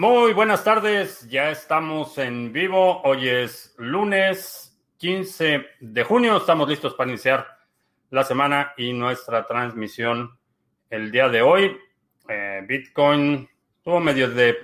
Muy 0.00 0.32
buenas 0.32 0.64
tardes, 0.64 1.28
ya 1.28 1.50
estamos 1.50 2.16
en 2.16 2.54
vivo. 2.54 3.02
Hoy 3.02 3.28
es 3.28 3.74
lunes 3.76 4.80
15 4.96 5.66
de 5.78 6.04
junio. 6.04 6.38
Estamos 6.38 6.66
listos 6.70 6.94
para 6.94 7.10
iniciar 7.10 7.46
la 8.08 8.24
semana 8.24 8.72
y 8.78 8.94
nuestra 8.94 9.46
transmisión 9.46 10.38
el 10.88 11.12
día 11.12 11.28
de 11.28 11.42
hoy. 11.42 11.76
Eh, 12.26 12.64
Bitcoin 12.66 13.46
tuvo 13.82 14.00
medio 14.00 14.30
de 14.30 14.56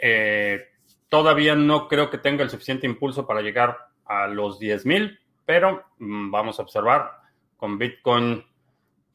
todavía 1.10 1.56
no 1.56 1.90
creo 1.90 2.10
que 2.10 2.20
tenga 2.20 2.44
el 2.44 2.50
suficiente 2.50 2.88
impulso 2.88 3.28
para 3.28 3.42
llegar 3.42 3.78
a 4.06 4.28
los 4.28 4.62
10.000, 4.62 5.20
pero 5.46 5.84
mm, 6.00 6.32
vamos 6.32 6.58
a 6.58 6.64
observar 6.64 7.27
con 7.58 7.78
Bitcoin 7.78 8.46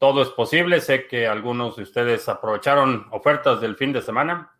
todo 0.03 0.21
es 0.21 0.29
posible. 0.29 0.81
Sé 0.81 1.07
que 1.07 1.27
algunos 1.27 1.77
de 1.77 1.83
ustedes 1.83 2.27
aprovecharon 2.27 3.07
ofertas 3.11 3.61
del 3.61 3.77
fin 3.77 3.93
de 3.93 4.01
semana, 4.01 4.51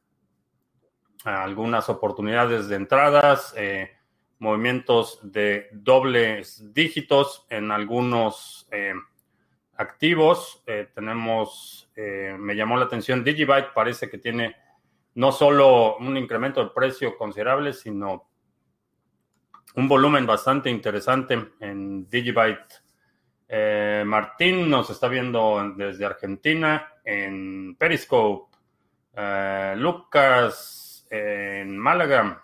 algunas 1.25 1.90
oportunidades 1.90 2.70
de 2.70 2.78
entradas, 2.78 3.53
eh, 3.58 3.92
movimientos 4.40 5.20
de 5.22 5.67
dobles 5.73 6.73
dígitos 6.73 7.45
en 7.50 7.72
algunos 7.72 8.70
eh, 8.72 8.94
activos. 9.75 10.64
Eh, 10.66 10.90
tenemos, 10.95 11.92
me 11.95 12.56
llamó 12.56 12.78
la 12.78 12.86
atención, 12.86 13.23
Digibyte 13.23 13.73
parece 13.73 14.09
que 14.09 14.18
tiene 14.18 14.56
no 15.16 15.34
solo 15.34 15.97
un 15.97 16.16
incremento 16.16 16.64
de 16.64 16.72
precio 16.72 17.18
considerable, 17.18 17.73
sino 17.73 18.30
un 19.75 19.88
volumen 19.90 20.25
bastante 20.25 20.70
interesante 20.70 21.52
en 21.59 22.09
Digibyte 22.09 22.83
eh, 23.56 24.04
Martín 24.04 24.68
nos 24.68 24.90
está 24.90 25.08
viendo 25.08 25.76
desde 25.78 26.06
Argentina 26.06 26.92
en 27.06 27.76
Periscope. 27.76 28.58
Eh, 29.16 29.76
Lucas 29.78 31.06
en 31.12 31.78
Málaga. 31.78 32.44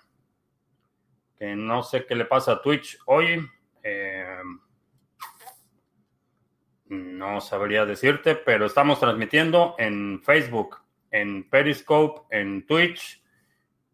Que 1.36 1.56
no 1.56 1.82
sé 1.82 2.06
qué 2.06 2.14
le 2.14 2.26
pasa 2.26 2.52
a 2.52 2.62
Twitch 2.62 3.00
hoy. 3.08 3.44
Eh, 3.82 4.38
no 6.90 7.42
sabría 7.42 7.88
decirte, 7.88 8.36
pero 8.36 8.68
estamos 8.68 9.00
transmitiendo 9.00 9.74
en 9.80 10.22
Facebook, 10.22 10.78
en 11.10 11.50
Periscope, 11.50 12.22
en 12.30 12.68
Twitch, 12.68 13.24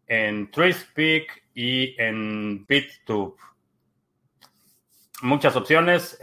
en 0.06 0.50
Trispeak 0.50 1.44
y 1.54 1.98
en 1.98 2.66
BitTube. 2.66 3.38
Muchas 5.22 5.56
opciones. 5.56 6.18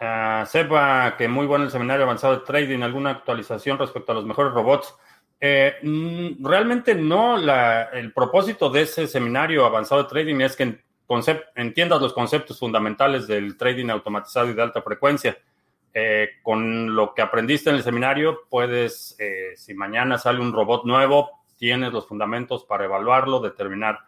Uh, 0.00 0.46
sepa 0.46 1.16
que 1.18 1.26
muy 1.26 1.44
bueno 1.46 1.64
el 1.64 1.72
seminario 1.72 2.04
avanzado 2.04 2.36
de 2.36 2.46
trading, 2.46 2.82
alguna 2.82 3.10
actualización 3.10 3.78
respecto 3.78 4.12
a 4.12 4.14
los 4.14 4.24
mejores 4.24 4.52
robots. 4.52 4.94
Eh, 5.40 5.74
mm, 5.82 6.44
realmente 6.44 6.94
no, 6.94 7.36
el 7.36 8.12
propósito 8.12 8.70
de 8.70 8.82
ese 8.82 9.08
seminario 9.08 9.64
avanzado 9.66 10.02
de 10.02 10.08
trading 10.08 10.40
es 10.40 10.54
que 10.54 10.78
entiendas 11.56 12.00
los 12.00 12.12
conceptos 12.12 12.58
fundamentales 12.58 13.26
del 13.26 13.56
trading 13.56 13.88
automatizado 13.88 14.48
y 14.50 14.54
de 14.54 14.62
alta 14.62 14.82
frecuencia. 14.82 15.36
Eh, 15.92 16.28
con 16.42 16.94
lo 16.94 17.12
que 17.12 17.22
aprendiste 17.22 17.70
en 17.70 17.76
el 17.76 17.82
seminario, 17.82 18.42
puedes, 18.48 19.16
eh, 19.18 19.52
si 19.56 19.74
mañana 19.74 20.18
sale 20.18 20.40
un 20.40 20.52
robot 20.52 20.84
nuevo, 20.84 21.30
tienes 21.56 21.92
los 21.92 22.06
fundamentos 22.06 22.64
para 22.64 22.84
evaluarlo, 22.84 23.40
determinar 23.40 23.98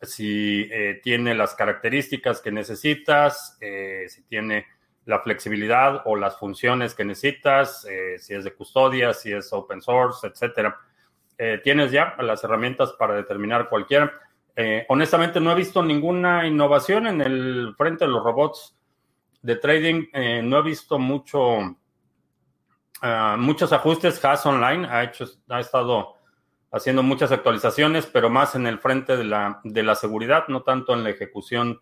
si 0.00 0.68
tiene 1.04 1.32
las 1.32 1.54
características 1.54 2.40
que 2.40 2.50
necesitas, 2.50 3.56
si 3.60 4.22
tiene 4.24 4.66
la 5.04 5.20
flexibilidad 5.20 6.02
o 6.04 6.16
las 6.16 6.38
funciones 6.38 6.94
que 6.94 7.04
necesitas, 7.04 7.84
eh, 7.86 8.18
si 8.18 8.34
es 8.34 8.44
de 8.44 8.54
custodia, 8.54 9.12
si 9.12 9.32
es 9.32 9.52
open 9.52 9.82
source, 9.82 10.26
etcétera. 10.26 10.78
Eh, 11.36 11.60
tienes 11.62 11.90
ya 11.90 12.14
las 12.20 12.44
herramientas 12.44 12.92
para 12.92 13.14
determinar 13.14 13.68
cualquiera. 13.68 14.12
Eh, 14.54 14.86
honestamente, 14.88 15.40
no 15.40 15.50
he 15.50 15.54
visto 15.56 15.82
ninguna 15.82 16.46
innovación 16.46 17.06
en 17.06 17.20
el 17.20 17.74
frente 17.76 18.04
de 18.04 18.10
los 18.10 18.22
robots 18.22 18.76
de 19.40 19.56
trading. 19.56 20.06
no 20.44 20.58
he 20.58 20.62
visto 20.62 21.00
mucho, 21.00 21.76
ah, 23.00 23.36
muchos 23.38 23.72
ajustes. 23.72 24.24
Haas 24.24 24.46
Online 24.46 24.86
ha, 24.86 25.02
hecho, 25.02 25.24
ha 25.48 25.58
estado 25.58 26.14
haciendo 26.70 27.02
muchas 27.02 27.32
actualizaciones, 27.32 28.06
pero 28.06 28.30
más 28.30 28.54
en 28.54 28.68
el 28.68 28.78
frente 28.78 29.16
de 29.16 29.24
la, 29.24 29.60
de 29.64 29.82
la 29.82 29.96
seguridad, 29.96 30.46
no 30.46 30.62
tanto 30.62 30.94
en 30.94 31.02
la 31.02 31.10
ejecución 31.10 31.80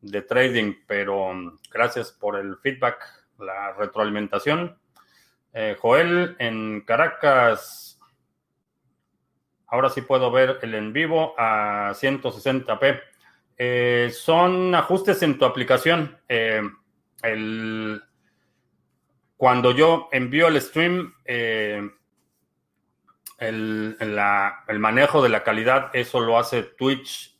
de 0.00 0.22
trading, 0.22 0.74
pero 0.86 1.32
mm, 1.32 1.58
gracias 1.70 2.12
por 2.12 2.38
el 2.38 2.56
feedback, 2.58 2.98
la 3.38 3.72
retroalimentación. 3.72 4.78
Eh, 5.52 5.76
Joel 5.78 6.36
en 6.38 6.82
Caracas. 6.82 7.98
Ahora 9.66 9.88
sí 9.88 10.02
puedo 10.02 10.30
ver 10.30 10.58
el 10.62 10.74
en 10.74 10.92
vivo 10.92 11.34
a 11.38 11.92
160p. 11.94 13.00
Eh, 13.56 14.10
son 14.12 14.74
ajustes 14.74 15.22
en 15.22 15.38
tu 15.38 15.44
aplicación. 15.44 16.18
Eh, 16.28 16.62
el, 17.22 18.02
cuando 19.36 19.72
yo 19.72 20.08
envío 20.12 20.48
el 20.48 20.60
stream, 20.60 21.14
el, 21.24 21.92
el, 23.38 24.78
manejo 24.78 25.22
de 25.22 25.28
la 25.28 25.42
calidad, 25.44 25.90
eso 25.94 26.20
lo 26.20 26.38
hace 26.38 26.62
Twitch 26.62 27.38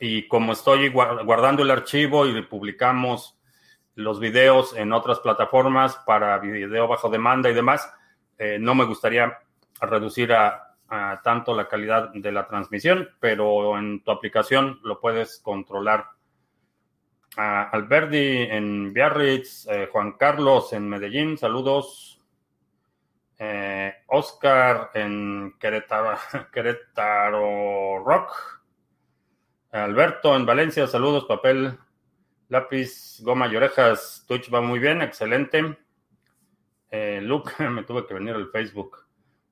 y 0.00 0.28
como 0.28 0.52
estoy 0.52 0.88
guardando 0.90 1.62
el 1.62 1.70
archivo 1.70 2.26
y 2.26 2.42
publicamos 2.42 3.38
los 3.94 4.20
videos 4.20 4.76
en 4.76 4.92
otras 4.92 5.18
plataformas 5.18 5.96
para 6.06 6.38
video 6.38 6.86
bajo 6.86 7.10
demanda 7.10 7.50
y 7.50 7.54
demás, 7.54 7.92
eh, 8.38 8.56
no 8.60 8.74
me 8.76 8.84
gustaría 8.84 9.38
reducir 9.80 10.32
a, 10.32 10.64
tanto 11.22 11.54
la 11.54 11.68
calidad 11.68 12.10
de 12.14 12.32
la 12.32 12.46
transmisión, 12.46 13.10
pero 13.20 13.76
en 13.76 14.02
tu 14.02 14.10
aplicación 14.10 14.80
lo 14.84 14.98
puedes 15.00 15.38
controlar. 15.40 16.06
Alberdi 17.36 18.48
en 18.50 18.94
Biarritz, 18.94 19.66
eh, 19.68 19.88
Juan 19.92 20.12
Carlos 20.12 20.72
en 20.72 20.88
Medellín, 20.88 21.36
saludos. 21.36 22.18
Eh, 23.38 23.92
Oscar 24.06 24.90
en 24.94 25.56
Querétaro 25.60 26.16
Rock. 28.04 28.57
Alberto 29.70 30.34
en 30.34 30.46
Valencia, 30.46 30.86
saludos, 30.86 31.26
papel, 31.26 31.78
lápiz, 32.48 33.20
goma 33.20 33.48
y 33.48 33.56
orejas. 33.56 34.24
Twitch 34.26 34.52
va 34.52 34.60
muy 34.60 34.78
bien, 34.78 35.02
excelente. 35.02 35.76
Eh, 36.90 37.20
Luke, 37.22 37.52
me 37.70 37.82
tuve 37.84 38.06
que 38.06 38.14
venir 38.14 38.34
al 38.34 38.50
Facebook. 38.50 39.04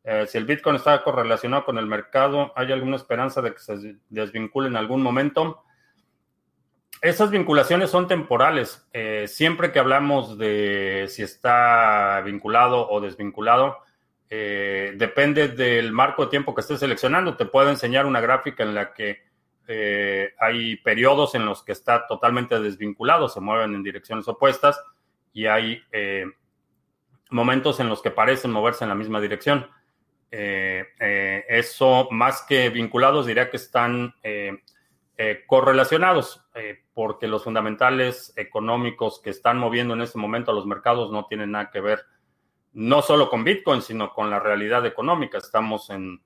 Eh, 0.05 0.27
si 0.27 0.39
el 0.39 0.47
Bitcoin 0.47 0.77
está 0.77 1.03
correlacionado 1.03 1.65
con 1.65 1.79
el 1.79 1.87
mercado, 1.87 2.53
¿hay 2.57 2.73
alguna 2.73 2.97
esperanza 2.97 3.43
de 3.43 3.53
que 3.53 3.59
se 3.59 3.97
desvincule 4.09 4.69
en 4.69 4.77
algún 4.77 5.03
momento? 5.03 5.63
Esas 7.03 7.31
vinculaciones 7.31 7.91
son 7.91 8.09
temporales. 8.09 8.89
Eh, 8.95 9.27
siempre 9.29 9.71
que 9.71 9.81
hablamos 9.81 10.39
de 10.39 11.07
si 11.09 11.23
está 11.23 12.23
vinculado 12.25 12.89
o 12.89 13.01
desvinculado, 13.01 13.79
depende 14.29 15.49
del 15.49 15.93
marco 15.93 16.25
de 16.25 16.31
tiempo 16.31 16.55
que 16.55 16.63
estés 16.63 16.81
seleccionando. 16.81 17.37
Te 17.37 17.45
puedo 17.45 17.69
enseñar 17.69 18.07
una 18.07 18.21
gráfica 18.21 18.63
en 18.63 18.75
la 18.75 18.95
que 18.95 19.27
eh, 19.69 20.35
hay 20.39 20.77
periodos 20.77 21.35
en 21.35 21.45
los 21.45 21.63
que 21.63 21.73
está 21.73 22.07
totalmente 22.07 22.61
desvinculado, 22.61 23.29
se 23.29 23.41
mueven 23.41 23.75
en 23.75 23.83
direcciones 23.83 24.29
opuestas 24.29 24.81
y 25.33 25.47
hay 25.47 25.83
eh, 25.93 26.27
momentos 27.31 27.81
en 27.81 27.89
los 27.89 28.03
que 28.03 28.11
parecen 28.11 28.51
moverse 28.51 28.85
en 28.85 28.91
la 28.91 28.95
misma 28.95 29.21
dirección. 29.21 29.69
Eh, 30.31 31.45
eso, 31.49 32.09
más 32.11 32.43
que 32.43 32.69
vinculados, 32.71 33.27
diría 33.27 33.51
que 33.51 33.57
están 33.57 34.15
correlacionados, 35.47 36.45
porque 36.93 37.27
los 37.27 37.45
fundamentales 37.45 38.35
económicos 38.37 39.21
que 39.21 39.31
están 39.31 39.59
moviendo 39.59 39.95
en 39.95 40.03
este 40.03 40.19
momento 40.19 40.51
a 40.51 40.55
los 40.55 40.67
mercados 40.67 41.11
no 41.11 41.27
tienen 41.27 41.53
nada 41.53 41.71
que 41.71 41.81
ver 41.81 42.05
no 42.77 43.01
solo 43.01 43.31
con 43.31 43.43
Bitcoin, 43.43 43.81
sino 43.81 44.13
con 44.13 44.29
la 44.29 44.39
realidad 44.39 44.85
económica. 44.85 45.39
Estamos 45.39 45.89
en 45.89 46.21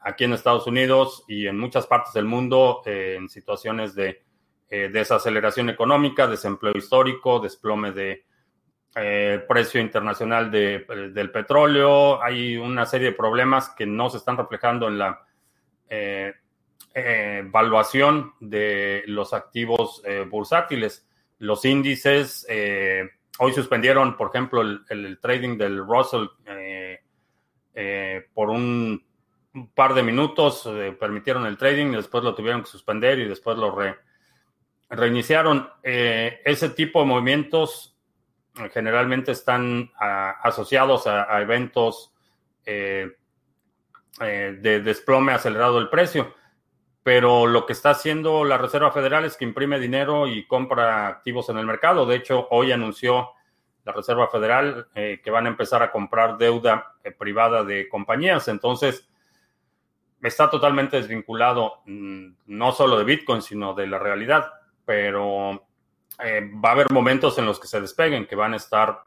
aquí 0.00 0.24
en 0.24 0.32
Estados 0.32 0.66
Unidos 0.66 1.24
y 1.28 1.46
en 1.46 1.58
muchas 1.58 1.86
partes 1.86 2.12
del 2.12 2.24
mundo 2.24 2.82
eh, 2.86 3.16
en 3.18 3.28
situaciones 3.28 3.94
de 3.94 4.22
desaceleración 4.70 5.68
económica, 5.68 6.28
desempleo 6.28 6.72
histórico, 6.76 7.40
desplome 7.40 7.90
de 7.90 8.24
precio 9.48 9.80
internacional 9.80 10.48
del 10.48 11.30
petróleo. 11.32 12.22
Hay 12.22 12.56
una 12.56 12.86
serie 12.86 13.08
de 13.10 13.16
problemas 13.16 13.70
que 13.70 13.84
no 13.84 14.08
se 14.10 14.18
están 14.18 14.36
reflejando 14.36 14.86
en 14.86 14.98
la 14.98 15.26
evaluación 16.94 18.34
de 18.38 19.02
los 19.06 19.34
activos 19.34 20.04
bursátiles. 20.30 21.04
Los 21.38 21.64
índices 21.64 22.46
hoy 23.40 23.52
suspendieron, 23.52 24.16
por 24.16 24.28
ejemplo, 24.28 24.60
el, 24.60 25.18
trading 25.20 25.56
del 25.56 25.78
Russell 25.78 26.26
eh, 26.46 27.00
eh, 27.74 28.26
por 28.34 28.50
un, 28.50 29.02
par 29.74 29.94
de 29.94 30.02
minutos, 30.02 30.66
eh, 30.66 30.96
permitieron 30.98 31.46
el 31.46 31.56
trading, 31.56 31.92
y 31.92 31.96
después 31.96 32.22
lo 32.24 32.34
tuvieron 32.34 32.62
que 32.62 32.68
suspender 32.68 33.18
y 33.18 33.28
después 33.28 33.56
lo 33.56 33.76
reiniciaron. 34.88 35.68
ese 35.82 36.70
tipo 36.70 37.00
de 37.00 37.06
movimientos 37.06 37.96
generalmente 38.72 39.32
están 39.32 39.90
asociados 40.42 41.06
a, 41.06 41.40
eventos 41.40 42.12
de 42.64 43.14
desplome 44.82 45.32
acelerado 45.32 45.76
del 45.76 45.88
precio 45.88 46.34
pero 47.02 47.46
lo 47.46 47.66
que 47.66 47.72
está 47.72 47.90
haciendo 47.90 48.44
la 48.44 48.58
Reserva 48.58 48.92
Federal 48.92 49.24
es 49.24 49.36
que 49.36 49.44
imprime 49.44 49.78
dinero 49.78 50.26
y 50.26 50.46
compra 50.46 51.08
activos 51.08 51.48
en 51.48 51.58
el 51.58 51.66
mercado. 51.66 52.04
De 52.04 52.16
hecho, 52.16 52.46
hoy 52.50 52.72
anunció 52.72 53.30
la 53.84 53.92
Reserva 53.92 54.28
Federal 54.28 54.88
eh, 54.94 55.20
que 55.24 55.30
van 55.30 55.46
a 55.46 55.48
empezar 55.48 55.82
a 55.82 55.90
comprar 55.90 56.36
deuda 56.36 56.94
eh, 57.02 57.10
privada 57.10 57.64
de 57.64 57.88
compañías. 57.88 58.48
Entonces, 58.48 59.09
está 60.22 60.50
totalmente 60.50 60.96
desvinculado 60.96 61.82
mm, 61.86 62.26
no 62.46 62.72
solo 62.72 62.98
de 62.98 63.04
Bitcoin, 63.04 63.42
sino 63.42 63.74
de 63.74 63.86
la 63.86 63.98
realidad. 63.98 64.52
Pero 64.84 65.66
eh, 66.22 66.50
va 66.64 66.70
a 66.70 66.72
haber 66.72 66.90
momentos 66.90 67.38
en 67.38 67.46
los 67.46 67.60
que 67.60 67.68
se 67.68 67.80
despeguen, 67.80 68.26
que 68.26 68.36
van 68.36 68.54
a 68.54 68.56
estar 68.56 69.04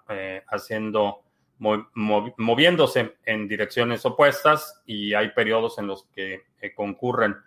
haciendo, 0.48 1.24
moviéndose 1.60 3.18
en 3.26 3.48
direcciones 3.48 4.06
opuestas 4.06 4.82
y 4.86 5.14
hay 5.14 5.30
periodos 5.32 5.78
en 5.78 5.88
los 5.88 6.08
que 6.14 6.44
concurren 6.76 7.38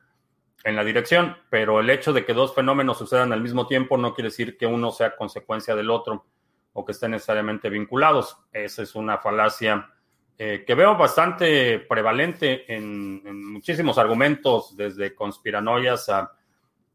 en 0.66 0.74
la 0.74 0.82
dirección, 0.82 1.36
pero 1.48 1.78
el 1.78 1.88
hecho 1.90 2.12
de 2.12 2.24
que 2.24 2.34
dos 2.34 2.52
fenómenos 2.52 2.98
sucedan 2.98 3.32
al 3.32 3.40
mismo 3.40 3.68
tiempo 3.68 3.96
no 3.96 4.14
quiere 4.14 4.30
decir 4.30 4.56
que 4.56 4.66
uno 4.66 4.90
sea 4.90 5.14
consecuencia 5.14 5.76
del 5.76 5.90
otro 5.90 6.26
o 6.72 6.84
que 6.84 6.90
estén 6.90 7.12
necesariamente 7.12 7.70
vinculados. 7.70 8.36
Esa 8.52 8.82
es 8.82 8.96
una 8.96 9.18
falacia 9.18 9.88
eh, 10.38 10.64
que 10.66 10.74
veo 10.74 10.96
bastante 10.96 11.78
prevalente 11.80 12.72
en, 12.72 13.52
muchísimos 13.52 13.98
argumentos, 13.98 14.76
desde 14.76 15.14
conspiranoias 15.14 16.08
a 16.08 16.32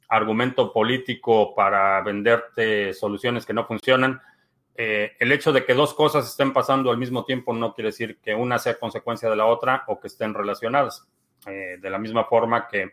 argumento 0.10 0.74
político 0.74 1.56
para 1.56 2.02
venderte 2.02 2.94
soluciones 2.94 3.46
que 3.46 3.54
no 3.54 3.66
funcionan. 3.66 4.22
Eh, 4.76 5.14
el 5.20 5.32
hecho 5.32 5.54
de 5.54 5.64
que 5.66 5.74
dos 5.74 5.94
cosas 5.94 6.28
estén 6.28 6.54
pasando 6.54 6.92
al 6.92 6.98
mismo 6.98 7.24
tiempo 7.24 7.54
no 7.54 7.74
quiere 7.74 7.90
decir 7.90 8.20
que 8.20 8.36
una 8.36 8.60
sea 8.60 8.78
consecuencia 8.78 9.30
de 9.30 9.36
la 9.36 9.46
otra 9.46 9.84
o 9.88 10.00
que 10.00 10.08
estén 10.08 10.34
relacionadas. 10.34 11.08
Eh, 11.48 11.78
de 11.82 11.90
la 11.90 11.98
misma 11.98 12.26
forma 12.26 12.68
que 12.68 12.92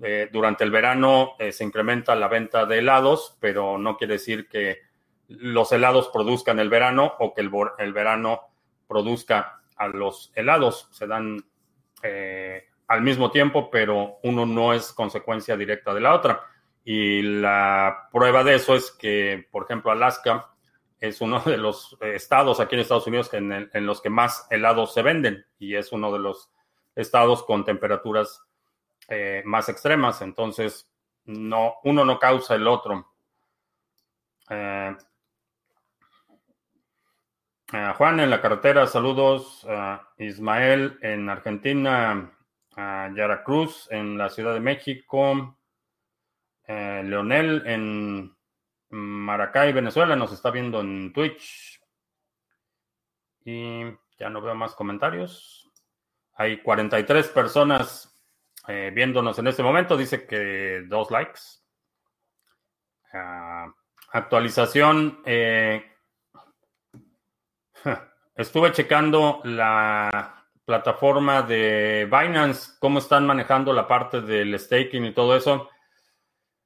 eh, 0.00 0.28
durante 0.32 0.62
el 0.62 0.70
verano 0.70 1.34
eh, 1.38 1.52
se 1.52 1.64
incrementa 1.64 2.14
la 2.14 2.28
venta 2.28 2.64
de 2.64 2.78
helados, 2.78 3.36
pero 3.40 3.76
no 3.76 3.96
quiere 3.96 4.14
decir 4.14 4.48
que 4.48 4.82
los 5.28 5.72
helados 5.72 6.08
produzcan 6.08 6.60
el 6.60 6.68
verano 6.68 7.14
o 7.18 7.34
que 7.34 7.40
el, 7.40 7.92
verano 7.92 8.40
produzca 8.86 9.61
a 9.82 9.88
los 9.88 10.32
helados. 10.34 10.88
Se 10.90 11.06
dan 11.06 11.44
eh, 12.02 12.64
al 12.88 13.02
mismo 13.02 13.30
tiempo, 13.30 13.70
pero 13.70 14.18
uno 14.22 14.46
no 14.46 14.72
es 14.72 14.92
consecuencia 14.92 15.56
directa 15.56 15.94
de 15.94 16.00
la 16.00 16.14
otra. 16.14 16.40
Y 16.84 17.22
la 17.22 18.08
prueba 18.12 18.42
de 18.42 18.56
eso 18.56 18.74
es 18.74 18.90
que, 18.90 19.46
por 19.50 19.64
ejemplo, 19.64 19.90
Alaska 19.90 20.50
es 20.98 21.20
uno 21.20 21.40
de 21.40 21.56
los 21.56 21.96
estados 22.00 22.60
aquí 22.60 22.74
en 22.74 22.80
Estados 22.80 23.06
Unidos 23.06 23.32
en, 23.34 23.70
en 23.72 23.86
los 23.86 24.00
que 24.00 24.10
más 24.10 24.46
helados 24.50 24.94
se 24.94 25.02
venden 25.02 25.44
y 25.58 25.74
es 25.74 25.92
uno 25.92 26.12
de 26.12 26.18
los 26.18 26.50
estados 26.94 27.42
con 27.44 27.64
temperaturas 27.64 28.42
eh, 29.08 29.42
más 29.44 29.68
extremas, 29.68 30.22
entonces 30.22 30.88
no, 31.24 31.74
uno 31.84 32.04
no 32.04 32.18
causa 32.18 32.54
el 32.54 32.66
otro. 32.66 33.12
Eh, 34.48 34.96
Juan 37.72 38.20
en 38.20 38.28
la 38.28 38.42
carretera, 38.42 38.86
saludos. 38.86 39.66
Ismael 40.18 40.98
en 41.00 41.30
Argentina, 41.30 42.30
Yara 42.76 43.42
Cruz 43.44 43.88
en 43.90 44.18
la 44.18 44.28
Ciudad 44.28 44.52
de 44.52 44.60
México, 44.60 45.56
Leonel 46.68 47.62
en 47.64 48.36
Maracay, 48.90 49.72
Venezuela, 49.72 50.14
nos 50.16 50.32
está 50.32 50.50
viendo 50.50 50.80
en 50.82 51.14
Twitch. 51.14 51.80
Y 53.46 53.84
ya 54.18 54.28
no 54.28 54.42
veo 54.42 54.54
más 54.54 54.74
comentarios. 54.74 55.70
Hay 56.34 56.62
43 56.62 57.28
personas 57.28 58.20
eh, 58.68 58.92
viéndonos 58.94 59.38
en 59.38 59.46
este 59.46 59.62
momento, 59.62 59.96
dice 59.96 60.26
que 60.26 60.84
dos 60.86 61.10
likes. 61.10 61.40
Ah, 63.14 63.72
actualización. 64.12 65.22
Eh, 65.24 65.91
estuve 68.36 68.72
checando 68.72 69.40
la 69.44 70.46
plataforma 70.64 71.42
de 71.42 72.06
Binance, 72.10 72.72
cómo 72.78 72.98
están 72.98 73.26
manejando 73.26 73.72
la 73.72 73.86
parte 73.86 74.20
del 74.20 74.58
staking 74.58 75.04
y 75.04 75.12
todo 75.12 75.36
eso. 75.36 75.68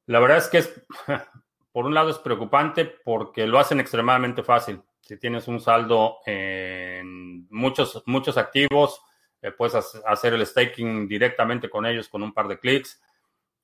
La 0.06 0.20
verdad 0.20 0.38
es 0.38 0.48
que 0.48 0.58
es, 0.58 0.86
por 1.72 1.86
un 1.86 1.94
lado 1.94 2.10
es 2.10 2.18
preocupante 2.18 2.84
porque 2.84 3.46
lo 3.46 3.58
hacen 3.58 3.80
extremadamente 3.80 4.42
fácil. 4.42 4.80
Si 5.00 5.18
tienes 5.18 5.48
un 5.48 5.60
saldo 5.60 6.18
en 6.26 7.46
muchos, 7.48 8.02
muchos 8.06 8.36
activos, 8.36 9.00
eh, 9.40 9.52
puedes 9.52 9.74
hacer 10.04 10.34
el 10.34 10.44
staking 10.44 11.06
directamente 11.06 11.70
con 11.70 11.86
ellos 11.86 12.08
con 12.08 12.22
un 12.22 12.32
par 12.32 12.48
de 12.48 12.58
clics. 12.58 13.00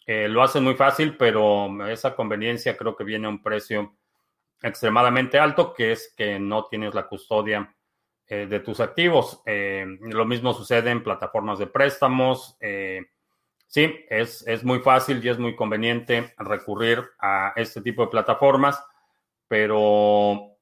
Eh, 0.07 0.29
lo 0.29 0.43
hacen 0.43 0.65
muy 0.65 0.75
fácil, 0.75 1.17
pero 1.17 1.87
esa 1.87 2.15
conveniencia 2.15 2.77
creo 2.77 2.97
que 2.97 3.05
viene 3.05 3.27
a 3.27 3.31
un 3.31 3.43
precio 3.43 3.97
extremadamente 4.63 5.39
alto, 5.39 5.75
que 5.75 5.93
es 5.93 6.15
que 6.17 6.39
no 6.39 6.67
tienes 6.67 6.95
la 6.95 7.07
custodia 7.07 7.75
eh, 8.27 8.47
de 8.47 8.61
tus 8.61 8.81
activos. 8.81 9.43
lo 9.45 10.25
mismo 10.25 10.55
sucede 10.55 10.91
en 10.91 11.03
plataformas 11.03 11.59
de 11.59 11.67
préstamos. 11.67 12.57
sí, 13.67 14.05
es, 14.09 14.47
es 14.47 14.65
muy 14.65 14.81
fácil 14.81 15.25
y 15.25 15.29
es 15.29 15.39
muy 15.39 15.57
conveniente 15.57 16.35
recurrir 16.39 17.03
a 17.19 17.53
este 17.57 17.81
tipo 17.81 18.03
de 18.03 18.11
plataformas, 18.11 18.83
pero 19.49 20.57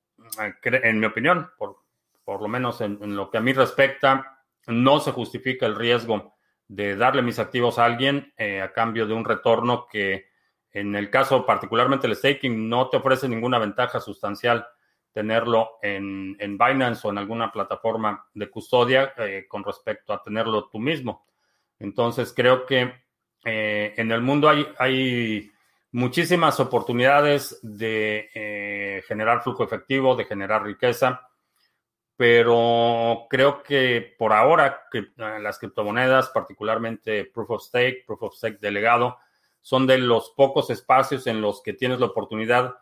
en 0.64 1.00
mi 1.00 1.06
opinión, 1.06 1.50
por, 1.58 1.76
por 2.24 2.40
lo 2.40 2.48
menos 2.48 2.80
en 2.80 3.16
lo 3.16 3.30
que 3.30 3.38
a 3.38 3.42
mí 3.42 3.52
respecta, 3.52 4.40
no 4.66 5.00
se 5.00 5.12
justifica 5.12 5.66
el 5.66 5.76
riesgo 5.76 6.34
de 6.68 6.96
darle 6.96 7.22
mis 7.22 7.38
activos 7.38 7.78
a 7.78 7.84
alguien 7.84 8.32
eh, 8.36 8.60
a 8.60 8.72
cambio 8.72 9.06
de 9.06 9.14
un 9.14 9.24
retorno 9.24 9.86
que 9.90 10.29
en 10.72 10.94
el 10.94 11.10
caso 11.10 11.44
particularmente 11.44 12.06
el 12.06 12.16
staking 12.16 12.68
no 12.68 12.88
te 12.88 12.96
ofrece 12.96 13.28
ninguna 13.28 13.58
ventaja 13.58 14.00
sustancial 14.00 14.66
tenerlo 15.12 15.78
en, 15.82 16.36
Binance 16.38 17.06
o 17.06 17.10
en 17.10 17.18
alguna 17.18 17.50
plataforma 17.50 18.26
de 18.32 18.48
custodia 18.48 19.12
eh, 19.16 19.46
con 19.48 19.64
respecto 19.64 20.12
a 20.12 20.22
tenerlo 20.22 20.68
tú 20.68 20.78
mismo. 20.78 21.26
Entonces 21.78 22.32
creo 22.34 22.64
que 22.64 22.92
eh, 23.44 23.94
en 23.96 24.12
el 24.12 24.20
mundo 24.20 24.48
hay, 24.48 24.66
hay 24.78 25.50
muchísimas 25.90 26.60
oportunidades 26.60 27.58
de 27.62 29.02
generar 29.08 29.42
flujo 29.42 29.64
efectivo, 29.64 30.14
de 30.14 30.26
generar 30.26 30.62
riqueza 30.62 31.26
pero 32.20 33.26
creo 33.30 33.62
que 33.62 34.14
por 34.18 34.34
ahora 34.34 34.82
eh, 34.92 35.06
las 35.40 35.58
criptomonedas, 35.58 36.28
particularmente 36.28 37.24
Proof 37.24 37.52
of 37.52 37.62
Stake, 37.62 38.04
Proof 38.06 38.24
of 38.24 38.34
Stake 38.34 38.58
delegado, 38.60 39.16
son 39.60 39.86
de 39.86 39.98
los 39.98 40.32
pocos 40.36 40.70
espacios 40.70 41.26
en 41.26 41.40
los 41.40 41.62
que 41.62 41.72
tienes 41.72 42.00
la 42.00 42.06
oportunidad 42.06 42.76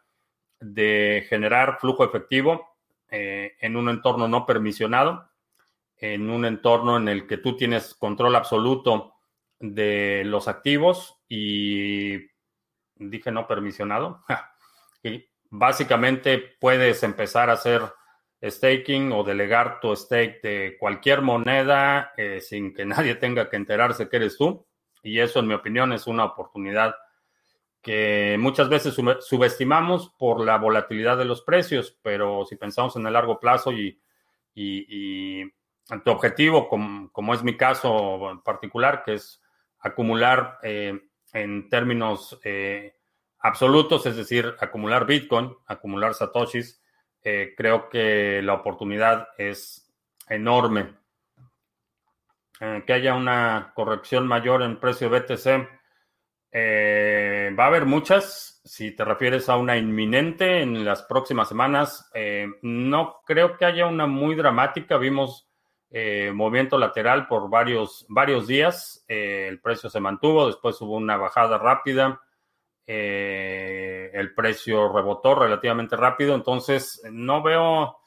de 0.60 1.26
generar 1.28 1.78
flujo 1.80 2.04
efectivo 2.04 2.76
eh, 3.10 3.56
en 3.60 3.76
un 3.76 3.88
entorno 3.88 4.28
no 4.28 4.44
permisionado, 4.44 5.30
en 5.96 6.30
un 6.30 6.44
entorno 6.44 6.96
en 6.96 7.08
el 7.08 7.26
que 7.26 7.38
tú 7.38 7.56
tienes 7.56 7.94
control 7.94 8.36
absoluto 8.36 9.14
de 9.58 10.22
los 10.24 10.46
activos 10.46 11.16
y 11.28 12.18
dije 12.96 13.32
no 13.32 13.46
permisionado. 13.46 14.24
y 15.02 15.24
básicamente 15.50 16.38
puedes 16.60 17.02
empezar 17.02 17.50
a 17.50 17.54
hacer 17.54 17.82
staking 18.42 19.12
o 19.12 19.24
delegar 19.24 19.80
tu 19.80 19.94
stake 19.96 20.40
de 20.42 20.76
cualquier 20.78 21.22
moneda 21.22 22.12
eh, 22.16 22.40
sin 22.40 22.72
que 22.72 22.84
nadie 22.84 23.16
tenga 23.16 23.48
que 23.48 23.56
enterarse 23.56 24.08
que 24.08 24.16
eres 24.16 24.36
tú. 24.36 24.66
Y 25.02 25.20
eso, 25.20 25.40
en 25.40 25.46
mi 25.46 25.54
opinión, 25.54 25.92
es 25.92 26.06
una 26.06 26.24
oportunidad 26.24 26.94
que 27.82 28.36
muchas 28.38 28.68
veces 28.68 28.94
subestimamos 29.20 30.10
por 30.18 30.44
la 30.44 30.58
volatilidad 30.58 31.16
de 31.16 31.24
los 31.24 31.42
precios, 31.42 31.96
pero 32.02 32.44
si 32.44 32.56
pensamos 32.56 32.96
en 32.96 33.06
el 33.06 33.12
largo 33.12 33.38
plazo 33.38 33.72
y, 33.72 33.98
tu 36.04 36.10
objetivo, 36.10 36.68
como, 36.68 37.34
es 37.34 37.42
mi 37.42 37.56
caso 37.56 38.30
en 38.30 38.40
particular, 38.42 39.04
que 39.04 39.14
es 39.14 39.40
acumular 39.78 40.58
eh, 40.62 41.00
en 41.32 41.68
términos 41.68 42.38
eh, 42.42 42.94
absolutos, 43.38 44.04
es 44.06 44.16
decir, 44.16 44.54
acumular 44.60 45.06
Bitcoin, 45.06 45.54
acumular 45.66 46.14
Satoshis, 46.14 46.82
eh, 47.22 47.54
creo 47.56 47.88
que 47.88 48.42
la 48.42 48.54
oportunidad 48.54 49.28
es 49.38 49.90
enorme. 50.28 50.94
Eh, 52.60 52.82
que 52.86 52.92
haya 52.92 53.14
una 53.14 53.72
corrección 53.74 54.26
mayor 54.26 54.62
en 54.62 54.80
precio 54.80 55.10
BTC, 55.10 55.68
eh, 56.50 57.54
va 57.58 57.64
a 57.64 57.66
haber 57.68 57.86
muchas. 57.86 58.60
Si 58.64 58.94
te 58.94 59.04
refieres 59.04 59.48
a 59.48 59.56
una 59.56 59.76
inminente 59.76 60.60
en 60.62 60.84
las 60.84 61.02
próximas 61.02 61.48
semanas, 61.48 62.10
no 62.62 63.20
creo 63.24 63.56
que 63.56 63.64
haya 63.64 63.86
una 63.86 64.06
muy 64.06 64.34
dramática. 64.34 64.98
Vimos 64.98 65.48
movimiento 66.34 66.76
lateral 66.76 67.26
por 67.28 67.48
varios, 67.48 68.04
varios 68.08 68.46
días. 68.46 69.04
el 69.08 69.60
precio 69.60 69.88
se 69.88 70.00
mantuvo, 70.00 70.46
después 70.46 70.80
hubo 70.82 70.96
una 70.96 71.16
bajada 71.16 71.56
rápida 71.56 72.20
eh, 72.90 74.10
el 74.14 74.32
precio 74.32 74.90
rebotó 74.90 75.34
relativamente 75.34 75.94
rápido, 75.94 76.34
entonces 76.34 77.02
no 77.12 77.42
veo, 77.42 77.98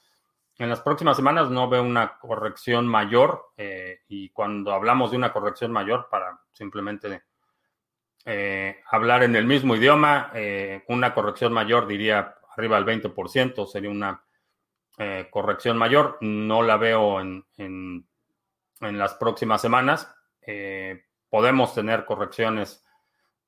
en 0.62 0.70
las 0.70 0.82
próximas 0.82 1.18
semanas 1.18 1.50
no 1.50 1.68
veo 1.68 1.82
una 1.82 2.20
corrección 2.20 2.88
mayor 2.88 3.51
eh, 3.58 4.01
y 4.08 4.30
cuando 4.30 4.74
hablamos 4.74 5.10
de 5.10 5.18
una 5.18 5.34
corrección 5.34 5.72
mayor, 5.72 6.08
para 6.10 6.39
simplemente 6.53 7.24
eh, 8.25 8.82
hablar 8.91 9.24
en 9.24 9.36
el 9.36 9.46
mismo 9.46 9.75
idioma, 9.75 10.32
una 10.88 11.15
corrección 11.15 11.51
mayor 11.51 11.88
diría 11.88 12.36
arriba 12.56 12.80
del 12.80 13.01
20%, 13.01 13.65
sería 13.65 13.89
una 13.89 14.24
corrección 15.32 15.77
mayor, 15.77 16.20
no 16.22 16.62
la 16.62 16.77
veo 16.77 17.20
en, 17.20 17.44
en, 17.58 18.06
las 18.80 19.15
próximas 19.15 19.62
semanas. 19.62 20.13
podemos 21.30 21.74
tener 21.74 22.06
correcciones 22.06 22.86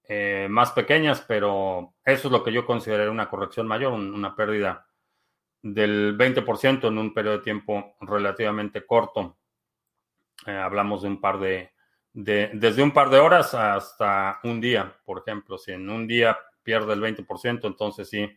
eh, 0.06 0.48
más 0.50 0.72
pequeñas, 0.72 1.22
pero 1.22 1.94
eso 2.04 2.28
es 2.28 2.32
lo 2.32 2.44
que 2.44 2.52
yo 2.52 2.66
consideraría 2.66 3.12
una 3.12 3.30
corrección 3.30 3.68
mayor, 3.68 3.94
una 3.94 4.36
pérdida 4.36 4.86
del 5.64 6.16
20% 6.16 6.88
en 6.88 6.98
un 7.00 7.14
periodo 7.14 7.38
de 7.38 7.44
tiempo 7.44 7.96
relativamente 8.02 8.86
corto. 8.86 9.38
Eh, 10.46 10.52
hablamos 10.52 11.02
de 11.02 11.08
un 11.08 11.20
par 11.20 11.40
de, 11.40 11.72
desde 12.14 12.84
un 12.84 12.92
par 12.92 13.10
de 13.10 13.18
horas 13.18 13.56
hasta 13.56 14.40
un 14.44 14.62
día, 14.62 14.96
por 15.04 15.24
ejemplo. 15.26 15.58
Si 15.58 15.72
en 15.72 15.90
un 15.90 16.06
día 16.06 16.38
pierde 16.62 16.94
el 16.94 17.02
20%, 17.02 17.66
entonces 17.66 18.08
sí 18.08 18.32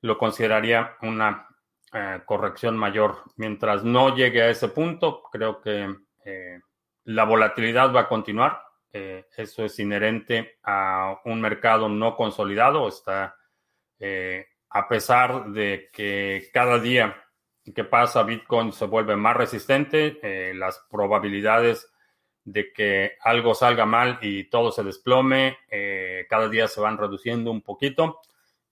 lo 0.00 0.18
consideraría 0.18 0.96
una 1.02 1.46
eh, 1.92 2.22
corrección 2.24 2.76
mayor. 2.76 3.22
Mientras 3.36 3.84
no 3.84 4.16
llegue 4.16 4.42
a 4.42 4.50
ese 4.50 4.68
punto, 4.68 5.22
creo 5.30 5.60
que 5.60 5.94
la 7.04 7.24
volatilidad 7.24 7.94
va 7.94 8.00
a 8.00 8.08
continuar 8.08 8.64
eh, 8.96 9.26
eso 9.36 9.64
es 9.64 9.76
inherente 9.80 10.58
a 10.62 11.20
un 11.24 11.40
mercado 11.40 11.88
no 11.88 12.14
consolidado. 12.14 12.86
Está, 12.86 13.36
eh, 13.98 14.46
a 14.74 14.88
pesar 14.88 15.50
de 15.52 15.88
que 15.92 16.50
cada 16.52 16.80
día 16.80 17.16
que 17.74 17.84
pasa 17.84 18.24
Bitcoin 18.24 18.72
se 18.72 18.86
vuelve 18.86 19.14
más 19.14 19.36
resistente, 19.36 20.18
eh, 20.20 20.52
las 20.52 20.84
probabilidades 20.90 21.90
de 22.42 22.72
que 22.72 23.12
algo 23.20 23.54
salga 23.54 23.86
mal 23.86 24.18
y 24.20 24.50
todo 24.50 24.72
se 24.72 24.82
desplome, 24.82 25.56
cada 26.28 26.48
día 26.48 26.68
se 26.68 26.80
van 26.80 26.98
reduciendo 26.98 27.50
un 27.50 27.62
poquito. 27.62 28.20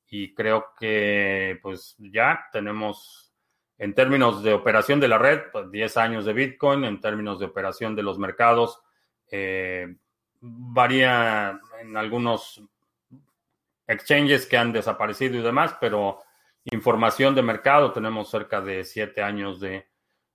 Y 0.08 0.34
creo 0.34 0.74
que 0.78 1.58
pues 1.62 1.94
ya 1.98 2.48
tenemos 2.52 3.32
en 3.78 3.94
términos 3.94 4.42
de 4.42 4.52
operación 4.52 5.00
de 5.00 5.08
la 5.08 5.16
red, 5.16 5.40
10 5.70 5.70
pues, 5.70 5.96
años 5.96 6.26
de 6.26 6.34
Bitcoin, 6.34 6.84
en 6.84 7.00
términos 7.00 7.38
de 7.38 7.46
operación 7.46 7.94
de 7.96 8.02
los 8.02 8.18
mercados, 8.18 8.82
varía 10.40 11.58
en 11.80 11.96
algunos 11.96 12.60
exchanges 13.86 14.46
que 14.46 14.56
han 14.56 14.72
desaparecido 14.72 15.38
y 15.38 15.42
demás, 15.42 15.76
pero 15.80 16.20
información 16.64 17.34
de 17.34 17.42
mercado, 17.42 17.92
tenemos 17.92 18.30
cerca 18.30 18.60
de 18.60 18.84
siete 18.84 19.22
años 19.22 19.60
de, 19.60 19.86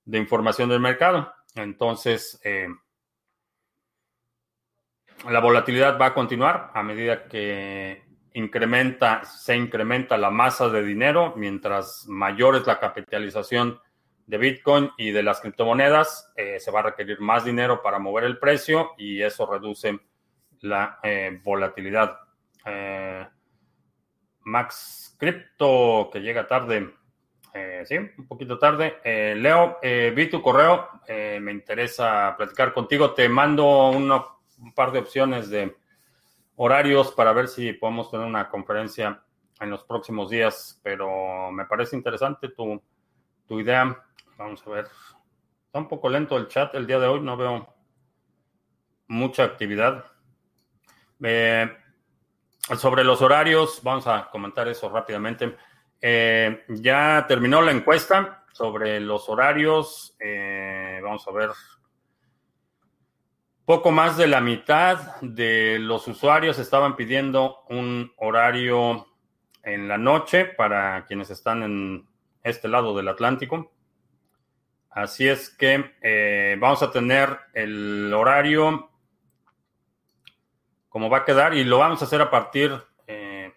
información 0.06 0.70
del 0.70 0.80
mercado. 0.80 1.34
Entonces, 1.56 2.40
eh, 2.44 2.68
la 5.30 5.40
volatilidad 5.40 6.00
va 6.00 6.08
a 6.08 6.14
continuar 6.14 6.72
a 6.74 6.84
medida 6.84 7.28
que 7.28 8.04
incrementa, 8.34 9.26
se 9.26 9.56
incrementa 9.56 10.18
la 10.18 10.30
masa 10.30 10.70
de 10.70 10.84
dinero, 10.84 11.34
mientras 11.36 12.06
mayor 12.08 12.56
es 12.56 12.68
la 12.68 12.80
capitalización 12.80 13.80
de 14.28 14.38
Bitcoin 14.38 14.92
y 14.98 15.12
de 15.12 15.24
las 15.24 15.40
criptomonedas, 15.40 16.32
eh, 16.36 16.60
se 16.60 16.70
va 16.70 16.82
a 16.82 16.84
requerir 16.84 17.20
más 17.22 17.46
dinero 17.46 17.82
para 17.82 17.98
mover 17.98 18.26
el 18.26 18.38
precio 18.38 18.92
y 18.98 19.22
eso 19.22 19.46
reduce 19.46 20.00
la 20.62 21.00
eh, 21.02 21.40
volatilidad. 21.44 22.20
Max 24.48 25.16
Crypto, 25.20 26.10
que 26.12 26.22
llega 26.22 26.48
tarde. 26.48 26.94
sí, 27.86 27.98
un 27.98 28.28
poquito 28.28 28.58
tarde. 28.58 28.98
Leo, 29.36 29.78
vi 29.82 30.30
tu 30.30 30.42
correo, 30.42 30.88
me 31.08 31.52
interesa 31.52 32.34
platicar 32.38 32.74
contigo. 32.74 33.12
Te 33.12 33.28
mando 33.28 33.90
un 33.90 34.74
par 34.74 34.92
de 34.92 35.00
opciones 35.00 35.50
de 35.50 35.76
horarios 36.56 37.12
para 37.12 37.34
ver 37.34 37.50
si 37.50 37.74
podemos 37.74 38.10
tener 38.10 38.26
una 38.26 38.50
conferencia 38.50 39.22
en 39.60 39.70
los 39.70 39.84
próximos 39.84 40.30
días, 40.30 40.80
pero 40.82 41.52
me 41.52 41.66
parece 41.66 41.96
interesante 41.96 42.50
tu, 42.50 42.82
tu 43.48 43.60
idea. 43.60 44.02
Vamos 44.38 44.66
a 44.66 44.70
ver. 44.70 44.88
Está 45.66 45.80
un 45.80 45.88
poco 45.90 46.10
lento 46.10 46.38
el 46.38 46.48
chat 46.48 46.74
el 46.76 46.88
día 46.88 47.00
de 47.00 47.08
hoy, 47.08 47.20
no 47.20 47.36
veo 47.36 47.74
mucha 49.08 49.44
actividad. 49.44 50.06
Eh, 51.22 51.70
sobre 52.76 53.04
los 53.04 53.22
horarios, 53.22 53.80
vamos 53.84 54.08
a 54.08 54.30
comentar 54.30 54.68
eso 54.68 54.90
rápidamente. 54.90 55.56
Eh, 56.02 56.66
ya 56.68 57.26
terminó 57.28 57.62
la 57.62 57.72
encuesta 57.72 58.44
sobre 58.52 59.00
los 59.00 59.30
horarios. 59.30 60.16
Eh, 60.20 61.00
vamos 61.02 61.28
a 61.28 61.32
ver. 61.32 61.50
Poco 63.66 63.92
más 63.92 64.18
de 64.18 64.28
la 64.28 64.42
mitad 64.42 65.20
de 65.22 65.78
los 65.80 66.08
usuarios 66.08 66.58
estaban 66.58 66.96
pidiendo 66.96 67.64
un 67.70 68.14
horario 68.18 69.08
en 69.64 69.88
la 69.88 69.98
noche 69.98 70.46
para 70.46 71.06
quienes 71.06 71.30
están 71.30 71.64
en 71.64 72.08
este 72.44 72.68
lado 72.68 72.96
del 72.96 73.10
Atlántico. 73.10 73.72
Así 74.90 75.28
es 75.28 75.50
que 75.50 75.94
eh, 76.02 76.56
vamos 76.60 76.82
a 76.82 76.92
tener 76.92 77.38
el 77.54 78.14
horario 78.14 78.90
como 80.98 81.12
va 81.12 81.20
a 81.20 81.26
quedar 81.26 81.54
y 81.54 81.64
lo 81.64 81.78
vamos 81.78 82.02
a 82.02 82.06
hacer 82.06 82.20
a 82.24 82.32
partir, 82.32 82.76
eh, 83.06 83.54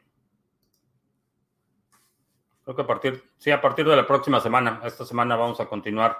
creo 2.63 2.77
que 2.77 2.83
a 2.83 2.87
partir, 2.87 3.25
sí, 3.39 3.51
a 3.51 3.63
partir 3.63 3.89
de 3.89 3.97
la 3.97 4.07
próxima 4.07 4.41
semana. 4.41 4.83
Esta 4.85 5.07
semana 5.07 5.37
vamos 5.37 5.59
a 5.59 5.65
continuar 5.65 6.19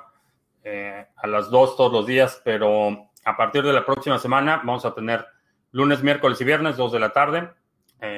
eh, 0.65 1.09
a 1.15 1.27
las 1.27 1.51
2 1.51 1.77
todos 1.77 1.93
los 1.93 2.07
días, 2.07 2.41
pero 2.43 3.11
a 3.23 3.37
partir 3.37 3.63
de 3.63 3.75
la 3.75 3.85
próxima 3.85 4.19
semana 4.19 4.63
vamos 4.65 4.87
a 4.87 4.95
tener 4.95 5.27
lunes, 5.73 6.03
miércoles 6.03 6.41
y 6.41 6.45
viernes 6.45 6.79
2 6.79 6.91
de 6.91 7.01
la 7.01 7.13
tarde, 7.13 7.51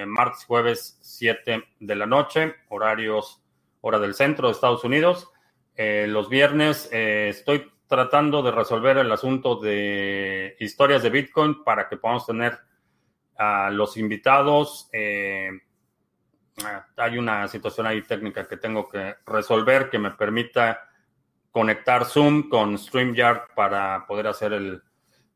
martes, 0.07 0.45
jueves 0.45 0.97
7 1.03 1.61
de 1.81 1.97
la 1.97 2.07
noche, 2.07 2.55
horarios, 2.69 3.43
hora 3.81 3.99
del 3.99 4.15
centro 4.15 4.47
de 4.47 4.53
Estados 4.53 4.85
Unidos. 4.85 5.29
Eh, 5.75 6.07
los 6.09 6.29
viernes 6.29 6.89
eh, 6.93 7.31
estoy 7.31 7.69
tratando 7.89 8.45
de 8.45 8.53
resolver 8.53 8.97
el 8.99 9.11
asunto 9.11 9.57
de 9.57 10.55
historias 10.61 11.03
de 11.03 11.11
Bitcoin 11.11 11.65
para 11.65 11.89
que 11.89 11.97
podamos 11.97 12.27
tener 12.27 12.61
a 13.37 13.71
los 13.71 13.97
invitados. 13.97 14.89
Eh, 14.93 15.51
hay 16.97 17.19
una 17.19 17.49
situación 17.49 17.87
ahí 17.87 18.03
técnica 18.03 18.47
que 18.47 18.57
tengo 18.57 18.89
que 18.89 19.17
resolver 19.27 19.91
que 19.91 19.99
me 19.99 20.11
permita 20.13 20.89
conectar 21.51 22.05
Zoom 22.05 22.49
con 22.49 22.79
StreamYard 22.79 23.55
para 23.55 24.07
poder 24.07 24.27
hacer 24.27 24.53
el 24.53 24.83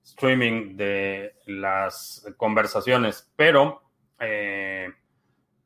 streaming 0.03 0.77
de 0.77 1.35
las 1.47 2.27
conversaciones. 2.37 3.33
Pero, 3.37 3.83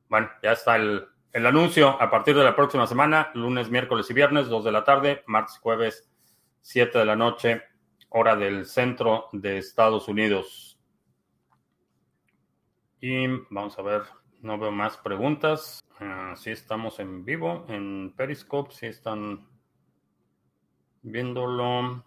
bueno, 0.08 0.30
ya 0.42 0.52
está 0.52 0.76
el, 0.76 1.06
el 1.32 1.46
anuncio 1.46 2.00
a 2.00 2.10
partir 2.10 2.36
de 2.36 2.42
la 2.42 2.56
próxima 2.56 2.86
semana, 2.86 3.30
lunes, 3.34 3.70
miércoles 3.70 4.10
y 4.10 4.14
viernes, 4.14 4.48
2 4.48 4.64
de 4.64 4.72
la 4.72 4.82
tarde, 4.82 5.22
martes, 5.26 5.58
jueves, 5.58 6.10
7 6.62 6.98
de 6.98 7.04
la 7.04 7.14
noche, 7.14 7.62
hora 8.08 8.34
del 8.34 8.66
centro 8.66 9.28
de 9.32 9.58
Estados 9.58 10.08
Unidos. 10.08 10.69
Y 13.02 13.26
vamos 13.48 13.78
a 13.78 13.82
ver, 13.82 14.02
no 14.42 14.58
veo 14.58 14.70
más 14.70 14.98
preguntas. 14.98 15.82
Uh, 16.00 16.36
sí 16.36 16.50
estamos 16.50 17.00
en 17.00 17.24
vivo 17.24 17.64
en 17.68 18.12
Periscope, 18.14 18.74
si 18.74 18.86
están 18.86 19.48
viéndolo. 21.00 22.04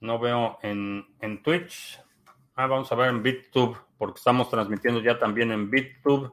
No 0.00 0.18
veo 0.20 0.58
en, 0.62 1.04
en 1.20 1.42
Twitch. 1.42 2.00
Ah, 2.54 2.66
vamos 2.66 2.92
a 2.92 2.94
ver 2.94 3.08
en 3.08 3.22
BitTube, 3.24 3.76
porque 3.98 4.18
estamos 4.18 4.48
transmitiendo 4.48 5.00
ya 5.00 5.18
también 5.18 5.50
en 5.50 5.68
BitTube. 5.68 6.32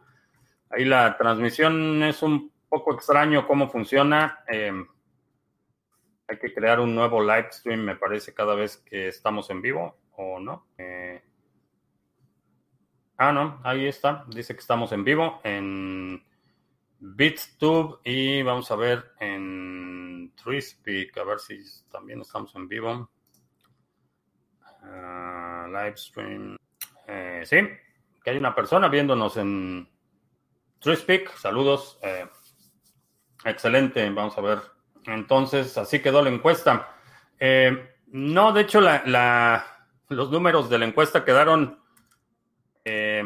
Ahí 0.69 0.85
la 0.85 1.17
transmisión 1.17 2.03
es 2.03 2.21
un 2.21 2.51
poco 2.67 2.93
extraño 2.93 3.47
cómo 3.47 3.67
funciona. 3.67 4.43
Eh, 4.47 4.85
hay 6.27 6.37
que 6.37 6.53
crear 6.53 6.79
un 6.79 6.93
nuevo 6.93 7.19
live 7.21 7.47
stream, 7.51 7.79
me 7.79 7.95
parece, 7.95 8.35
cada 8.35 8.53
vez 8.53 8.77
que 8.77 9.07
estamos 9.07 9.49
en 9.49 9.63
vivo, 9.63 9.97
¿o 10.11 10.39
no? 10.39 10.67
Eh, 10.77 11.23
Ah, 13.21 13.33
no, 13.33 13.59
ahí 13.65 13.85
está. 13.85 14.23
Dice 14.29 14.53
que 14.53 14.61
estamos 14.61 14.93
en 14.93 15.03
vivo 15.03 15.41
en 15.43 16.23
BitTube 16.99 17.99
y 18.05 18.41
vamos 18.43 18.71
a 18.71 18.77
ver 18.77 19.11
en 19.19 20.31
TreeSpeak, 20.41 21.17
a 21.17 21.25
ver 21.25 21.39
si 21.39 21.59
también 21.91 22.21
estamos 22.21 22.55
en 22.55 22.69
vivo. 22.69 23.11
Uh, 24.83 25.67
live 25.67 25.97
stream. 25.97 26.55
Eh, 27.07 27.41
sí, 27.43 27.57
que 28.23 28.29
hay 28.29 28.37
una 28.37 28.55
persona 28.55 28.87
viéndonos 28.87 29.35
en 29.35 29.89
TreeSpeak. 30.79 31.35
Saludos. 31.35 31.99
Eh, 32.01 32.25
excelente, 33.43 34.09
vamos 34.11 34.37
a 34.37 34.41
ver. 34.41 34.59
Entonces, 35.07 35.77
así 35.77 36.01
quedó 36.01 36.21
la 36.21 36.29
encuesta. 36.29 36.95
Eh, 37.37 37.95
no, 38.07 38.53
de 38.53 38.61
hecho, 38.61 38.79
los 38.79 40.31
números 40.31 40.69
de 40.69 40.77
la 40.77 40.85
encuesta 40.85 41.25
quedaron 41.25 41.79
eh, 42.83 43.23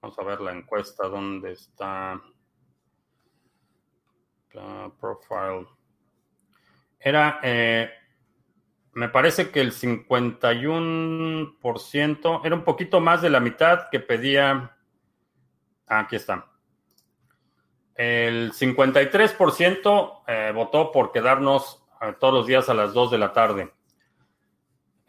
vamos 0.00 0.18
a 0.18 0.22
ver 0.22 0.40
la 0.40 0.52
encuesta, 0.52 1.06
¿dónde 1.08 1.52
está? 1.52 2.18
Profile. 5.00 5.66
Era, 6.98 7.40
eh, 7.42 7.90
me 8.92 9.10
parece 9.10 9.50
que 9.50 9.60
el 9.60 9.72
51%, 9.72 12.40
era 12.44 12.54
un 12.54 12.64
poquito 12.64 13.00
más 13.00 13.20
de 13.20 13.28
la 13.30 13.40
mitad 13.40 13.90
que 13.90 13.98
pedía, 14.00 14.74
ah, 15.86 15.98
aquí 16.00 16.16
está. 16.16 16.46
El 17.94 18.52
53% 18.52 20.22
eh, 20.26 20.52
votó 20.54 20.90
por 20.92 21.12
quedarnos 21.12 21.82
todos 22.20 22.34
los 22.34 22.46
días 22.46 22.68
a 22.68 22.74
las 22.74 22.92
2 22.92 23.10
de 23.10 23.18
la 23.18 23.32
tarde 23.32 23.72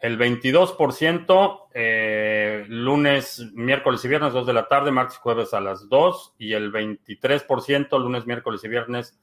el 0.00 0.18
22% 0.18 1.66
eh, 1.74 2.64
lunes, 2.68 3.50
miércoles 3.54 4.04
y 4.04 4.08
viernes 4.08 4.32
2 4.32 4.46
de 4.46 4.52
la 4.52 4.68
tarde, 4.68 4.92
martes 4.92 5.16
y 5.16 5.20
jueves 5.20 5.54
a 5.54 5.60
las 5.60 5.88
2 5.88 6.34
y 6.38 6.52
el 6.52 6.72
23% 6.72 7.98
lunes, 8.00 8.26
miércoles 8.26 8.62
y 8.62 8.68
viernes, 8.68 9.18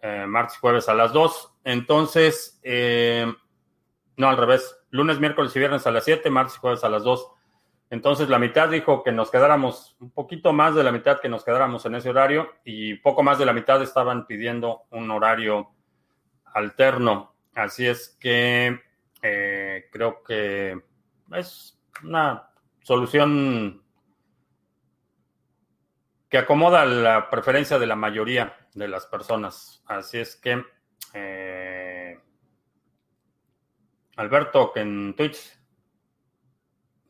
eh, 0.00 0.24
martes 0.26 0.56
y 0.56 0.60
jueves 0.60 0.88
a 0.88 0.94
las 0.94 1.12
2. 1.12 1.54
Entonces, 1.64 2.60
eh, 2.62 3.32
no 4.16 4.28
al 4.28 4.36
revés, 4.36 4.78
lunes, 4.90 5.18
miércoles 5.18 5.54
y 5.56 5.58
viernes 5.58 5.86
a 5.86 5.90
las 5.90 6.04
7, 6.04 6.30
martes 6.30 6.56
y 6.56 6.60
jueves 6.60 6.84
a 6.84 6.88
las 6.88 7.02
2. 7.02 7.28
Entonces 7.90 8.28
la 8.30 8.38
mitad 8.38 8.70
dijo 8.70 9.02
que 9.02 9.12
nos 9.12 9.30
quedáramos, 9.30 9.96
un 10.00 10.12
poquito 10.12 10.54
más 10.54 10.74
de 10.74 10.82
la 10.82 10.92
mitad 10.92 11.20
que 11.20 11.28
nos 11.28 11.44
quedáramos 11.44 11.84
en 11.84 11.96
ese 11.96 12.08
horario 12.08 12.50
y 12.64 12.94
poco 12.94 13.22
más 13.22 13.38
de 13.38 13.44
la 13.44 13.52
mitad 13.52 13.82
estaban 13.82 14.26
pidiendo 14.26 14.84
un 14.90 15.10
horario 15.10 15.72
alterno. 16.54 17.34
Así 17.54 17.86
es 17.86 18.16
que 18.18 18.80
eh, 19.22 19.88
creo 19.92 20.22
que 20.22 20.82
es 21.32 21.80
una 22.02 22.50
solución 22.82 23.82
que 26.28 26.38
acomoda 26.38 26.84
la 26.84 27.30
preferencia 27.30 27.78
de 27.78 27.86
la 27.86 27.94
mayoría 27.94 28.56
de 28.74 28.88
las 28.88 29.06
personas. 29.06 29.82
Así 29.86 30.18
es 30.18 30.34
que, 30.34 30.64
eh, 31.14 32.18
Alberto, 34.16 34.72
que 34.72 34.80
en 34.80 35.14
Twitch 35.14 35.58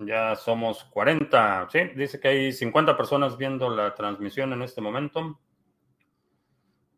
ya 0.00 0.34
somos 0.36 0.84
40, 0.84 1.68
sí, 1.70 1.78
dice 1.94 2.18
que 2.20 2.28
hay 2.28 2.52
50 2.52 2.96
personas 2.96 3.36
viendo 3.36 3.70
la 3.70 3.94
transmisión 3.94 4.52
en 4.52 4.62
este 4.62 4.80
momento. 4.80 5.40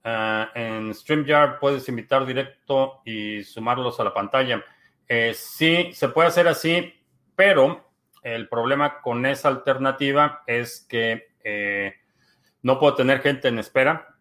Ah, 0.02 0.50
en 0.54 0.92
StreamYard 0.94 1.59
puedes 1.59 1.88
invitar 1.88 2.26
directo 2.26 3.00
y 3.04 3.42
sumarlos 3.42 4.00
a 4.00 4.04
la 4.04 4.14
pantalla. 4.14 4.65
Eh, 5.08 5.34
sí, 5.34 5.90
se 5.93 6.08
puede 6.08 6.28
hacer 6.28 6.49
así, 6.49 6.93
pero 7.36 7.90
el 8.23 8.49
problema 8.49 9.00
con 9.00 9.26
esa 9.26 9.49
alternativa 9.49 10.43
es 10.47 10.86
que 10.88 11.34
eh, 11.43 11.95
no 12.62 12.78
puedo 12.78 12.95
tener 12.95 13.21
gente 13.21 13.49
en 13.49 13.58
espera 13.58 14.17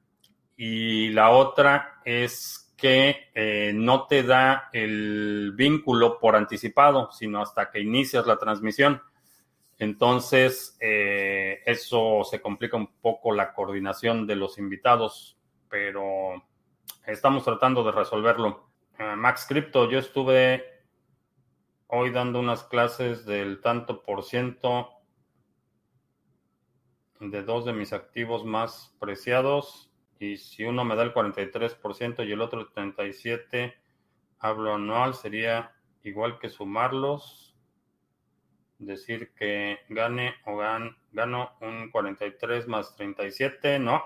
y 0.57 1.09
la 1.09 1.29
otra 1.29 2.01
es 2.03 2.73
que 2.75 3.29
eh, 3.33 3.71
no 3.73 4.07
te 4.07 4.23
da 4.23 4.69
el 4.73 5.53
vínculo 5.55 6.19
por 6.19 6.35
anticipado, 6.35 7.11
sino 7.11 7.41
hasta 7.41 7.71
que 7.71 7.79
inicias 7.79 8.27
la 8.27 8.37
transmisión. 8.37 9.01
Entonces, 9.79 10.77
eso 10.79 12.23
se 12.23 12.39
complica 12.39 12.77
un 12.77 12.87
poco 13.01 13.33
la 13.33 13.53
coordinación 13.53 14.27
de 14.27 14.35
los 14.35 14.57
invitados, 14.57 15.37
pero 15.67 16.41
estamos 17.05 17.43
tratando 17.43 17.83
de 17.83 17.91
resolverlo. 17.91 18.69
Max 19.17 19.45
Crypto, 19.49 19.89
yo 19.89 19.99
estuve 19.99 20.72
hoy 21.95 22.09
dando 22.09 22.39
unas 22.39 22.63
clases 22.63 23.23
del 23.23 23.61
tanto 23.61 24.01
por 24.01 24.23
ciento 24.23 24.89
de 27.19 27.43
dos 27.43 27.65
de 27.65 27.73
mis 27.73 27.93
activos 27.93 28.43
más 28.43 28.95
preciados. 28.99 29.91
Y 30.17 30.37
si 30.37 30.63
uno 30.63 30.83
me 30.85 30.95
da 30.95 31.03
el 31.03 31.13
43% 31.13 32.27
y 32.27 32.31
el 32.31 32.41
otro 32.41 32.61
el 32.61 32.67
37%, 32.69 33.75
hablo 34.39 34.73
anual, 34.73 35.13
sería 35.13 35.75
igual 36.01 36.39
que 36.39 36.49
sumarlos. 36.49 37.55
Decir 38.79 39.31
que 39.35 39.77
gane 39.87 40.33
o 40.47 40.57
gano 40.57 41.51
un 41.61 41.91
43 41.91 42.67
más 42.67 42.95
37, 42.95 43.77
no. 43.77 44.03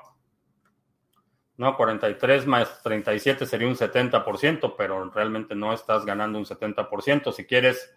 No, 1.57 1.75
43 1.75 2.45
más 2.45 2.83
37 2.83 3.47
sería 3.47 3.67
un 3.67 3.75
70%, 3.75 4.75
pero 4.77 5.09
realmente 5.09 5.55
no 5.55 5.73
estás 5.73 6.05
ganando 6.05 6.37
un 6.37 6.45
70%. 6.45 7.31
Si 7.31 7.45
quieres 7.45 7.95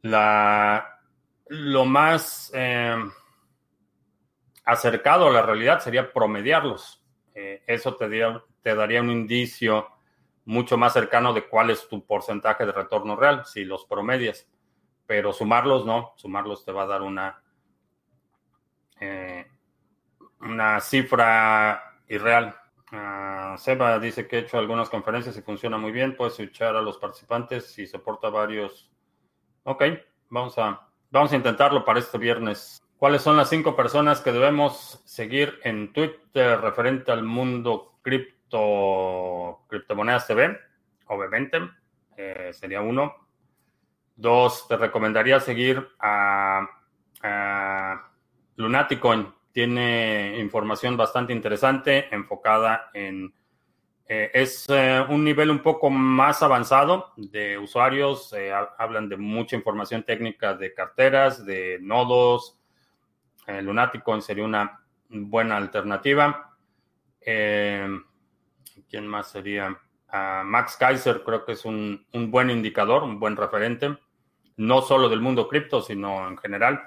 la, 0.00 1.00
lo 1.48 1.84
más 1.84 2.50
eh, 2.54 2.96
acercado 4.64 5.26
a 5.26 5.32
la 5.32 5.42
realidad 5.42 5.80
sería 5.80 6.12
promediarlos. 6.12 7.04
Eh, 7.34 7.62
eso 7.66 7.94
te, 7.96 8.08
te 8.62 8.74
daría 8.74 9.02
un 9.02 9.10
indicio 9.10 9.88
mucho 10.46 10.78
más 10.78 10.94
cercano 10.94 11.34
de 11.34 11.46
cuál 11.46 11.70
es 11.70 11.88
tu 11.88 12.06
porcentaje 12.06 12.64
de 12.64 12.72
retorno 12.72 13.16
real, 13.16 13.44
si 13.44 13.64
los 13.64 13.84
promedias. 13.84 14.48
Pero 15.06 15.34
sumarlos 15.34 15.84
no, 15.84 16.14
sumarlos 16.16 16.64
te 16.64 16.72
va 16.72 16.84
a 16.84 16.86
dar 16.86 17.02
una, 17.02 17.42
eh, 18.98 19.46
una 20.40 20.80
cifra 20.80 21.89
irreal. 22.10 22.54
Uh, 22.92 23.56
Seba 23.56 23.98
dice 23.98 24.26
que 24.26 24.36
ha 24.36 24.40
hecho 24.40 24.58
algunas 24.58 24.90
conferencias 24.90 25.36
y 25.36 25.42
funciona 25.42 25.78
muy 25.78 25.92
bien. 25.92 26.16
Puedes 26.16 26.38
escuchar 26.38 26.76
a 26.76 26.82
los 26.82 26.98
participantes 26.98 27.78
y 27.78 27.86
soporta 27.86 28.28
varios. 28.28 28.90
Ok, 29.62 29.84
vamos 30.28 30.58
a, 30.58 30.88
vamos 31.10 31.32
a 31.32 31.36
intentarlo 31.36 31.84
para 31.84 32.00
este 32.00 32.18
viernes. 32.18 32.82
¿Cuáles 32.98 33.22
son 33.22 33.36
las 33.36 33.48
cinco 33.48 33.76
personas 33.76 34.20
que 34.20 34.32
debemos 34.32 35.00
seguir 35.06 35.58
en 35.62 35.92
Twitter 35.92 36.60
referente 36.60 37.12
al 37.12 37.22
mundo 37.22 37.98
cripto, 38.02 39.64
criptomonedas 39.68 40.26
TV? 40.26 40.58
Obviamente, 41.06 41.60
eh, 42.16 42.50
sería 42.52 42.82
uno. 42.82 43.14
Dos, 44.16 44.68
te 44.68 44.76
recomendaría 44.76 45.40
seguir 45.40 45.88
a, 45.98 46.68
a 47.22 48.10
Lunaticoin 48.56 49.32
tiene 49.52 50.38
información 50.38 50.96
bastante 50.96 51.32
interesante 51.32 52.12
enfocada 52.14 52.90
en... 52.94 53.34
Eh, 54.12 54.30
es 54.34 54.66
eh, 54.68 55.04
un 55.08 55.22
nivel 55.22 55.50
un 55.50 55.60
poco 55.60 55.88
más 55.88 56.42
avanzado 56.42 57.12
de 57.16 57.56
usuarios, 57.56 58.32
eh, 58.32 58.52
hablan 58.76 59.08
de 59.08 59.16
mucha 59.16 59.54
información 59.54 60.02
técnica 60.02 60.54
de 60.54 60.74
carteras, 60.74 61.44
de 61.44 61.78
nodos. 61.80 62.56
Lunaticon 63.46 64.22
sería 64.22 64.44
una 64.44 64.80
buena 65.08 65.56
alternativa. 65.56 66.56
¿Quién 67.20 69.06
más 69.06 69.30
sería? 69.30 69.76
Ah, 70.08 70.42
Max 70.44 70.76
Kaiser 70.76 71.22
creo 71.24 71.44
que 71.44 71.52
es 71.52 71.64
un, 71.64 72.06
un 72.12 72.30
buen 72.30 72.50
indicador, 72.50 73.02
un 73.02 73.18
buen 73.18 73.36
referente, 73.36 73.96
no 74.56 74.82
solo 74.82 75.08
del 75.08 75.20
mundo 75.20 75.48
cripto, 75.48 75.82
sino 75.82 76.28
en 76.28 76.36
general. 76.38 76.80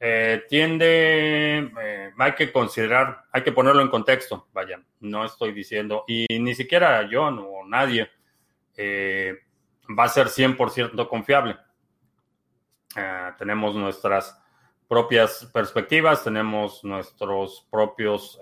Eh, 0.00 0.44
tiende, 0.48 1.72
eh, 1.80 2.12
hay 2.16 2.32
que 2.34 2.52
considerar, 2.52 3.24
hay 3.32 3.42
que 3.42 3.50
ponerlo 3.50 3.82
en 3.82 3.88
contexto, 3.88 4.46
vaya, 4.52 4.80
no 5.00 5.24
estoy 5.24 5.52
diciendo, 5.52 6.04
y 6.06 6.26
ni 6.38 6.54
siquiera 6.54 7.08
yo 7.10 7.24
o 7.24 7.66
nadie 7.66 8.08
eh, 8.76 9.38
va 9.98 10.04
a 10.04 10.08
ser 10.08 10.28
100% 10.28 11.08
confiable. 11.08 11.56
tenemos 13.38 13.74
nuestras 13.74 14.40
propias 14.88 15.50
perspectivas, 15.52 16.22
tenemos 16.22 16.84
nuestros 16.84 17.66
propios 17.70 18.38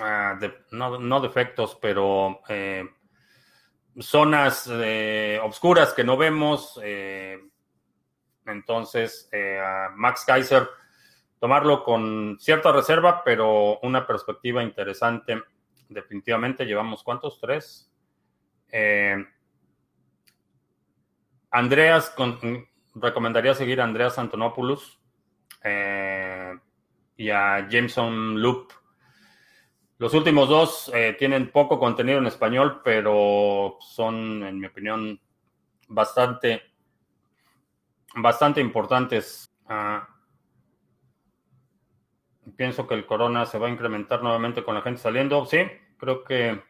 ah, 0.00 0.38
no, 0.70 0.98
no, 0.98 1.20
defectos, 1.20 1.78
pero 1.80 2.40
zonas 4.00 4.68
eh, 4.70 5.38
obscuras 5.42 5.92
que 5.92 6.04
no 6.04 6.16
vemos. 6.16 6.80
Eh, 6.82 7.38
entonces, 8.46 9.28
eh, 9.32 9.60
Max 9.94 10.24
Kaiser, 10.26 10.68
tomarlo 11.38 11.84
con 11.84 12.36
cierta 12.40 12.72
reserva, 12.72 13.22
pero 13.24 13.78
una 13.80 14.06
perspectiva 14.06 14.62
interesante. 14.62 15.42
Definitivamente 15.88 16.64
llevamos 16.64 17.02
cuántos? 17.02 17.40
Tres. 17.40 17.90
Andreas, 21.50 22.12
recomendaría 22.96 23.54
seguir 23.54 23.80
a 23.80 23.84
Andreas 23.84 24.18
Antonopoulos 24.18 25.00
y 27.16 27.30
a 27.30 27.68
Jameson 27.68 28.42
Loop. 28.42 28.72
Los 30.04 30.12
últimos 30.12 30.50
dos 30.50 30.92
tienen 31.18 31.50
poco 31.50 31.78
contenido 31.78 32.18
en 32.18 32.26
español, 32.26 32.82
pero 32.84 33.78
son, 33.80 34.42
en 34.42 34.60
mi 34.60 34.66
opinión, 34.66 35.18
bastante, 35.88 36.60
bastante 38.14 38.60
importantes. 38.60 39.50
Ah, 39.66 40.06
pienso 42.54 42.86
que 42.86 42.96
el 42.96 43.06
corona 43.06 43.46
se 43.46 43.56
va 43.56 43.68
a 43.68 43.70
incrementar 43.70 44.22
nuevamente 44.22 44.62
con 44.62 44.74
la 44.74 44.82
gente 44.82 45.00
saliendo. 45.00 45.46
Sí, 45.46 45.62
creo 45.96 46.22
que 46.22 46.62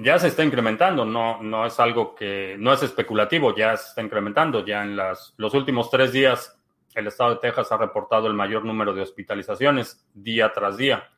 ya 0.00 0.18
se 0.18 0.26
está 0.26 0.42
incrementando, 0.42 1.04
no, 1.04 1.40
no 1.40 1.66
es 1.66 1.78
algo 1.78 2.16
que, 2.16 2.56
no 2.58 2.72
es 2.72 2.82
especulativo, 2.82 3.54
ya 3.54 3.76
se 3.76 3.90
está 3.90 4.02
incrementando. 4.02 4.66
Ya 4.66 4.82
en 4.82 4.96
las, 4.96 5.34
los 5.36 5.54
últimos 5.54 5.88
tres 5.88 6.10
días, 6.10 6.60
el 6.96 7.06
estado 7.06 7.30
de 7.30 7.36
Texas 7.36 7.70
ha 7.70 7.76
reportado 7.76 8.26
el 8.26 8.34
mayor 8.34 8.64
número 8.64 8.92
de 8.92 9.02
hospitalizaciones 9.02 10.04
día 10.12 10.52
tras 10.52 10.76
día. 10.76 11.08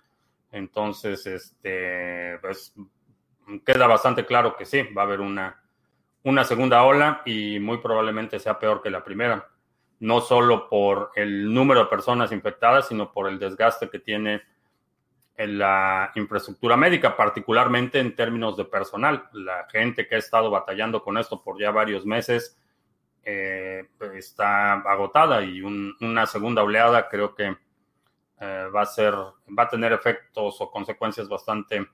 Entonces, 0.52 1.26
este, 1.26 2.38
pues, 2.40 2.74
queda 3.66 3.86
bastante 3.88 4.24
claro 4.24 4.56
que 4.56 4.64
sí, 4.64 4.82
va 4.96 5.02
a 5.02 5.06
haber 5.06 5.20
una, 5.20 5.60
una 6.22 6.44
segunda 6.44 6.84
ola 6.84 7.22
y 7.24 7.58
muy 7.58 7.78
probablemente 7.78 8.38
sea 8.38 8.58
peor 8.58 8.82
que 8.82 8.90
la 8.90 9.02
primera 9.02 9.48
no 10.02 10.20
solo 10.20 10.68
por 10.68 11.12
el 11.14 11.54
número 11.54 11.84
de 11.84 11.86
personas 11.86 12.32
infectadas, 12.32 12.88
sino 12.88 13.12
por 13.12 13.28
el 13.28 13.38
desgaste 13.38 13.88
que 13.88 14.00
tiene 14.00 14.42
en 15.36 15.58
la 15.58 16.10
infraestructura 16.16 16.76
médica, 16.76 17.16
particularmente 17.16 18.00
en 18.00 18.16
términos 18.16 18.56
de 18.56 18.64
personal. 18.64 19.28
La 19.32 19.68
gente 19.70 20.08
que 20.08 20.16
ha 20.16 20.18
estado 20.18 20.50
batallando 20.50 21.04
con 21.04 21.18
esto 21.18 21.40
por 21.40 21.56
ya 21.60 21.70
varios 21.70 22.04
meses 22.04 22.58
eh, 23.22 23.90
está 24.14 24.72
agotada 24.72 25.40
y 25.44 25.62
una 25.62 26.26
segunda 26.26 26.64
oleada 26.64 27.08
creo 27.08 27.36
que 27.36 27.56
eh, 28.44 28.66
va 28.74 28.82
a 28.82 28.86
ser, 28.86 29.14
va 29.14 29.62
a 29.62 29.68
tener 29.68 29.92
efectos 29.92 30.60
o 30.60 30.68
consecuencias 30.68 31.28
bastante, 31.28 31.86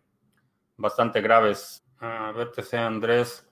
bastante 0.78 1.20
graves. 1.20 1.84
A 2.00 2.32
ver, 2.32 2.52
te 2.52 2.62
sea 2.62 2.86
Andrés. 2.86 3.46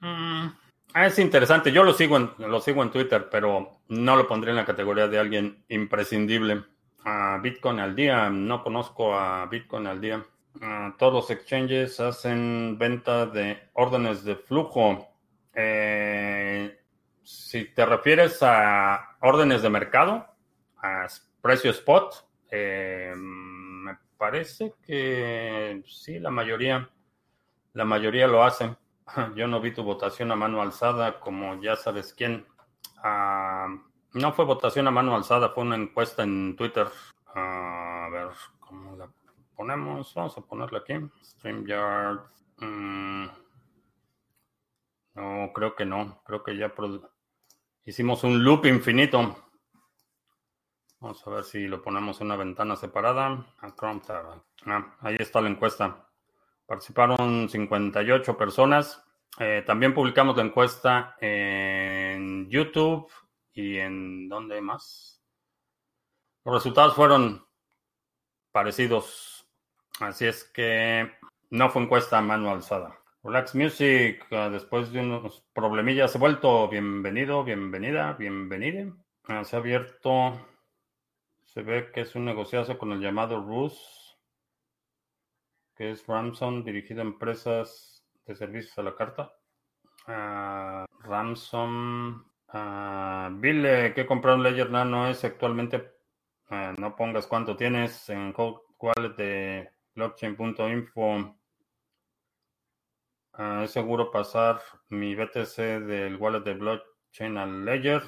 Mm. 0.00 0.48
Ah, 0.94 1.06
es 1.06 1.20
interesante. 1.20 1.70
Yo 1.70 1.84
lo 1.84 1.92
sigo, 1.92 2.16
en, 2.16 2.32
lo 2.38 2.60
sigo 2.60 2.82
en 2.82 2.90
Twitter, 2.90 3.28
pero 3.30 3.80
no 3.86 4.16
lo 4.16 4.26
pondré 4.26 4.50
en 4.50 4.56
la 4.56 4.64
categoría 4.64 5.06
de 5.06 5.20
alguien 5.20 5.64
imprescindible. 5.68 6.64
Bitcoin 7.42 7.78
al 7.78 7.94
día, 7.94 8.28
no 8.28 8.62
conozco 8.62 9.14
a 9.14 9.46
Bitcoin 9.46 9.86
al 9.86 10.00
día. 10.00 10.26
todos 10.98 11.12
los 11.14 11.30
exchanges 11.30 12.00
hacen 12.00 12.76
venta 12.76 13.24
de 13.26 13.70
órdenes 13.74 14.24
de 14.24 14.34
flujo. 14.34 15.08
Eh, 15.54 16.76
si 17.22 17.66
te 17.66 17.86
refieres 17.86 18.42
a 18.42 19.16
órdenes 19.20 19.62
de 19.62 19.70
mercado, 19.70 20.26
a 20.82 21.06
precio 21.40 21.70
spot, 21.70 22.14
eh, 22.50 23.12
me 23.16 23.96
parece 24.16 24.74
que 24.82 25.82
sí, 25.86 26.18
la 26.18 26.30
mayoría, 26.30 26.88
la 27.72 27.84
mayoría 27.84 28.26
lo 28.26 28.42
hacen. 28.42 28.76
Yo 29.36 29.46
no 29.46 29.60
vi 29.60 29.72
tu 29.72 29.82
votación 29.82 30.30
a 30.32 30.36
mano 30.36 30.60
alzada, 30.62 31.20
como 31.20 31.60
ya 31.62 31.76
sabes 31.76 32.12
quién. 32.12 32.46
Ah, 33.02 33.68
no 34.14 34.32
fue 34.32 34.44
votación 34.44 34.88
a 34.88 34.90
mano 34.90 35.14
alzada, 35.14 35.50
fue 35.50 35.64
una 35.64 35.76
encuesta 35.76 36.22
en 36.22 36.56
Twitter. 36.56 36.88
Ah, 37.34 38.06
a 38.06 38.10
ver, 38.10 38.28
¿cómo 38.60 38.96
la 38.96 39.08
ponemos? 39.54 40.14
Vamos 40.14 40.36
a 40.36 40.40
ponerla 40.40 40.80
aquí. 40.80 40.94
StreamYard. 41.22 42.20
Mm, 42.58 43.26
no, 45.14 45.52
creo 45.52 45.74
que 45.74 45.84
no. 45.84 46.22
Creo 46.24 46.42
que 46.42 46.56
ya 46.56 46.72
hicimos 47.84 48.24
un 48.24 48.42
loop 48.42 48.66
infinito. 48.66 49.47
Vamos 51.00 51.24
a 51.24 51.30
ver 51.30 51.44
si 51.44 51.68
lo 51.68 51.80
ponemos 51.80 52.20
en 52.20 52.26
una 52.26 52.36
ventana 52.36 52.74
separada. 52.74 53.46
Ah, 54.66 54.96
ahí 55.00 55.16
está 55.20 55.40
la 55.40 55.48
encuesta. 55.48 56.08
Participaron 56.66 57.48
58 57.48 58.36
personas. 58.36 59.04
Eh, 59.38 59.62
también 59.64 59.94
publicamos 59.94 60.36
la 60.36 60.42
encuesta 60.42 61.16
en 61.20 62.50
YouTube 62.50 63.08
y 63.52 63.78
en 63.78 64.28
¿dónde 64.28 64.60
más? 64.60 65.22
Los 66.44 66.54
resultados 66.56 66.94
fueron 66.94 67.46
parecidos. 68.50 69.48
Así 70.00 70.26
es 70.26 70.42
que 70.42 71.12
no 71.50 71.70
fue 71.70 71.82
encuesta 71.82 72.18
a 72.18 72.22
mano 72.22 72.50
alzada. 72.50 72.98
Relax 73.22 73.54
Music, 73.54 74.26
ah, 74.32 74.48
después 74.50 74.90
de 74.90 75.00
unos 75.00 75.44
problemillas, 75.52 76.16
ha 76.16 76.18
vuelto 76.18 76.68
bienvenido, 76.68 77.44
bienvenida, 77.44 78.14
bienvenida. 78.14 78.92
Ah, 79.24 79.44
se 79.44 79.54
ha 79.54 79.58
abierto, 79.60 80.34
se 81.52 81.62
ve 81.62 81.90
que 81.92 82.02
es 82.02 82.14
un 82.14 82.24
negociazo 82.24 82.78
con 82.78 82.92
el 82.92 83.00
llamado 83.00 83.40
Rus 83.40 83.98
que 85.78 85.92
es 85.92 86.04
Ramson, 86.08 86.64
dirigido 86.64 87.02
a 87.02 87.04
empresas 87.04 88.04
de 88.26 88.34
servicios 88.34 88.76
a 88.78 88.82
la 88.82 88.96
carta. 88.96 89.32
Uh, 90.08 90.84
Ramson, 91.06 92.26
uh, 92.52 93.30
Bill, 93.38 93.94
que 93.94 94.04
compraron 94.04 94.42
Ledger 94.42 94.72
Nano 94.72 95.06
es 95.06 95.22
actualmente, 95.22 95.92
ah, 96.50 96.74
no 96.76 96.96
pongas 96.96 97.28
cuánto 97.28 97.56
tienes 97.56 98.10
en 98.10 98.34
wallet 98.36 99.14
de 99.16 99.70
blockchain.info. 99.94 101.38
es 103.62 103.70
seguro 103.70 104.10
pasar 104.10 104.60
mi 104.88 105.14
BTC 105.14 105.56
del 105.86 106.16
wallet 106.16 106.40
de 106.40 106.54
blockchain 106.54 107.38
al 107.38 107.64
Ledger. 107.64 108.02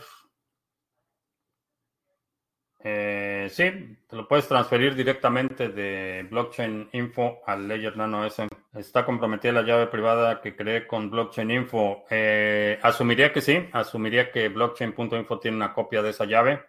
Eh, 2.82 3.48
sí, 3.50 3.98
te 4.08 4.16
lo 4.16 4.26
puedes 4.26 4.48
transferir 4.48 4.94
directamente 4.94 5.68
de 5.68 6.26
Blockchain 6.30 6.88
Info 6.92 7.42
al 7.44 7.68
Ledger 7.68 7.96
Nano 7.96 8.24
S. 8.24 8.48
Está 8.74 9.04
comprometida 9.04 9.52
la 9.52 9.62
llave 9.62 9.86
privada 9.88 10.40
que 10.40 10.56
creé 10.56 10.86
con 10.86 11.10
Blockchain 11.10 11.50
Info. 11.50 12.04
Eh, 12.08 12.78
asumiría 12.82 13.32
que 13.32 13.42
sí, 13.42 13.68
asumiría 13.72 14.30
que 14.30 14.48
Blockchain.info 14.48 15.38
tiene 15.38 15.58
una 15.58 15.74
copia 15.74 16.00
de 16.00 16.10
esa 16.10 16.24
llave. 16.24 16.64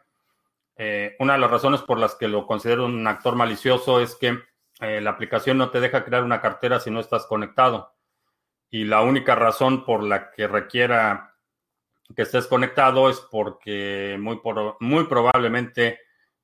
Eh, 0.76 1.16
una 1.20 1.34
de 1.34 1.40
las 1.40 1.52
razones 1.52 1.82
por 1.82 1.98
las 1.98 2.16
que 2.16 2.28
lo 2.28 2.46
considero 2.46 2.86
un 2.86 3.08
actor 3.08 3.36
malicioso 3.36 4.02
es 4.02 4.16
que 4.16 4.38
la 4.80 5.12
aplicación 5.12 5.60
no 5.60 5.70
te 5.70 5.80
deja 5.80 6.04
crear 6.04 6.24
una 6.24 6.42
cartera 6.42 6.80
si 6.80 6.90
no 6.90 7.00
estás 7.00 7.28
conectado. 7.28 7.94
Y 8.72 8.86
la 8.86 9.04
única 9.04 9.36
razón 9.36 9.86
por 9.86 10.02
la 10.02 10.32
que 10.32 10.48
requiera 10.48 11.31
que 12.16 12.24
estés 12.24 12.48
conectado 12.48 13.10
es 13.10 13.20
porque 13.32 14.18
muy, 14.20 14.40
muy 14.80 15.06
probablemente 15.06 16.00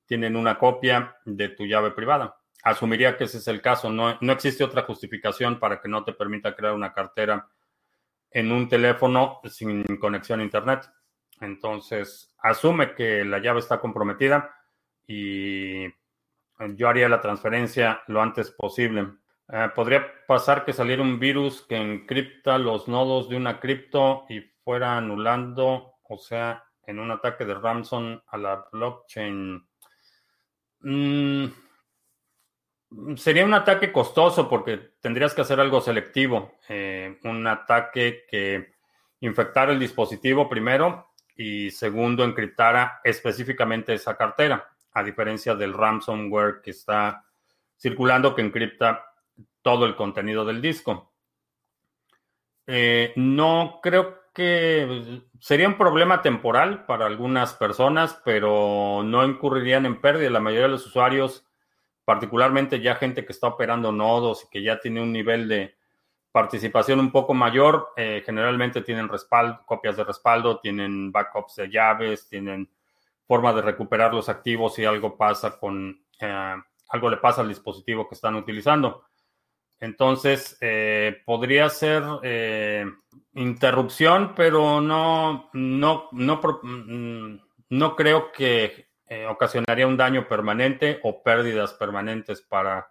tienen 0.06 0.36
una 0.36 0.58
copia 0.58 1.16
de 1.24 1.50
tu 1.50 1.66
llave 1.66 1.90
privada. 1.90 2.36
Asumiría 2.64 3.16
que 3.16 3.24
ese 3.24 3.38
es 3.38 3.48
el 3.48 3.60
caso. 3.60 3.90
No, 3.90 4.18
no 4.20 4.32
existe 4.32 4.64
otra 4.64 4.82
justificación 4.82 5.58
para 5.58 5.80
que 5.80 5.88
no 5.88 6.04
te 6.04 6.12
permita 6.12 6.54
crear 6.56 6.74
una 6.74 6.92
cartera 6.92 7.48
en 8.30 8.52
un 8.52 8.68
teléfono 8.68 9.40
sin 9.44 9.84
conexión 9.98 10.40
a 10.40 10.44
Internet. 10.44 10.90
Entonces, 11.40 12.34
asume 12.38 12.94
que 12.94 13.24
la 13.24 13.38
llave 13.38 13.60
está 13.60 13.80
comprometida 13.80 14.54
y 15.06 15.86
yo 16.74 16.88
haría 16.88 17.08
la 17.08 17.20
transferencia 17.20 18.02
lo 18.08 18.20
antes 18.20 18.50
posible. 18.50 19.08
Eh, 19.50 19.68
podría 19.74 20.06
pasar 20.26 20.64
que 20.64 20.72
saliera 20.72 21.02
un 21.02 21.18
virus 21.18 21.62
que 21.62 21.76
encripta 21.76 22.58
los 22.58 22.88
nodos 22.88 23.28
de 23.28 23.36
una 23.36 23.60
cripto 23.60 24.26
y 24.28 24.40
fuera 24.68 24.98
anulando, 24.98 25.94
o 26.10 26.18
sea, 26.18 26.62
en 26.82 26.98
un 26.98 27.10
ataque 27.10 27.46
de 27.46 27.54
Ramson 27.54 28.22
a 28.26 28.36
la 28.36 28.66
blockchain. 28.70 29.66
Mm, 30.80 31.46
sería 33.16 33.46
un 33.46 33.54
ataque 33.54 33.90
costoso 33.90 34.46
porque 34.46 34.96
tendrías 35.00 35.32
que 35.32 35.40
hacer 35.40 35.58
algo 35.58 35.80
selectivo. 35.80 36.58
Eh, 36.68 37.18
un 37.24 37.46
ataque 37.46 38.26
que 38.28 38.74
infectara 39.20 39.72
el 39.72 39.78
dispositivo 39.78 40.50
primero 40.50 41.12
y 41.34 41.70
segundo 41.70 42.22
encriptara 42.22 43.00
específicamente 43.02 43.94
esa 43.94 44.18
cartera, 44.18 44.68
a 44.92 45.02
diferencia 45.02 45.54
del 45.54 45.72
ransomware 45.72 46.60
que 46.60 46.72
está 46.72 47.24
circulando 47.74 48.34
que 48.34 48.42
encripta 48.42 49.02
todo 49.62 49.86
el 49.86 49.96
contenido 49.96 50.44
del 50.44 50.60
disco. 50.60 51.14
Eh, 52.66 53.14
no 53.16 53.80
creo 53.82 54.27
sería 55.40 55.68
un 55.68 55.76
problema 55.76 56.22
temporal 56.22 56.86
para 56.86 57.06
algunas 57.06 57.54
personas, 57.54 58.20
pero 58.24 59.02
no 59.04 59.24
incurrirían 59.24 59.86
en 59.86 60.00
pérdida. 60.00 60.30
La 60.30 60.40
mayoría 60.40 60.66
de 60.66 60.72
los 60.72 60.86
usuarios, 60.86 61.46
particularmente 62.04 62.80
ya 62.80 62.94
gente 62.94 63.24
que 63.24 63.32
está 63.32 63.48
operando 63.48 63.92
nodos 63.92 64.44
y 64.44 64.48
que 64.48 64.62
ya 64.62 64.80
tiene 64.80 65.02
un 65.02 65.12
nivel 65.12 65.48
de 65.48 65.76
participación 66.32 67.00
un 67.00 67.10
poco 67.10 67.34
mayor, 67.34 67.88
eh, 67.96 68.22
generalmente 68.24 68.82
tienen 68.82 69.08
respaldo, 69.08 69.60
copias 69.66 69.96
de 69.96 70.04
respaldo, 70.04 70.60
tienen 70.60 71.10
backups 71.10 71.56
de 71.56 71.70
llaves, 71.70 72.28
tienen 72.28 72.70
forma 73.26 73.52
de 73.52 73.62
recuperar 73.62 74.14
los 74.14 74.28
activos 74.28 74.74
si 74.74 74.84
algo 74.84 75.16
pasa 75.16 75.58
con 75.58 76.00
eh, 76.20 76.54
algo 76.88 77.10
le 77.10 77.18
pasa 77.18 77.42
al 77.42 77.48
dispositivo 77.48 78.08
que 78.08 78.14
están 78.14 78.34
utilizando. 78.34 79.04
Entonces, 79.80 80.58
podría 81.24 81.68
ser 81.68 82.02
interrupción, 83.34 84.34
pero 84.34 84.80
no, 84.80 85.50
no, 85.52 86.08
no, 86.12 86.40
mm, 86.62 87.40
no 87.70 87.96
creo 87.96 88.32
que 88.32 88.88
ocasionaría 89.28 89.86
un 89.86 89.96
daño 89.96 90.26
permanente 90.28 90.98
o 91.02 91.22
pérdidas 91.22 91.74
permanentes 91.74 92.42
para 92.42 92.88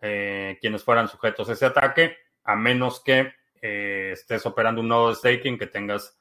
quienes 0.00 0.84
fueran 0.84 1.08
sujetos 1.08 1.48
a 1.48 1.52
ese 1.52 1.66
ataque, 1.66 2.16
a 2.44 2.56
menos 2.56 3.02
que 3.04 3.32
estés 3.60 4.46
operando 4.46 4.80
un 4.80 4.88
nodo 4.88 5.08
de 5.10 5.16
staking, 5.16 5.58
que 5.58 5.66
tengas 5.66 6.16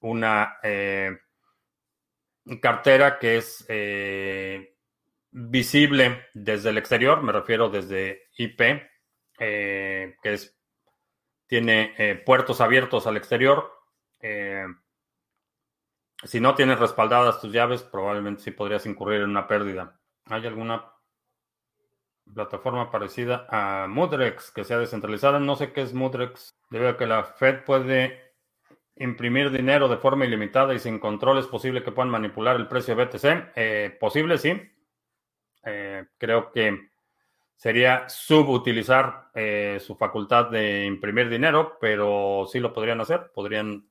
una 0.00 0.58
cartera 2.56 3.18
que 3.18 3.36
es 3.36 3.64
eh, 3.68 4.74
visible 5.30 6.26
desde 6.32 6.70
el 6.70 6.78
exterior, 6.78 7.22
me 7.22 7.32
refiero 7.32 7.68
desde 7.68 8.22
IP, 8.36 8.60
eh, 9.38 10.16
que 10.22 10.34
es, 10.34 10.56
tiene 11.46 11.94
eh, 11.98 12.14
puertos 12.16 12.60
abiertos 12.60 13.06
al 13.06 13.16
exterior. 13.16 13.72
si 16.24 16.40
no 16.40 16.54
tienes 16.54 16.78
respaldadas 16.78 17.40
tus 17.40 17.52
llaves, 17.52 17.82
probablemente 17.82 18.42
sí 18.42 18.50
podrías 18.50 18.86
incurrir 18.86 19.22
en 19.22 19.30
una 19.30 19.46
pérdida. 19.46 20.00
¿Hay 20.26 20.46
alguna 20.46 20.92
plataforma 22.34 22.90
parecida 22.90 23.46
a 23.48 23.86
Mudrex 23.88 24.50
que 24.50 24.64
sea 24.64 24.78
descentralizada? 24.78 25.38
No 25.38 25.56
sé 25.56 25.72
qué 25.72 25.82
es 25.82 25.94
Mudrex. 25.94 26.58
Debido 26.70 26.90
a 26.90 26.96
que 26.96 27.06
la 27.06 27.24
Fed 27.24 27.64
puede 27.64 28.28
imprimir 28.96 29.50
dinero 29.50 29.88
de 29.88 29.96
forma 29.96 30.26
ilimitada 30.26 30.74
y 30.74 30.78
sin 30.78 30.98
control, 30.98 31.38
es 31.38 31.46
posible 31.46 31.82
que 31.82 31.92
puedan 31.92 32.10
manipular 32.10 32.56
el 32.56 32.68
precio 32.68 32.94
de 32.94 33.04
BTC. 33.04 33.52
Eh, 33.54 33.96
posible, 33.98 34.38
sí. 34.38 34.60
Eh, 35.64 36.06
creo 36.18 36.50
que 36.52 36.87
sería 37.58 38.08
subutilizar 38.08 39.30
eh, 39.34 39.78
su 39.84 39.96
facultad 39.96 40.48
de 40.48 40.84
imprimir 40.84 41.28
dinero, 41.28 41.76
pero 41.80 42.46
sí 42.50 42.60
lo 42.60 42.72
podrían 42.72 43.00
hacer. 43.00 43.32
Podrían 43.34 43.84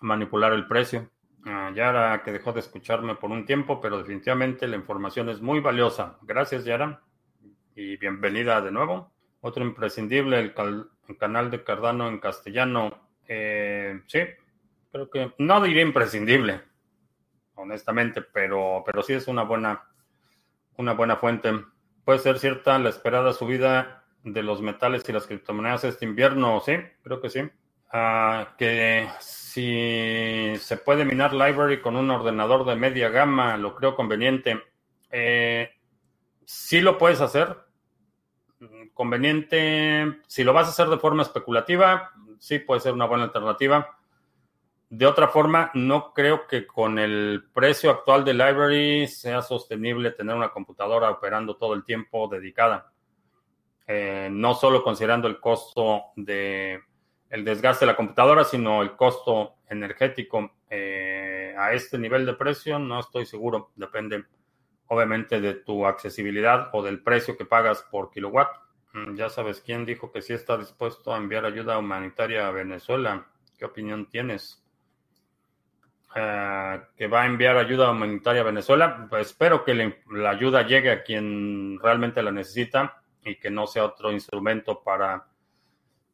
manipular 0.00 0.52
el 0.52 0.68
precio. 0.68 1.10
Ah, 1.44 1.72
Yara, 1.74 2.22
que 2.22 2.30
dejó 2.30 2.52
de 2.52 2.60
escucharme 2.60 3.16
por 3.16 3.32
un 3.32 3.44
tiempo, 3.44 3.80
pero 3.80 3.98
definitivamente 3.98 4.68
la 4.68 4.76
información 4.76 5.28
es 5.28 5.40
muy 5.40 5.58
valiosa. 5.58 6.18
Gracias, 6.22 6.64
Yara. 6.64 7.02
Y 7.74 7.96
bienvenida 7.96 8.60
de 8.60 8.70
nuevo. 8.70 9.12
Otro 9.40 9.64
imprescindible, 9.64 10.38
el 10.38 10.54
canal 11.18 11.50
de 11.50 11.64
Cardano 11.64 12.08
en 12.08 12.20
castellano. 12.20 13.08
Eh, 13.26 14.02
sí, 14.06 14.20
creo 14.92 15.10
que 15.10 15.34
no 15.38 15.60
diría 15.60 15.82
imprescindible, 15.82 16.62
honestamente, 17.56 18.22
pero, 18.22 18.84
pero 18.86 19.02
sí 19.02 19.14
es 19.14 19.26
una 19.26 19.42
buena, 19.42 19.82
una 20.76 20.92
buena 20.92 21.16
fuente. 21.16 21.52
Puede 22.08 22.20
ser 22.20 22.38
cierta 22.38 22.78
la 22.78 22.88
esperada 22.88 23.34
subida 23.34 24.02
de 24.22 24.42
los 24.42 24.62
metales 24.62 25.06
y 25.06 25.12
las 25.12 25.26
criptomonedas 25.26 25.84
este 25.84 26.06
invierno, 26.06 26.58
sí, 26.64 26.72
creo 27.02 27.20
que 27.20 27.28
sí. 27.28 27.40
Ah, 27.92 28.54
que 28.56 29.06
si 29.20 30.54
se 30.58 30.78
puede 30.78 31.04
minar 31.04 31.34
Library 31.34 31.82
con 31.82 31.96
un 31.96 32.10
ordenador 32.10 32.64
de 32.64 32.76
media 32.76 33.10
gama, 33.10 33.58
lo 33.58 33.74
creo 33.74 33.94
conveniente. 33.94 34.58
Eh, 35.10 35.68
sí 36.46 36.80
lo 36.80 36.96
puedes 36.96 37.20
hacer. 37.20 37.58
Conveniente, 38.94 40.20
si 40.28 40.44
lo 40.44 40.54
vas 40.54 40.68
a 40.68 40.70
hacer 40.70 40.88
de 40.88 40.96
forma 40.96 41.24
especulativa, 41.24 42.12
sí 42.38 42.58
puede 42.58 42.80
ser 42.80 42.94
una 42.94 43.04
buena 43.04 43.24
alternativa. 43.24 43.97
De 44.90 45.04
otra 45.04 45.28
forma, 45.28 45.70
no 45.74 46.14
creo 46.14 46.46
que 46.46 46.66
con 46.66 46.98
el 46.98 47.44
precio 47.52 47.90
actual 47.90 48.24
de 48.24 48.32
Library 48.32 49.06
sea 49.06 49.42
sostenible 49.42 50.12
tener 50.12 50.34
una 50.34 50.48
computadora 50.48 51.10
operando 51.10 51.56
todo 51.56 51.74
el 51.74 51.84
tiempo 51.84 52.26
dedicada. 52.26 52.90
Eh, 53.86 54.28
no 54.30 54.54
solo 54.54 54.82
considerando 54.82 55.28
el 55.28 55.40
costo 55.40 56.04
de 56.16 56.80
el 57.30 57.44
desgaste 57.44 57.84
de 57.84 57.92
la 57.92 57.96
computadora, 57.96 58.44
sino 58.44 58.80
el 58.80 58.96
costo 58.96 59.56
energético. 59.68 60.52
Eh, 60.70 61.54
a 61.58 61.72
este 61.72 61.98
nivel 61.98 62.24
de 62.24 62.34
precio 62.34 62.78
no 62.78 63.00
estoy 63.00 63.26
seguro. 63.26 63.72
Depende, 63.76 64.24
obviamente, 64.86 65.40
de 65.40 65.54
tu 65.54 65.86
accesibilidad 65.86 66.70
o 66.72 66.82
del 66.82 67.02
precio 67.02 67.36
que 67.36 67.44
pagas 67.44 67.82
por 67.90 68.10
kilowatt. 68.10 68.56
Mm, 68.94 69.16
ya 69.16 69.28
sabes 69.28 69.60
quién 69.60 69.84
dijo 69.84 70.10
que 70.10 70.22
sí 70.22 70.32
está 70.32 70.56
dispuesto 70.56 71.12
a 71.12 71.18
enviar 71.18 71.44
ayuda 71.44 71.76
humanitaria 71.76 72.48
a 72.48 72.52
Venezuela. 72.52 73.26
¿Qué 73.58 73.66
opinión 73.66 74.08
tienes? 74.08 74.64
Eh, 76.20 76.80
que 76.96 77.06
va 77.06 77.22
a 77.22 77.26
enviar 77.26 77.56
ayuda 77.56 77.92
humanitaria 77.92 78.40
a 78.40 78.44
Venezuela. 78.44 79.06
Pues 79.08 79.28
espero 79.28 79.64
que 79.64 79.94
la 80.10 80.30
ayuda 80.30 80.66
llegue 80.66 80.90
a 80.90 81.04
quien 81.04 81.78
realmente 81.80 82.22
la 82.22 82.32
necesita 82.32 83.02
y 83.24 83.36
que 83.36 83.50
no 83.50 83.68
sea 83.68 83.84
otro 83.84 84.10
instrumento 84.10 84.82
para 84.82 85.26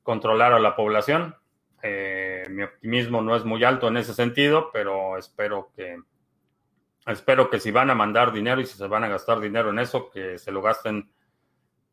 controlar 0.02 0.52
a 0.52 0.58
la 0.58 0.76
población. 0.76 1.34
Eh, 1.82 2.44
mi 2.50 2.64
optimismo 2.64 3.22
no 3.22 3.34
es 3.34 3.46
muy 3.46 3.64
alto 3.64 3.88
en 3.88 3.96
ese 3.96 4.12
sentido, 4.12 4.70
pero 4.72 5.16
espero 5.16 5.70
que 5.74 5.96
espero 7.06 7.48
que 7.48 7.60
si 7.60 7.70
van 7.70 7.88
a 7.88 7.94
mandar 7.94 8.30
dinero 8.30 8.60
y 8.60 8.66
si 8.66 8.76
se 8.76 8.86
van 8.86 9.04
a 9.04 9.08
gastar 9.08 9.40
dinero 9.40 9.70
en 9.70 9.78
eso, 9.78 10.10
que 10.10 10.38
se 10.38 10.52
lo 10.52 10.60
gasten 10.60 11.10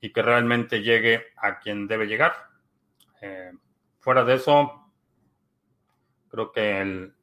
y 0.02 0.12
que 0.12 0.22
realmente 0.22 0.82
llegue 0.82 1.28
a 1.38 1.60
quien 1.60 1.88
debe 1.88 2.08
llegar. 2.08 2.34
Eh, 3.22 3.54
fuera 4.00 4.26
de 4.26 4.34
eso, 4.34 4.92
creo 6.30 6.52
que 6.52 6.82
el, 6.82 7.14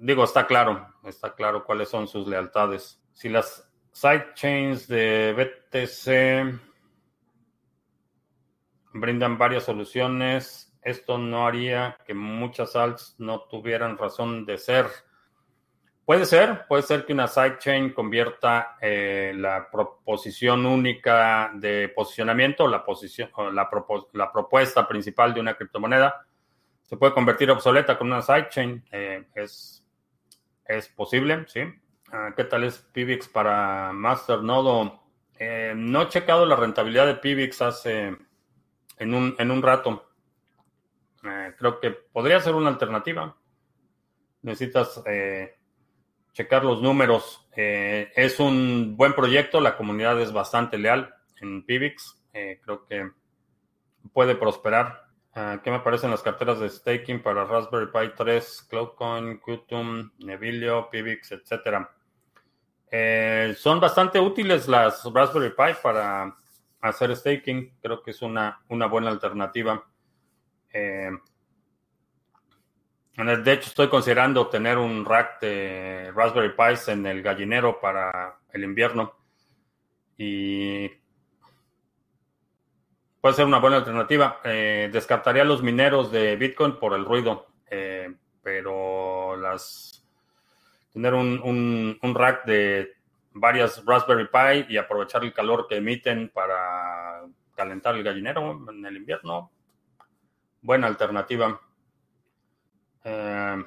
digo, 0.00 0.24
está 0.24 0.46
claro, 0.46 0.94
está 1.04 1.34
claro 1.34 1.64
cuáles 1.64 1.88
son 1.88 2.06
sus 2.06 2.26
lealtades. 2.26 3.02
Si 3.12 3.28
las 3.28 3.68
sidechains 3.92 4.86
de 4.86 5.32
BTC 5.32 6.60
brindan 8.92 9.38
varias 9.38 9.64
soluciones, 9.64 10.72
esto 10.82 11.18
no 11.18 11.46
haría 11.46 11.96
que 12.06 12.14
muchas 12.14 12.76
alts 12.76 13.16
no 13.18 13.42
tuvieran 13.42 13.98
razón 13.98 14.46
de 14.46 14.58
ser. 14.58 14.86
Puede 16.04 16.24
ser, 16.24 16.66
puede 16.66 16.82
ser 16.82 17.04
que 17.04 17.12
una 17.12 17.28
sidechain 17.28 17.92
convierta 17.92 18.76
eh, 18.80 19.32
la 19.36 19.68
proposición 19.70 20.66
única 20.66 21.52
de 21.54 21.88
posicionamiento, 21.88 22.66
la, 22.66 22.84
posición, 22.84 23.30
la, 23.54 23.68
la, 24.14 24.32
propuesta 24.32 24.88
principal 24.88 25.32
de 25.34 25.40
una 25.40 25.54
criptomoneda, 25.54 26.26
se 26.90 26.96
puede 26.96 27.14
convertir 27.14 27.50
obsoleta 27.50 27.96
con 27.96 28.08
una 28.08 28.20
sidechain. 28.20 28.84
Eh, 28.92 29.24
es, 29.34 29.86
es 30.66 30.88
posible, 30.88 31.46
¿sí? 31.48 31.60
Ah, 32.12 32.34
¿Qué 32.36 32.44
tal 32.44 32.64
es 32.64 32.78
Pivix 32.92 33.28
para 33.28 33.92
Masternodo? 33.92 35.00
Eh, 35.38 35.72
no 35.74 36.02
he 36.02 36.08
checado 36.08 36.44
la 36.44 36.56
rentabilidad 36.56 37.06
de 37.06 37.14
Pivix 37.14 37.62
hace 37.62 38.14
en 38.98 39.14
un, 39.14 39.34
en 39.38 39.50
un 39.50 39.62
rato. 39.62 40.10
creo 41.56 41.80
que 41.80 41.92
podría 41.92 42.40
ser 42.40 42.54
una 42.54 42.68
alternativa. 42.68 43.34
Necesitas 44.42 45.02
checar 46.32 46.64
los 46.64 46.80
números. 46.82 47.46
Eh, 47.56 48.12
es 48.14 48.40
un 48.40 48.96
buen 48.96 49.14
proyecto, 49.14 49.60
la 49.60 49.76
comunidad 49.76 50.20
es 50.20 50.32
bastante 50.32 50.78
leal 50.78 51.14
en. 51.40 51.64
Eh, 52.32 52.60
creo 52.62 52.86
que 52.86 53.10
puede 54.12 54.34
prosperar. 54.34 55.09
Ah, 55.32 55.60
¿Qué 55.62 55.70
me 55.70 55.80
parecen 55.80 56.10
las 56.10 56.22
carteras 56.22 56.58
de 56.58 56.68
staking 56.68 57.22
para 57.22 57.44
Raspberry 57.44 57.86
Pi 57.92 58.14
3, 58.16 58.66
Cloudcoin, 58.68 59.40
Qtum, 59.40 60.10
Nevilio, 60.18 60.90
Pivix, 60.90 61.30
etcétera? 61.32 61.90
Eh, 62.90 63.54
son 63.56 63.78
bastante 63.78 64.18
útiles 64.18 64.66
las 64.66 65.04
Raspberry 65.12 65.50
Pi 65.50 65.78
para 65.82 66.36
hacer 66.80 67.14
staking. 67.14 67.76
Creo 67.80 68.02
que 68.02 68.10
es 68.10 68.22
una, 68.22 68.60
una 68.68 68.86
buena 68.86 69.10
alternativa. 69.10 69.84
De 73.20 73.52
hecho, 73.52 73.68
estoy 73.68 73.88
considerando 73.88 74.48
tener 74.48 74.78
un 74.78 75.04
rack 75.04 75.40
de 75.40 76.10
Raspberry 76.14 76.54
Pis 76.56 76.88
en 76.88 77.04
el 77.06 77.22
gallinero 77.22 77.78
para 77.78 78.38
el 78.52 78.64
invierno. 78.64 79.14
Y 80.16 80.90
puede 83.20 83.34
ser 83.34 83.46
una 83.46 83.58
buena 83.58 83.76
alternativa. 83.76 84.40
Eh, 84.44 84.90
descartaría 84.92 85.44
los 85.44 85.62
mineros 85.62 86.10
de 86.10 86.36
Bitcoin 86.36 86.78
por 86.78 86.94
el 86.94 87.04
ruido, 87.04 87.48
eh, 87.70 88.14
pero 88.42 89.36
las 89.36 90.04
tener 90.92 91.14
un, 91.14 91.98
un, 92.02 92.14
rack 92.14 92.44
de 92.46 92.96
varias 93.32 93.84
Raspberry 93.86 94.26
Pi 94.26 94.72
y 94.72 94.76
aprovechar 94.76 95.22
el 95.22 95.32
calor 95.32 95.66
que 95.68 95.76
emiten 95.76 96.30
para 96.30 97.22
calentar 97.54 97.94
el 97.94 98.02
gallinero 98.02 98.66
en 98.68 98.84
el 98.84 98.96
invierno, 98.96 99.52
buena 100.62 100.88
alternativa. 100.88 101.60
Eh, 103.04 103.64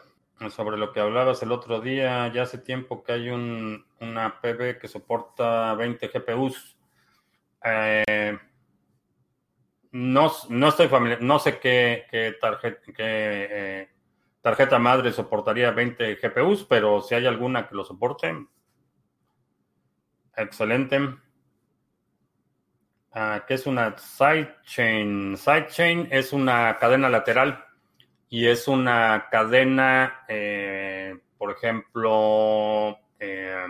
sobre 0.50 0.78
lo 0.78 0.92
que 0.92 1.00
hablabas 1.00 1.42
el 1.42 1.54
otro 1.54 1.80
día, 1.80 2.28
ya 2.34 2.44
hace 2.44 2.58
tiempo 2.58 3.02
que 3.04 3.14
hay 3.14 3.30
un, 3.30 3.86
una 4.02 4.42
PB 4.42 4.80
que 4.80 4.90
soporta 4.90 5.74
20 5.76 6.08
GPUs. 6.10 6.78
No, 9.94 10.32
no, 10.50 10.70
estoy 10.70 10.88
familiar, 10.88 11.22
no 11.22 11.38
sé 11.38 11.60
qué, 11.60 12.36
tarjeta, 12.42 12.82
eh, 12.98 13.90
tarjeta 14.42 14.80
madre 14.80 15.12
soportaría 15.12 15.70
20 15.70 16.16
GPUs, 16.16 16.66
pero 16.66 17.02
si 17.02 17.14
hay 17.14 17.28
alguna 17.28 17.68
que 17.68 17.76
lo 17.76 17.86
soporte, 17.86 18.36
excelente. 20.36 21.00
Ah, 23.12 23.46
¿Qué 23.48 23.54
es 23.54 23.68
una 23.68 23.96
sidechain? 23.96 25.38
Sidechain 25.38 26.08
es 26.10 26.34
una 26.34 26.76
cadena 26.80 27.08
lateral 27.08 27.64
y 28.30 28.48
es 28.48 28.68
una 28.68 29.28
cadena, 29.30 30.26
eh, 30.28 31.20
por 31.38 31.52
ejemplo, 31.52 32.98
eh, 33.20 33.68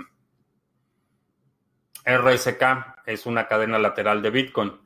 RSK 2.05 3.03
es 3.05 3.25
una 3.25 3.45
cadena 3.45 3.77
lateral 3.77 4.21
de 4.21 4.29
Bitcoin. 4.29 4.82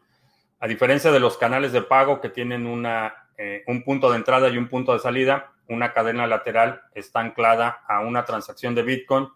A 0.59 0.67
diferencia 0.67 1.11
de 1.11 1.19
los 1.19 1.37
canales 1.37 1.71
de 1.71 1.81
pago 1.81 2.19
que 2.19 2.29
tienen 2.29 2.65
una, 2.65 3.27
eh, 3.37 3.63
un 3.67 3.83
punto 3.83 4.09
de 4.09 4.17
entrada 4.17 4.49
y 4.49 4.57
un 4.57 4.67
punto 4.67 4.93
de 4.93 4.99
salida, 4.99 5.53
una 5.69 5.93
cadena 5.93 6.25
lateral 6.25 6.81
está 6.95 7.19
anclada 7.19 7.83
a 7.87 7.99
una 7.99 8.25
transacción 8.25 8.73
de 8.73 8.83
Bitcoin 8.83 9.29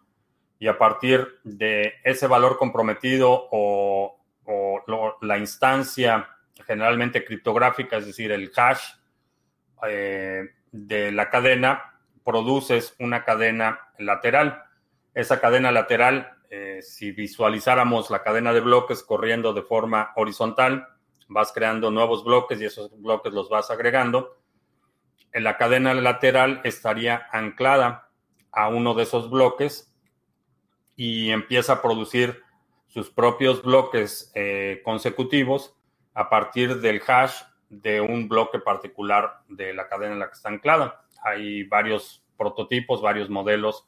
y 0.58 0.68
a 0.68 0.78
partir 0.78 1.40
de 1.44 1.96
ese 2.04 2.28
valor 2.28 2.58
comprometido 2.58 3.48
o, 3.52 4.18
la 5.22 5.38
instancia 5.38 6.28
generalmente 6.68 7.24
criptográfica, 7.24 7.98
es 7.98 8.06
decir, 8.06 8.32
el 8.34 8.52
hash 8.54 8.84
eh, 9.88 10.50
de 10.72 11.12
la 11.12 11.30
cadena, 11.30 11.94
produces 12.26 12.96
una 13.00 13.24
cadena 13.24 13.80
lateral. 13.98 14.64
Esa 15.14 15.40
cadena 15.40 15.72
lateral, 15.72 16.34
eh, 16.50 16.80
si 16.82 17.12
visualizáramos 17.12 18.10
la 18.10 18.24
cadena 18.24 18.52
de 18.52 18.60
bloques 18.60 19.04
corriendo 19.04 19.54
de 19.54 19.62
forma 19.62 20.12
horizontal, 20.16 20.88
vas 21.32 21.52
creando 21.54 21.92
nuevos 21.92 22.24
bloques 22.24 22.60
y 22.60 22.66
esos 22.66 22.92
bloques 23.02 23.32
los 23.34 23.50
vas 23.50 23.72
agregando. 23.72 24.38
En 25.32 25.44
la 25.44 25.58
cadena 25.58 25.94
lateral 25.94 26.62
estaría 26.66 27.28
anclada 27.32 28.10
a 28.52 28.68
uno 28.68 28.94
de 28.94 29.04
esos 29.04 29.30
bloques 29.30 29.96
y 30.98 31.30
empieza 31.30 31.74
a 31.74 31.82
producir 31.82 32.44
sus 32.88 33.10
propios 33.10 33.64
bloques 33.64 34.32
eh, 34.36 34.82
consecutivos 34.84 35.74
a 36.14 36.30
partir 36.30 36.82
del 36.82 37.02
hash 37.08 37.44
de 37.70 38.02
un 38.02 38.28
bloque 38.28 38.60
particular 38.60 39.40
de 39.48 39.74
la 39.74 39.88
cadena 39.88 40.14
en 40.14 40.20
la 40.20 40.28
que 40.28 40.34
está 40.34 40.50
anclada. 40.50 41.06
Hay 41.24 41.64
varios 41.64 42.26
prototipos, 42.36 43.02
varios 43.02 43.30
modelos 43.30 43.88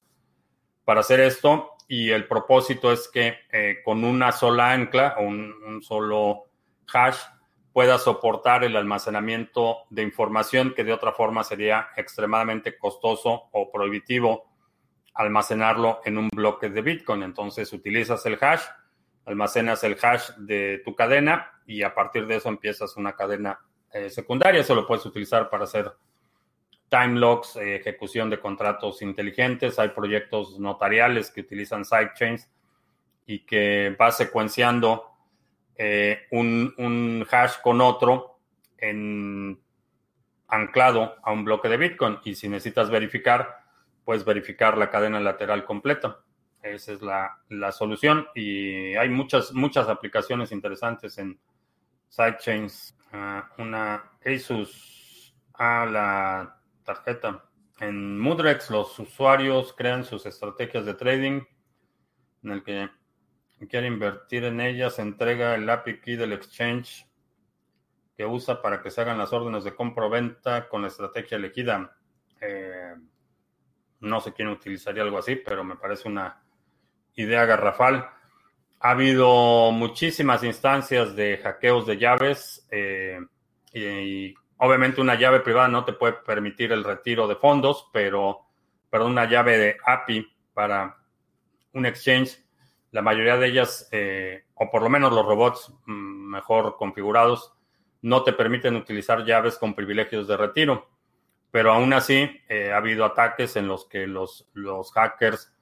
para 0.85 1.01
hacer 1.01 1.19
esto 1.19 1.75
y 1.87 2.11
el 2.11 2.25
propósito 2.27 2.91
es 2.91 3.09
que 3.09 3.35
eh, 3.51 3.81
con 3.83 4.03
una 4.05 4.31
sola 4.31 4.71
ancla 4.71 5.15
o 5.19 5.23
un, 5.23 5.81
solo 5.81 6.45
hash 6.93 7.17
pueda 7.73 7.97
soportar 7.97 8.63
el 8.63 8.75
almacenamiento 8.75 9.79
de 9.89 10.03
información 10.03 10.73
que 10.75 10.83
de 10.83 10.93
otra 10.93 11.11
forma 11.11 11.43
sería 11.43 11.89
extremadamente 11.97 12.77
costoso 12.77 13.49
o 13.51 13.71
prohibitivo 13.71 14.53
almacenarlo 15.15 16.01
en 16.05 16.19
un 16.19 16.29
bloque 16.29 16.69
de 16.69 16.81
Bitcoin. 16.81 17.23
Entonces 17.23 17.73
utilizas 17.73 18.25
el 18.27 18.37
hash, 18.39 18.61
almacenas 19.25 19.83
el 19.83 19.97
hash 20.01 20.29
de 20.37 20.81
tu 20.85 20.95
cadena 20.95 21.51
y 21.65 21.81
a 21.81 21.93
partir 21.95 22.27
de 22.27 22.35
eso 22.35 22.49
empiezas 22.49 22.95
una 22.95 23.13
cadena 23.13 23.59
eh, 23.91 24.09
secundaria. 24.11 24.61
Eso 24.61 24.75
lo 24.75 24.85
puedes 24.85 25.05
utilizar 25.05 25.49
para 25.49 25.63
hacer 25.63 25.91
time 26.89 27.19
locks, 27.19 27.55
eh, 27.55 27.77
ejecución 27.77 28.29
de 28.29 28.39
contratos 28.39 29.01
inteligentes. 29.01 29.79
Hay 29.79 29.89
proyectos 29.89 30.59
notariales 30.59 31.31
que 31.31 31.41
utilizan 31.41 31.85
sidechains 31.85 32.49
y 33.25 33.39
que 33.39 33.95
va 33.99 34.11
secuenciando 34.11 35.12
eh, 35.77 36.27
un, 36.31 36.73
un, 36.77 37.25
hash 37.29 37.61
con 37.61 37.81
otro 37.81 38.39
en, 38.77 39.59
anclado 40.47 41.15
a 41.23 41.31
un 41.31 41.43
bloque 41.43 41.69
de 41.69 41.77
Bitcoin. 41.77 42.19
Y 42.23 42.35
si 42.35 42.47
necesitas 42.47 42.89
verificar, 42.89 43.63
puedes 44.05 44.23
verificar 44.23 44.77
la 44.77 44.89
cadena 44.89 45.19
lateral 45.19 45.65
completa. 45.65 46.19
Esa 46.61 46.93
es 46.93 47.01
la, 47.01 47.71
solución 47.71 48.27
y 48.33 48.95
hay 48.95 49.09
muchas, 49.09 49.51
muchas 49.51 49.89
aplicaciones 49.89 50.51
interesantes 50.51 51.17
en 51.17 51.39
sidechains. 52.07 52.97
Ah, 53.11 53.49
una 53.57 54.11
Asus 54.25 55.35
a 55.53 55.85
la 55.85 56.57
tarjeta. 56.83 57.43
En 57.79 58.19
Mudrex 58.19 58.69
los 58.69 58.97
usuarios 58.97 59.73
crean 59.73 60.05
sus 60.05 60.25
estrategias 60.25 60.85
de 60.85 60.93
trading 60.93 61.41
en 62.43 62.51
el 62.51 62.63
que 62.63 62.89
quiere 63.67 63.87
invertir 63.87 64.43
en 64.45 64.61
ellas, 64.61 64.99
entrega 64.99 65.55
el 65.55 65.69
API 65.69 65.99
key 65.99 66.15
del 66.15 66.33
exchange 66.33 67.07
que 68.15 68.25
usa 68.25 68.61
para 68.61 68.81
que 68.81 68.91
se 68.91 69.01
hagan 69.01 69.17
las 69.17 69.33
órdenes 69.33 69.63
de 69.63 69.75
compra 69.75 70.05
o 70.05 70.09
venta 70.09 70.69
con 70.69 70.81
la 70.81 70.87
estrategia 70.87 71.37
elegida. 71.37 71.95
Eh, 72.41 72.93
no 74.01 74.19
sé 74.19 74.33
quién 74.33 74.49
utilizaría 74.49 75.03
algo 75.03 75.17
así, 75.17 75.35
pero 75.35 75.63
me 75.63 75.75
parece 75.75 76.07
una 76.07 76.43
idea 77.15 77.45
garrafal. 77.45 78.09
Ha 78.79 78.91
habido 78.91 79.71
muchísimas 79.71 80.43
instancias 80.43 81.15
de 81.15 81.37
hackeos 81.37 81.87
de 81.87 81.97
llaves 81.97 82.67
eh, 82.69 83.19
y, 83.73 84.33
obviamente 84.57 85.01
una 85.01 85.15
llave 85.15 85.39
privada 85.39 85.67
no 85.67 85.85
te 85.85 85.93
puede 85.93 86.13
permitir 86.13 86.71
el 86.71 86.83
retiro 86.83 87.27
de 87.27 87.35
fondos, 87.35 87.89
pero, 87.91 88.45
pero 88.89 89.07
una 89.07 89.25
llave 89.25 89.57
de 89.57 89.77
API 89.85 90.27
para 90.53 90.97
un 91.73 91.85
exchange, 91.85 92.42
la 92.93 93.01
mayoría 93.01 93.35
de 93.35 93.47
ellas, 93.47 93.89
eh, 93.91 94.45
o 94.55 94.71
por 94.71 94.81
lo 94.81 94.89
menos 94.89 95.11
los 95.11 95.25
robots 95.25 95.73
mm, 95.85 96.31
mejor 96.31 96.77
configurados, 96.77 97.53
no 98.01 98.23
te 98.23 98.31
permiten 98.31 98.77
utilizar 98.77 99.25
llaves 99.25 99.57
con 99.57 99.73
privilegios 99.73 100.27
de 100.29 100.37
retiro 100.37 100.93
pero 101.53 101.71
aún 101.71 101.93
así 101.93 102.31
eh, 102.49 102.71
ha 102.71 102.77
habido 102.77 103.05
ataques 103.05 103.55
en 103.57 103.67
los 103.67 103.85
que 103.85 104.07
los, 104.07 104.49
los 104.53 104.91
hackers 104.91 105.53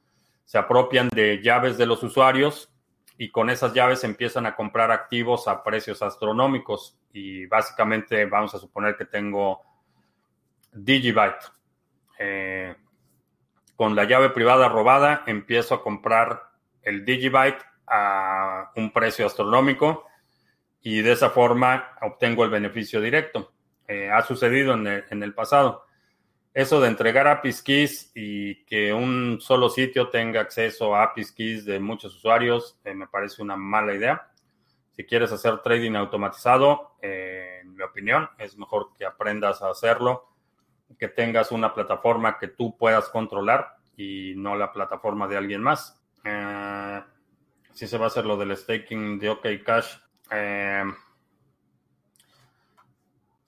se 0.45 0.57
apropian 0.57 1.09
de 1.09 1.41
llaves 1.43 1.77
de 1.77 1.85
los 1.85 2.01
usuarios 2.01 2.73
y 3.17 3.29
con 3.29 3.49
esas 3.49 3.73
llaves 3.73 4.05
empiezan 4.05 4.45
a 4.45 4.55
comprar 4.55 4.89
activos 4.89 5.49
a 5.49 5.61
precios 5.61 6.01
astronómicos. 6.01 6.97
Y 7.11 7.45
básicamente 7.47 8.25
vamos 8.25 8.55
a 8.55 8.59
suponer 8.59 8.95
que 8.95 9.03
tengo 9.03 9.63
Digibyte. 10.71 11.51
Eh, 12.17 12.73
con 13.75 13.93
la 13.93 14.05
llave 14.05 14.29
privada 14.29 14.69
robada 14.69 15.23
empiezo 15.27 15.75
a 15.75 15.83
comprar 15.83 16.50
el 16.83 17.05
Digibyte 17.05 17.63
a 17.87 18.71
un 18.75 18.91
precio 18.91 19.25
astronómico 19.25 20.05
y 20.81 21.01
de 21.01 21.11
esa 21.11 21.29
forma 21.29 21.95
obtengo 22.01 22.43
el 22.43 22.49
beneficio 22.49 23.01
directo. 23.01 23.51
Eh, 23.87 24.09
ha 24.09 24.21
sucedido 24.21 24.73
en 24.73 25.23
el, 25.23 25.33
pasado. 25.33 25.85
Eso 26.53 26.79
de 26.79 26.87
entregar 26.87 27.27
APIs 27.27 27.61
keys 27.61 28.11
y 28.15 28.63
que 28.65 28.93
un 28.93 29.39
solo 29.41 29.69
sitio 29.69 30.09
tenga 30.09 30.41
acceso 30.41 30.95
a 30.95 31.03
APIs 31.03 31.31
keys 31.31 31.65
de 31.65 31.79
muchos 31.79 32.15
usuarios 32.15 32.79
eh, 32.83 32.93
me 32.93 33.07
parece 33.07 33.41
una 33.41 33.55
mala 33.55 33.93
idea. 33.93 34.29
Si 34.91 35.05
quieres 35.05 35.31
hacer 35.31 35.59
trading 35.61 35.95
automatizado, 35.95 36.95
eh, 37.01 37.59
en 37.61 37.75
mi 37.75 37.83
opinión, 37.83 38.29
es 38.37 38.57
mejor 38.57 38.91
que 38.97 39.05
aprendas 39.05 39.61
a 39.61 39.69
hacerlo, 39.69 40.29
que 40.97 41.07
tengas 41.07 41.51
una 41.51 41.73
plataforma 41.73 42.37
que 42.37 42.47
tú 42.47 42.77
puedas 42.77 43.09
controlar 43.09 43.75
y 43.95 44.33
no 44.35 44.55
la 44.55 44.71
plataforma 44.71 45.27
de 45.27 45.37
alguien 45.37 45.61
más. 45.61 46.00
Si 47.73 47.87
se 47.87 47.97
va 47.97 48.05
a 48.05 48.07
hacer 48.07 48.25
lo 48.25 48.37
del 48.37 48.55
staking 48.55 49.19
de 49.19 49.29
OK 49.29 49.47
Cash. 49.65 49.97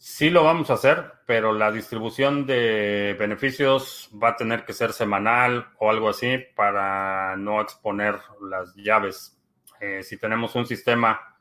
Sí 0.06 0.30
lo 0.30 0.44
vamos 0.44 0.70
a 0.70 0.74
hacer, 0.74 1.14
pero 1.26 1.54
la 1.54 1.72
distribución 1.72 2.46
de 2.46 3.16
beneficios 3.18 4.10
va 4.22 4.32
a 4.32 4.36
tener 4.36 4.66
que 4.66 4.74
ser 4.74 4.92
semanal 4.92 5.70
o 5.80 5.90
algo 5.90 6.10
así 6.10 6.40
para 6.58 7.38
no 7.38 7.62
exponer 7.62 8.20
las 8.42 8.76
llaves. 8.76 9.40
Eh, 9.80 10.04
si 10.04 10.18
tenemos 10.18 10.56
un 10.56 10.66
sistema 10.66 11.38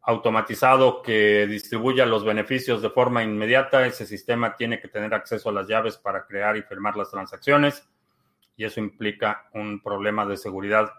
automatizado 0.00 1.02
que 1.02 1.46
distribuya 1.46 2.06
los 2.06 2.24
beneficios 2.24 2.80
de 2.80 2.88
forma 2.88 3.22
inmediata, 3.22 3.86
ese 3.86 4.06
sistema 4.06 4.56
tiene 4.56 4.80
que 4.80 4.88
tener 4.88 5.12
acceso 5.12 5.50
a 5.50 5.52
las 5.52 5.68
llaves 5.68 5.98
para 5.98 6.26
crear 6.26 6.56
y 6.56 6.62
firmar 6.62 6.96
las 6.96 7.10
transacciones 7.10 7.86
y 8.60 8.64
eso 8.66 8.78
implica 8.78 9.48
un 9.54 9.80
problema 9.80 10.26
de 10.26 10.36
seguridad. 10.36 10.92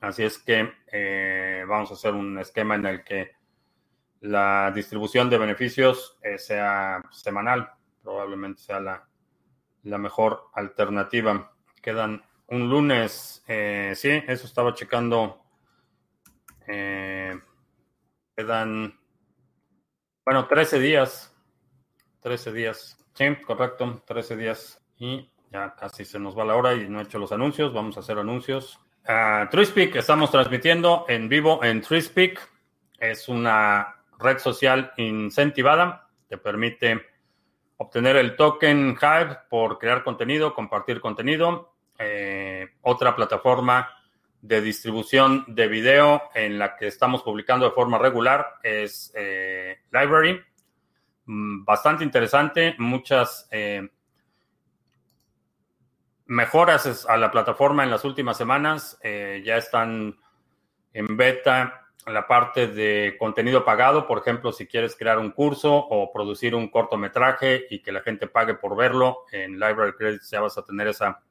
Así 0.00 0.22
es 0.22 0.38
que 0.38 0.72
eh, 0.90 1.62
vamos 1.68 1.90
a 1.90 1.94
hacer 1.94 2.14
un 2.14 2.38
esquema 2.38 2.74
en 2.76 2.86
el 2.86 3.04
que 3.04 3.32
la 4.22 4.72
distribución 4.74 5.28
de 5.28 5.36
beneficios 5.36 6.16
eh, 6.22 6.38
sea 6.38 7.02
semanal, 7.10 7.70
probablemente 8.02 8.62
sea 8.62 8.80
la, 8.80 9.06
mejor 9.98 10.44
alternativa. 10.54 11.54
Quedan 11.82 12.24
un 12.46 12.70
lunes, 12.70 13.44
eh, 13.46 13.92
sí, 13.94 14.22
eso 14.26 14.46
estaba 14.46 14.72
checando. 14.72 15.44
Quedan, 16.66 17.38
bueno, 20.24 20.48
13 20.48 20.78
días. 20.78 21.30
13 22.20 22.52
días. 22.52 23.06
Sí, 23.12 23.36
correcto, 23.46 24.02
13 24.06 24.36
días. 24.38 24.82
Y 24.96 25.30
ya 25.54 25.72
casi 25.76 26.04
se 26.04 26.18
nos 26.18 26.36
va 26.36 26.44
la 26.44 26.56
hora 26.56 26.74
y 26.74 26.88
no 26.88 26.98
he 26.98 27.04
hecho 27.04 27.20
los 27.20 27.30
anuncios. 27.30 27.72
Vamos 27.72 27.96
a 27.96 28.00
hacer 28.00 28.18
anuncios. 28.18 28.80
Uh, 29.06 29.60
estamos 29.94 30.30
transmitiendo 30.32 31.04
en 31.08 31.28
vivo 31.28 31.62
en 31.62 31.80
TreeSpeak. 31.80 32.40
Es 32.98 33.28
una 33.28 33.94
red 34.18 34.38
social 34.38 34.92
incentivada, 34.96 36.08
te 36.28 36.38
permite 36.38 37.06
obtener 37.76 38.16
el 38.16 38.34
token 38.34 38.96
Hive 39.00 39.38
por 39.48 39.78
crear 39.78 40.02
contenido, 40.02 40.54
compartir 40.54 41.00
contenido. 41.00 41.74
Eh, 41.98 42.70
otra 42.82 43.14
plataforma 43.14 43.88
de 44.42 44.60
distribución 44.60 45.44
de 45.46 45.68
video 45.68 46.22
en 46.34 46.58
la 46.58 46.74
que 46.74 46.88
estamos 46.88 47.22
publicando 47.22 47.66
de 47.66 47.72
forma 47.72 47.98
regular 47.98 48.56
es 48.62 49.12
eh, 49.14 49.82
Library. 49.92 50.40
Mm, 51.26 51.64
bastante 51.64 52.02
interesante, 52.02 52.74
muchas 52.78 53.46
eh, 53.52 53.88
mejoras 56.26 57.06
a 57.06 57.16
la 57.16 57.30
plataforma 57.30 57.84
en 57.84 57.90
las 57.90 58.04
últimas 58.04 58.36
semanas. 58.36 58.98
Eh, 59.02 59.42
ya 59.44 59.56
están 59.56 60.18
en 60.92 61.16
beta 61.16 61.84
la 62.06 62.26
parte 62.26 62.66
de 62.66 63.16
contenido 63.18 63.64
pagado, 63.64 64.06
por 64.06 64.18
ejemplo, 64.18 64.52
si 64.52 64.66
quieres 64.66 64.94
crear 64.94 65.18
un 65.18 65.30
curso 65.30 65.74
o 65.74 66.12
producir 66.12 66.54
un 66.54 66.68
cortometraje 66.68 67.64
y 67.70 67.80
que 67.80 67.92
la 67.92 68.02
gente 68.02 68.26
pague 68.26 68.54
por 68.54 68.76
verlo, 68.76 69.24
en 69.32 69.58
Library 69.58 69.92
Credits 69.94 70.30
ya 70.30 70.40
vas 70.40 70.58
a 70.58 70.64
tener 70.64 70.88
esa 70.88 71.22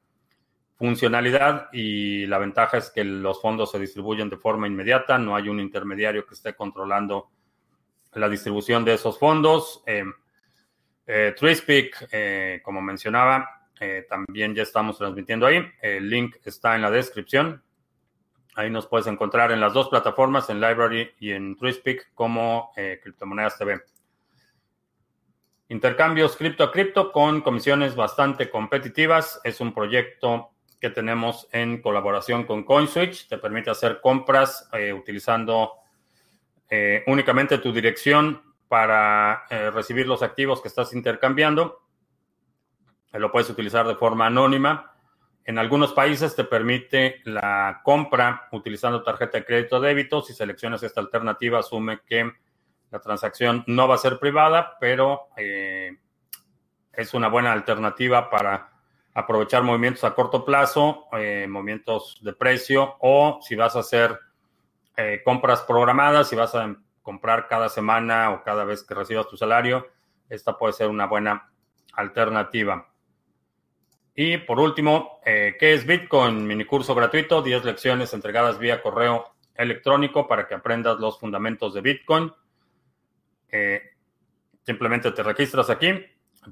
funcionalidad 0.76 1.68
y 1.72 2.26
la 2.26 2.38
ventaja 2.38 2.78
es 2.78 2.90
que 2.90 3.04
los 3.04 3.40
fondos 3.40 3.70
se 3.70 3.78
distribuyen 3.78 4.28
de 4.28 4.36
forma 4.36 4.66
inmediata, 4.66 5.16
no 5.16 5.36
hay 5.36 5.48
un 5.48 5.60
intermediario 5.60 6.26
que 6.26 6.34
esté 6.34 6.54
controlando 6.54 7.30
la 8.14 8.28
distribución 8.28 8.84
de 8.84 8.94
esos 8.94 9.18
fondos. 9.18 9.82
Eh, 9.86 10.04
eh, 11.06 11.34
eh 12.10 12.60
como 12.64 12.80
mencionaba, 12.82 13.63
eh, 13.80 14.06
también 14.08 14.54
ya 14.54 14.62
estamos 14.62 14.98
transmitiendo 14.98 15.46
ahí. 15.46 15.64
El 15.80 16.08
link 16.08 16.36
está 16.44 16.74
en 16.76 16.82
la 16.82 16.90
descripción. 16.90 17.62
Ahí 18.54 18.70
nos 18.70 18.86
puedes 18.86 19.06
encontrar 19.06 19.50
en 19.52 19.60
las 19.60 19.72
dos 19.72 19.88
plataformas, 19.88 20.48
en 20.50 20.60
Library 20.60 21.10
y 21.18 21.32
en 21.32 21.56
TreeSpeak, 21.56 22.12
como 22.14 22.72
Criptomonedas 22.74 23.58
TV. 23.58 23.80
Intercambios 25.68 26.36
cripto 26.36 26.62
a 26.62 26.70
cripto 26.70 27.10
con 27.10 27.40
comisiones 27.40 27.96
bastante 27.96 28.50
competitivas. 28.50 29.40
Es 29.44 29.60
un 29.60 29.72
proyecto 29.72 30.50
que 30.78 30.90
tenemos 30.90 31.48
en 31.52 31.80
colaboración 31.80 32.44
con 32.44 32.64
CoinSwitch. 32.64 33.28
Te 33.28 33.38
permite 33.38 33.70
hacer 33.70 34.00
compras 34.02 34.68
eh, 34.74 34.92
utilizando 34.92 35.72
eh, 36.68 37.02
únicamente 37.06 37.56
tu 37.56 37.72
dirección 37.72 38.42
para 38.68 39.44
eh, 39.48 39.70
recibir 39.70 40.06
los 40.06 40.22
activos 40.22 40.60
que 40.60 40.68
estás 40.68 40.92
intercambiando. 40.92 41.83
Lo 43.18 43.30
puedes 43.30 43.50
utilizar 43.50 43.86
de 43.86 43.94
forma 43.94 44.26
anónima. 44.26 44.92
En 45.44 45.58
algunos 45.58 45.92
países 45.92 46.34
te 46.34 46.44
permite 46.44 47.20
la 47.24 47.80
compra 47.82 48.48
utilizando 48.52 49.02
tarjeta 49.02 49.38
de 49.38 49.44
crédito 49.44 49.76
o 49.76 49.80
débito. 49.80 50.22
Si 50.22 50.32
seleccionas 50.32 50.82
esta 50.82 51.00
alternativa, 51.00 51.58
asume 51.58 52.00
que 52.06 52.32
la 52.90 53.00
transacción 53.00 53.64
no 53.66 53.86
va 53.88 53.96
a 53.96 53.98
ser 53.98 54.18
privada, 54.18 54.76
pero 54.80 55.28
es 55.36 57.14
una 57.14 57.28
buena 57.28 57.52
alternativa 57.52 58.30
para 58.30 58.70
aprovechar 59.14 59.62
movimientos 59.62 60.04
a 60.04 60.14
corto 60.14 60.44
plazo, 60.44 61.06
eh, 61.12 61.46
movimientos 61.48 62.18
de 62.22 62.32
precio, 62.32 62.96
o 63.00 63.38
si 63.42 63.54
vas 63.54 63.76
a 63.76 63.80
hacer 63.80 64.18
eh, 64.96 65.22
compras 65.24 65.62
programadas, 65.62 66.28
si 66.28 66.36
vas 66.36 66.54
a 66.54 66.74
comprar 67.02 67.48
cada 67.48 67.68
semana 67.68 68.30
o 68.30 68.42
cada 68.42 68.64
vez 68.64 68.82
que 68.82 68.94
recibas 68.94 69.28
tu 69.28 69.36
salario, 69.36 69.86
esta 70.28 70.56
puede 70.56 70.72
ser 70.72 70.88
una 70.88 71.06
buena 71.06 71.50
alternativa. 71.92 72.88
Y 74.14 74.38
por 74.38 74.60
último, 74.60 75.20
eh, 75.24 75.56
¿qué 75.58 75.74
es 75.74 75.84
Bitcoin? 75.84 76.46
Mini 76.46 76.64
curso 76.64 76.94
gratuito, 76.94 77.42
10 77.42 77.64
lecciones 77.64 78.12
entregadas 78.14 78.58
vía 78.58 78.80
correo 78.80 79.34
electrónico 79.54 80.28
para 80.28 80.46
que 80.46 80.54
aprendas 80.54 80.98
los 81.00 81.18
fundamentos 81.18 81.74
de 81.74 81.80
Bitcoin. 81.80 82.32
simplemente 84.64 85.12
te 85.12 85.22
registras 85.22 85.70
aquí, 85.70 85.92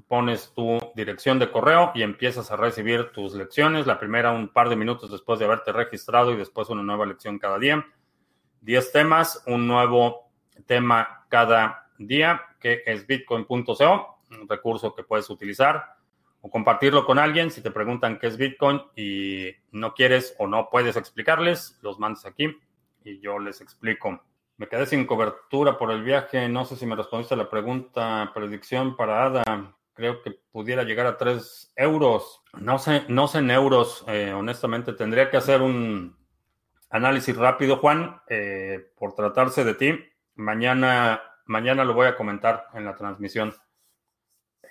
pones 0.07 0.51
tu 0.53 0.79
dirección 0.95 1.39
de 1.39 1.51
correo 1.51 1.91
y 1.95 2.03
empiezas 2.03 2.51
a 2.51 2.55
recibir 2.55 3.11
tus 3.11 3.33
lecciones. 3.33 3.87
La 3.87 3.99
primera 3.99 4.31
un 4.31 4.49
par 4.49 4.69
de 4.69 4.75
minutos 4.75 5.11
después 5.11 5.39
de 5.39 5.45
haberte 5.45 5.71
registrado 5.71 6.31
y 6.31 6.37
después 6.37 6.69
una 6.69 6.83
nueva 6.83 7.05
lección 7.05 7.39
cada 7.39 7.59
día. 7.59 7.85
10 8.61 8.91
temas, 8.91 9.43
un 9.47 9.67
nuevo 9.67 10.31
tema 10.65 11.25
cada 11.29 11.89
día, 11.97 12.41
que 12.59 12.83
es 12.85 13.05
bitcoin.co, 13.05 14.19
un 14.31 14.47
recurso 14.47 14.95
que 14.95 15.03
puedes 15.03 15.29
utilizar 15.29 15.95
o 16.43 16.49
compartirlo 16.49 17.05
con 17.05 17.19
alguien. 17.19 17.49
Si 17.51 17.61
te 17.61 17.71
preguntan 17.71 18.19
qué 18.19 18.27
es 18.27 18.37
Bitcoin 18.37 18.81
y 18.97 19.51
no 19.71 19.93
quieres 19.93 20.35
o 20.37 20.45
no 20.45 20.69
puedes 20.69 20.97
explicarles, 20.97 21.79
los 21.81 21.99
mandas 21.99 22.25
aquí 22.25 22.55
y 23.05 23.19
yo 23.21 23.39
les 23.39 23.61
explico. 23.61 24.21
Me 24.57 24.67
quedé 24.67 24.85
sin 24.85 25.05
cobertura 25.05 25.77
por 25.77 25.89
el 25.91 26.03
viaje. 26.03 26.49
No 26.49 26.65
sé 26.65 26.75
si 26.75 26.85
me 26.85 26.97
respondiste 26.97 27.33
a 27.33 27.37
la 27.37 27.49
pregunta. 27.49 28.29
Predicción 28.35 28.97
para 28.97 29.25
ADA 29.25 29.75
creo 29.93 30.21
que 30.21 30.31
pudiera 30.51 30.83
llegar 30.83 31.05
a 31.05 31.17
3 31.17 31.73
euros. 31.77 32.43
No 32.59 32.77
sé, 32.77 33.05
no 33.07 33.29
sé 33.29 33.39
en 33.39 33.49
euros, 33.49 34.03
eh, 34.07 34.33
honestamente. 34.33 34.91
Tendría 34.91 35.31
que 35.31 35.37
hacer 35.37 35.61
un 35.61 36.17
análisis 36.89 37.37
rápido, 37.37 37.77
Juan, 37.77 38.21
eh, 38.27 38.91
por 38.97 39.15
tratarse 39.15 39.63
de 39.63 39.75
ti. 39.75 39.97
Mañana, 40.35 41.21
mañana 41.45 41.85
lo 41.85 41.93
voy 41.93 42.07
a 42.07 42.17
comentar 42.17 42.67
en 42.73 42.83
la 42.83 42.95
transmisión. 42.95 43.55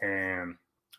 Eh, 0.03 0.45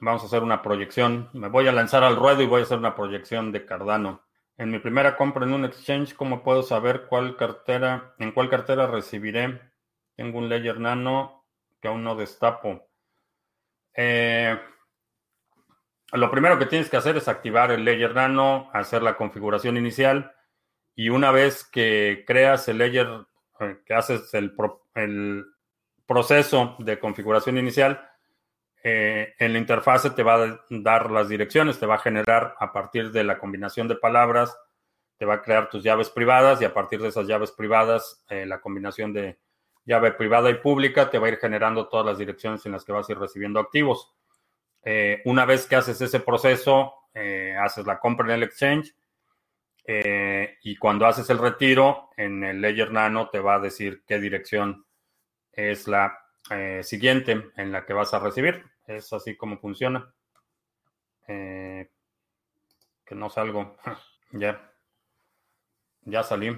vamos 0.04 0.24
a 0.24 0.26
hacer 0.26 0.43
una 0.43 0.62
proyección. 0.62 1.30
Me 1.34 1.47
voy 1.47 1.68
a 1.68 1.72
lanzar 1.72 2.04
al 2.04 2.16
ruedo 2.16 2.41
y 2.41 2.47
voy 2.47 2.62
a 2.62 2.64
hacer 2.64 2.78
una 2.78 2.95
proyección 2.95 3.51
de 3.51 3.66
Cardano. 3.66 4.24
En 4.58 4.70
mi 4.70 4.80
primera 4.80 5.16
compra 5.16 5.45
en 5.45 5.54
un 5.54 5.66
exchange, 5.66 6.14
¿cómo 6.16 6.43
puedo 6.43 6.62
saber 6.62 7.08
cuál 7.08 7.36
cartera, 7.38 8.14
en 8.20 8.32
cuál 8.32 8.49
cartera 8.49 8.86
recibiré? 8.86 9.62
Tengo 10.16 10.38
un 10.38 10.49
Ledger 10.49 10.80
Nano 10.80 11.45
que 11.82 11.88
aún 11.88 12.04
no 12.04 12.16
destapo. 12.16 12.88
Eh, 13.95 14.60
lo 16.12 16.30
primero 16.30 16.60
que 16.60 16.68
tienes 16.68 16.89
que 16.89 16.97
hacer 16.97 17.18
es 17.18 17.28
activar 17.28 17.72
el 17.72 17.84
Ledger 17.84 18.14
Nano, 18.14 18.70
hacer 18.74 19.01
la 19.01 19.18
configuración 19.18 19.78
inicial 19.78 20.34
y 20.95 21.10
una 21.10 21.32
vez 21.32 21.64
que 21.64 22.24
creas 22.28 22.68
el 22.68 22.78
Ledger, 22.78 23.26
eh, 23.60 23.80
que 23.86 23.93
haces 23.93 24.34
el, 24.34 24.54
proceso 26.06 26.76
de 26.80 26.99
configuración 26.99 27.58
inicial, 27.58 28.08
eh, 28.84 29.34
en 29.40 29.54
la 29.54 29.60
interfase 29.60 30.10
te 30.12 30.24
va 30.24 30.44
a 30.44 30.60
dar 30.70 31.10
las 31.10 31.30
direcciones, 31.30 31.80
te 31.80 31.86
va 31.86 31.96
a 31.96 32.00
generar 32.00 32.56
a 32.60 32.72
partir 32.72 33.12
de 33.12 33.24
la 33.24 33.40
combinación 33.40 33.88
de 33.88 33.96
palabras, 33.96 34.58
te 35.18 35.26
va 35.26 35.36
a 35.36 35.42
crear 35.42 35.70
tus 35.70 35.84
llaves 35.84 36.10
privadas 36.10 36.62
y 36.62 36.66
a 36.66 36.74
partir 36.74 37.02
de 37.02 37.08
esas 37.08 37.28
llaves 37.28 37.52
privadas, 37.52 38.26
la 38.30 38.60
combinación 38.60 39.14
de 39.14 39.38
llave 39.86 40.12
privada 40.12 40.50
y 40.50 40.56
pública, 40.56 41.10
te 41.10 41.20
va 41.20 41.28
a 41.28 41.30
ir 41.32 41.38
generando 41.38 41.88
todas 41.88 42.06
las 42.06 42.18
direcciones 42.18 42.66
en 42.66 42.72
las 42.72 42.84
que 42.84 42.92
vas 42.92 43.08
a 43.08 43.12
ir 43.12 43.20
recibiendo 43.20 43.60
activos. 43.60 44.14
Eh, 44.84 45.22
una 45.26 45.46
vez 45.46 45.66
que 45.66 45.76
haces 45.76 46.00
ese 46.02 46.20
proceso, 46.20 46.94
eh, 47.14 47.56
haces 47.60 47.86
la 47.86 48.00
compra 48.00 48.28
en 48.28 48.34
el 48.34 48.44
exchange 48.44 48.94
eh, 49.86 50.58
y 50.64 50.76
cuando 50.78 51.06
haces 51.06 51.30
el 51.30 51.38
retiro 51.38 52.10
en 52.18 52.44
el 52.44 52.62
Ledger 52.62 52.92
Nano 52.92 53.30
te 53.30 53.40
va 53.40 53.56
a 53.56 53.60
decir 53.60 54.04
qué 54.06 54.20
dirección 54.20 54.86
es 55.52 55.88
la 55.88 56.20
siguiente 56.82 57.52
en 57.56 57.72
la 57.72 57.86
que 57.86 57.94
vas 57.94 58.14
a 58.14 58.20
recibir. 58.20 58.66
Es 58.88 59.12
así 59.14 59.36
como 59.36 59.58
funciona. 59.58 60.14
que 61.28 61.90
no 63.12 63.30
salgo. 63.30 63.78
ya. 64.32 64.74
Ya 66.06 66.24
salí. 66.24 66.58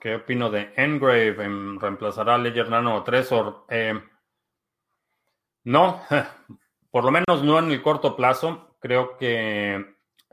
¿Qué 0.00 0.16
opino 0.16 0.50
de 0.50 0.72
Engrave? 0.76 1.34
¿Reemplazará 1.80 2.34
a 2.34 2.38
Ledger 2.38 2.68
Nano 2.68 2.96
o 2.96 3.04
Trezor? 3.04 3.64
Eh, 3.68 4.00
no, 5.64 6.02
por 6.90 7.04
lo 7.04 7.10
menos 7.10 7.42
no 7.44 7.58
en 7.58 7.70
el 7.70 7.82
corto 7.82 8.16
plazo. 8.16 8.76
Creo 8.80 9.16
que 9.16 9.84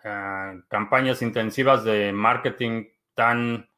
ah, 0.04 0.56
campañas 0.68 1.22
intensivas 1.22 1.84
de 1.84 2.14
marketing 2.14 2.86
tan 3.14 3.70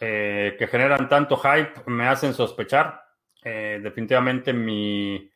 eh, 0.00 0.56
que 0.58 0.66
generan 0.66 1.08
tanto 1.08 1.36
hype 1.36 1.88
me 1.90 2.08
hacen 2.08 2.34
sospechar. 2.34 3.02
Eh, 3.42 3.80
definitivamente 3.82 4.52
mi 4.52 5.30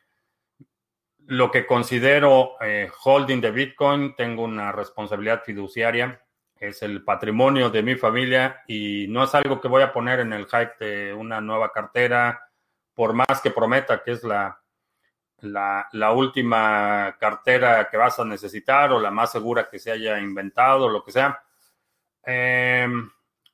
lo 1.27 1.51
que 1.51 1.65
considero 1.65 2.57
holding 3.03 3.41
de 3.41 3.51
Bitcoin, 3.51 4.15
tengo 4.15 4.43
una 4.43 4.71
responsabilidad 4.71 5.43
fiduciaria 5.43 6.21
es 6.61 6.83
el 6.83 7.03
patrimonio 7.03 7.71
de 7.71 7.81
mi 7.81 7.95
familia 7.95 8.61
y 8.67 9.07
no 9.09 9.23
es 9.23 9.33
algo 9.33 9.59
que 9.59 9.67
voy 9.67 9.81
a 9.81 9.91
poner 9.91 10.19
en 10.19 10.31
el 10.31 10.45
hype 10.45 10.75
de 10.79 11.11
una 11.11 11.41
nueva 11.41 11.71
cartera, 11.71 12.39
por 12.93 13.13
más 13.13 13.41
que 13.41 13.49
prometa 13.49 14.03
que 14.03 14.11
es 14.11 14.23
la, 14.23 14.61
la, 15.39 16.11
última 16.11 17.17
cartera 17.19 17.89
que 17.89 17.97
vas 17.97 18.19
a 18.19 18.25
necesitar 18.25 18.91
o 18.91 18.99
la 18.99 19.09
más 19.09 19.31
segura 19.31 19.69
que 19.71 19.79
se 19.79 19.91
haya 19.91 20.19
inventado, 20.19 20.87
lo 20.87 21.03
que 21.03 21.11
sea. 21.11 21.41
Em, 22.23 23.09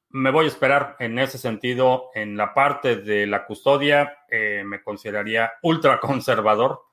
me 0.10 0.30
voy 0.30 0.44
a 0.44 0.50
esperar 0.50 0.98
en 1.00 1.18
ese 1.18 1.38
sentido. 1.38 2.10
En 2.14 2.36
la 2.36 2.54
parte 2.54 2.98
de 2.98 3.26
la 3.26 3.46
custodia, 3.46 4.18
eh, 4.28 4.64
me 4.66 4.84
consideraría 4.84 5.54
ultra 5.62 5.98
conservador. 6.02 6.87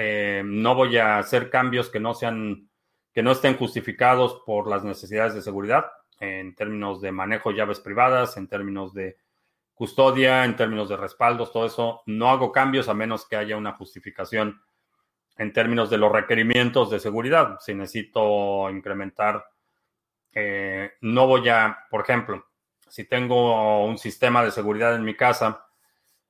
Em, 0.00 0.62
no 0.62 0.76
voy 0.76 0.96
a 0.98 1.18
hacer 1.18 1.50
cambios 1.50 1.90
que 1.90 1.98
no 1.98 2.14
sean 2.14 2.68
que 3.12 3.22
no 3.22 3.32
estén 3.32 3.56
justificados 3.56 4.42
por 4.46 4.68
las 4.68 4.84
necesidades 4.84 5.34
de 5.34 5.42
seguridad 5.42 5.86
en 6.20 6.54
términos 6.54 7.00
de 7.00 7.10
manejo 7.10 7.50
de 7.50 7.56
llaves 7.56 7.80
privadas, 7.80 8.36
en 8.36 8.46
términos 8.48 8.94
de 8.94 9.16
custodia, 9.74 10.44
en 10.44 10.54
términos 10.56 10.88
de 10.88 10.96
respaldos, 10.96 11.52
todo 11.52 11.66
eso. 11.66 12.02
No 12.06 12.30
hago 12.30 12.52
cambios 12.52 12.88
a 12.88 12.94
menos 12.94 13.26
que 13.26 13.36
haya 13.36 13.56
una 13.56 13.72
justificación 13.72 14.62
en 15.36 15.52
términos 15.52 15.90
de 15.90 15.98
los 15.98 16.12
requerimientos 16.12 16.90
de 16.90 17.00
seguridad. 17.00 17.58
Si 17.60 17.74
necesito 17.74 18.70
incrementar 18.70 19.44
Eh, 20.34 20.92
no 21.00 21.26
voy 21.26 21.48
a, 21.48 21.86
por 21.90 22.02
ejemplo, 22.02 22.46
si 22.88 23.04
tengo 23.04 23.84
un 23.84 23.98
sistema 23.98 24.44
de 24.44 24.50
seguridad 24.52 24.94
en 24.94 25.04
mi 25.04 25.16
casa, 25.16 25.66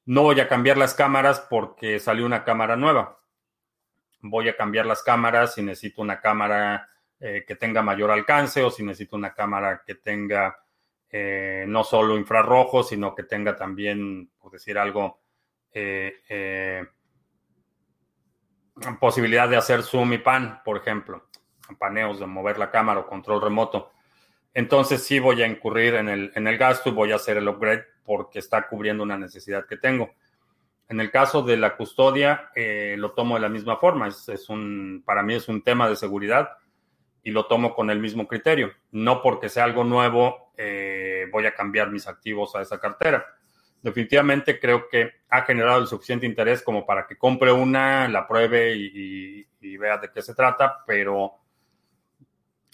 no 0.06 0.22
voy 0.22 0.40
a 0.40 0.48
cambiar 0.48 0.76
las 0.78 0.94
cámaras 0.94 1.40
porque 1.50 1.98
salió 2.00 2.26
una 2.26 2.44
cámara 2.44 2.76
nueva. 2.76 3.18
Voy 4.20 4.48
a 4.48 4.56
cambiar 4.56 4.86
las 4.86 5.02
cámaras 5.02 5.54
si 5.54 5.62
necesito 5.62 6.02
una 6.02 6.20
cámara 6.20 6.88
eh, 7.20 7.44
que 7.46 7.56
tenga 7.56 7.82
mayor 7.82 8.10
alcance 8.10 8.62
o 8.62 8.70
si 8.70 8.84
necesito 8.84 9.16
una 9.16 9.34
cámara 9.34 9.82
que 9.84 9.96
tenga 9.96 10.56
eh, 11.10 11.64
no 11.66 11.84
solo 11.84 12.16
infrarrojo, 12.16 12.82
sino 12.82 13.14
que 13.14 13.24
tenga 13.24 13.56
también, 13.56 14.30
por 14.38 14.52
decir 14.52 14.78
algo, 14.78 15.20
eh, 15.72 16.84
posibilidad 19.00 19.48
de 19.48 19.56
hacer 19.56 19.82
zoom 19.82 20.12
y 20.12 20.18
pan, 20.18 20.62
por 20.64 20.76
ejemplo, 20.76 21.28
paneos 21.78 22.20
de 22.20 22.26
mover 22.26 22.58
la 22.58 22.70
cámara 22.70 23.00
o 23.00 23.06
control 23.06 23.42
remoto. 23.42 23.92
Entonces 24.54 25.04
sí 25.04 25.18
voy 25.18 25.42
a 25.42 25.46
incurrir 25.46 25.94
en 25.94 26.08
el, 26.08 26.32
en 26.34 26.46
el 26.46 26.58
gasto 26.58 26.88
y 26.88 26.92
voy 26.92 27.12
a 27.12 27.16
hacer 27.16 27.36
el 27.36 27.48
upgrade 27.48 27.84
porque 28.04 28.38
está 28.38 28.66
cubriendo 28.66 29.02
una 29.02 29.18
necesidad 29.18 29.66
que 29.66 29.76
tengo. 29.76 30.10
En 30.88 31.00
el 31.00 31.10
caso 31.10 31.42
de 31.42 31.56
la 31.56 31.76
custodia, 31.76 32.50
eh, 32.54 32.94
lo 32.98 33.12
tomo 33.12 33.34
de 33.34 33.42
la 33.42 33.48
misma 33.48 33.76
forma. 33.76 34.08
Es, 34.08 34.48
un, 34.48 35.02
para 35.04 35.22
mí 35.22 35.34
es 35.34 35.48
un 35.48 35.62
tema 35.62 35.88
de 35.88 35.96
seguridad 35.96 36.50
y 37.22 37.30
lo 37.30 37.46
tomo 37.46 37.74
con 37.74 37.90
el 37.90 38.00
mismo 38.00 38.26
criterio. 38.26 38.72
No 38.92 39.20
porque 39.20 39.48
sea 39.48 39.64
algo 39.64 39.84
nuevo, 39.84 40.52
eh, 40.56 41.26
voy 41.30 41.46
a 41.46 41.54
cambiar 41.54 41.90
mis 41.90 42.06
activos 42.06 42.56
a 42.56 42.62
esa 42.62 42.80
cartera. 42.80 43.26
Definitivamente 43.82 44.58
creo 44.58 44.88
que 44.88 45.12
ha 45.28 45.42
generado 45.42 45.80
el 45.80 45.86
suficiente 45.86 46.26
interés 46.26 46.62
como 46.62 46.86
para 46.86 47.06
que 47.06 47.16
compre 47.16 47.52
una, 47.52 48.08
la 48.08 48.26
pruebe 48.26 48.74
y 48.74 49.76
vea 49.76 49.98
de 49.98 50.10
qué 50.10 50.22
se 50.22 50.34
trata, 50.34 50.82
pero 50.86 51.38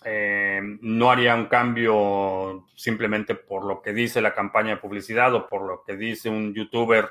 eh, 0.07 0.61
no 0.83 1.11
haría 1.11 1.35
un 1.35 1.47
cambio 1.47 2.67
simplemente 2.77 3.35
por 3.35 3.65
lo 3.65 3.81
que 3.81 3.95
dice 3.95 4.21
la 4.21 4.35
campaña 4.35 4.75
de 4.75 4.77
publicidad 4.77 5.35
o 5.35 5.49
por 5.49 5.63
lo 5.63 5.83
que 5.83 5.97
dice 5.97 6.29
un 6.29 6.53
youtuber 6.53 7.09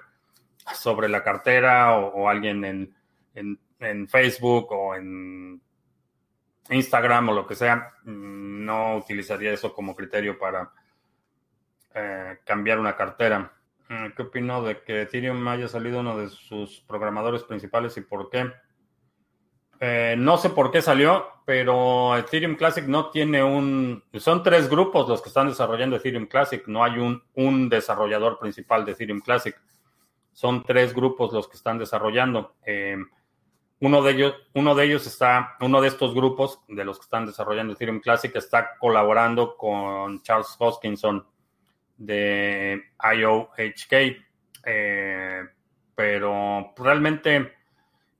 sobre 0.76 1.10
la 1.10 1.24
cartera 1.24 1.98
o, 1.98 2.30
alguien 2.30 2.64
en, 3.36 4.08
Facebook 4.08 4.72
o 4.72 4.96
en 4.96 5.62
Instagram 6.70 7.30
o 7.30 7.34
lo 7.34 7.48
que 7.48 7.56
sea. 7.56 7.94
Mm, 8.04 8.66
no 8.66 8.98
utilizaría 8.98 9.52
eso 9.52 9.74
como 9.74 9.96
criterio 9.96 10.38
para 10.38 10.72
eh, 11.94 12.40
cambiar 12.46 12.80
una 12.80 12.96
cartera. 12.96 13.52
Mm, 13.90 14.08
¿Qué 14.16 14.22
opino 14.24 14.64
de 14.64 14.82
que 14.82 15.02
Ethereum 15.02 15.46
haya 15.48 15.68
salido 15.68 16.00
uno 16.00 16.18
de 16.18 16.30
sus 16.30 16.82
programadores 16.82 17.44
principales 17.44 17.98
y 17.98 18.02
por 18.02 18.30
qué? 18.30 18.52
Eh, 19.80 20.16
no 20.18 20.38
sé 20.38 20.50
por 20.50 20.72
qué 20.72 20.82
salió, 20.82 21.28
pero 21.46 22.16
Ethereum 22.18 22.56
Classic 22.56 22.86
no 22.86 23.10
tiene 23.10 23.44
un... 23.44 24.02
Son 24.14 24.42
tres 24.42 24.70
grupos 24.70 25.10
los 25.10 25.22
que 25.22 25.28
están 25.28 25.50
desarrollando 25.50 25.98
Ethereum 25.98 26.26
Classic, 26.28 26.66
no 26.68 26.84
hay 26.86 27.00
un, 27.00 27.22
un 27.34 27.68
desarrollador 27.68 28.40
principal 28.40 28.86
de 28.86 28.94
Ethereum 28.94 29.20
Classic. 29.20 29.54
Son 30.34 30.64
tres 30.64 30.94
grupos 30.94 31.32
los 31.32 31.48
que 31.48 31.58
están 31.58 31.78
desarrollando. 31.78 32.56
Eh, 32.66 32.98
uno, 33.80 34.02
de 34.02 34.12
ellos, 34.12 34.36
uno 34.54 34.76
de 34.76 34.86
ellos 34.86 35.08
está, 35.08 35.56
uno 35.62 35.82
de 35.82 35.88
estos 35.88 36.14
grupos 36.14 36.60
de 36.68 36.86
los 36.86 36.98
que 36.98 37.04
están 37.04 37.26
desarrollando 37.26 37.74
Ethereum 37.74 38.00
Classic 38.00 38.36
está 38.36 38.78
colaborando 38.80 39.56
con 39.56 40.22
Charles 40.22 40.56
Hoskinson 40.58 41.26
de 41.98 42.82
IOHK, 43.00 44.24
eh, 44.66 45.42
pero 45.96 46.74
realmente 46.78 47.54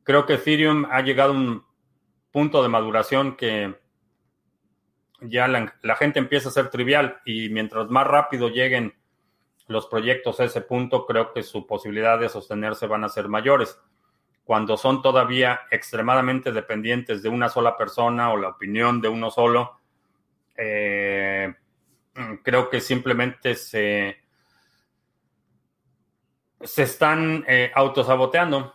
creo 0.04 0.26
que 0.26 0.34
Ethereum 0.34 0.86
ha 0.90 1.02
llegado 1.02 1.34
a 1.34 1.38
un 1.38 1.66
punto 2.32 2.62
de 2.62 2.70
maduración 2.70 3.36
que 3.36 3.76
ya 5.22 5.48
la, 5.48 5.96
gente 5.96 6.20
empieza 6.20 6.50
a 6.50 6.52
ser 6.52 6.70
trivial 6.70 7.22
y 7.26 7.50
mientras 7.50 7.90
más 7.90 8.06
rápido 8.06 8.50
lleguen 8.50 8.94
los 9.68 9.88
proyectos 9.88 10.40
a 10.40 10.46
ese 10.46 10.62
punto, 10.62 11.06
creo 11.06 11.32
que 11.32 11.44
su 11.44 11.66
posibilidad 11.66 12.20
de 12.20 12.30
sostenerse 12.30 12.88
van 12.88 13.04
a 13.04 13.10
ser 13.10 13.28
mayores. 13.30 13.80
Cuando 14.44 14.76
son 14.76 15.02
todavía 15.02 15.62
extremadamente 15.72 16.52
dependientes 16.52 17.24
de 17.24 17.30
una 17.30 17.48
sola 17.48 17.78
persona 17.78 18.32
o 18.32 18.38
la 18.38 18.50
opinión 18.50 19.00
de 19.00 19.08
uno 19.08 19.32
solo, 19.32 19.80
eh, 20.56 21.54
creo 22.44 22.70
que 22.70 22.82
simplemente 22.82 23.56
se, 23.56 24.18
se 26.62 26.84
están 26.84 27.46
eh, 27.48 27.72
autosaboteando 27.74 28.74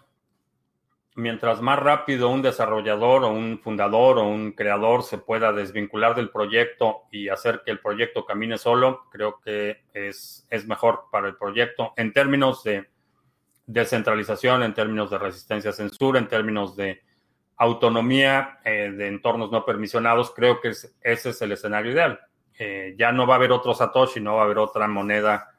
mientras 1.18 1.60
más 1.60 1.80
rápido 1.80 2.28
un 2.28 2.42
desarrollador 2.42 3.24
o 3.24 3.30
un 3.30 3.58
fundador 3.58 4.18
o 4.18 4.28
un 4.28 4.52
creador 4.52 5.02
se 5.02 5.18
pueda 5.18 5.52
desvincular 5.52 6.14
del 6.14 6.30
proyecto 6.30 7.02
y 7.10 7.28
hacer 7.28 7.62
que 7.64 7.72
el 7.72 7.80
proyecto 7.80 8.24
camine 8.24 8.56
solo, 8.56 9.08
creo 9.10 9.40
que 9.40 9.82
es, 9.92 10.46
es 10.48 10.66
mejor 10.68 11.06
para 11.10 11.26
el 11.26 11.36
proyecto 11.36 11.92
en 11.96 12.12
términos 12.12 12.62
de 12.62 12.88
descentralización, 13.66 14.62
en 14.62 14.74
términos 14.74 15.10
de 15.10 15.18
resistencia 15.18 15.70
a 15.70 15.74
censura, 15.74 16.20
en 16.20 16.28
términos 16.28 16.76
de 16.76 17.02
autonomía 17.56 18.60
eh, 18.64 18.92
de 18.96 19.08
entornos 19.08 19.50
no 19.50 19.64
permisionados, 19.64 20.30
creo 20.30 20.60
que 20.60 20.68
ese 20.68 20.92
es 21.02 21.42
el 21.42 21.50
escenario 21.50 21.90
ideal. 21.90 22.20
Eh, 22.56 22.94
ya 22.96 23.10
no 23.10 23.26
va 23.26 23.34
a 23.34 23.38
haber 23.38 23.50
otro 23.50 23.74
Satoshi, 23.74 24.20
no 24.20 24.36
va 24.36 24.42
a 24.42 24.44
haber 24.44 24.58
otra 24.58 24.86
moneda 24.86 25.57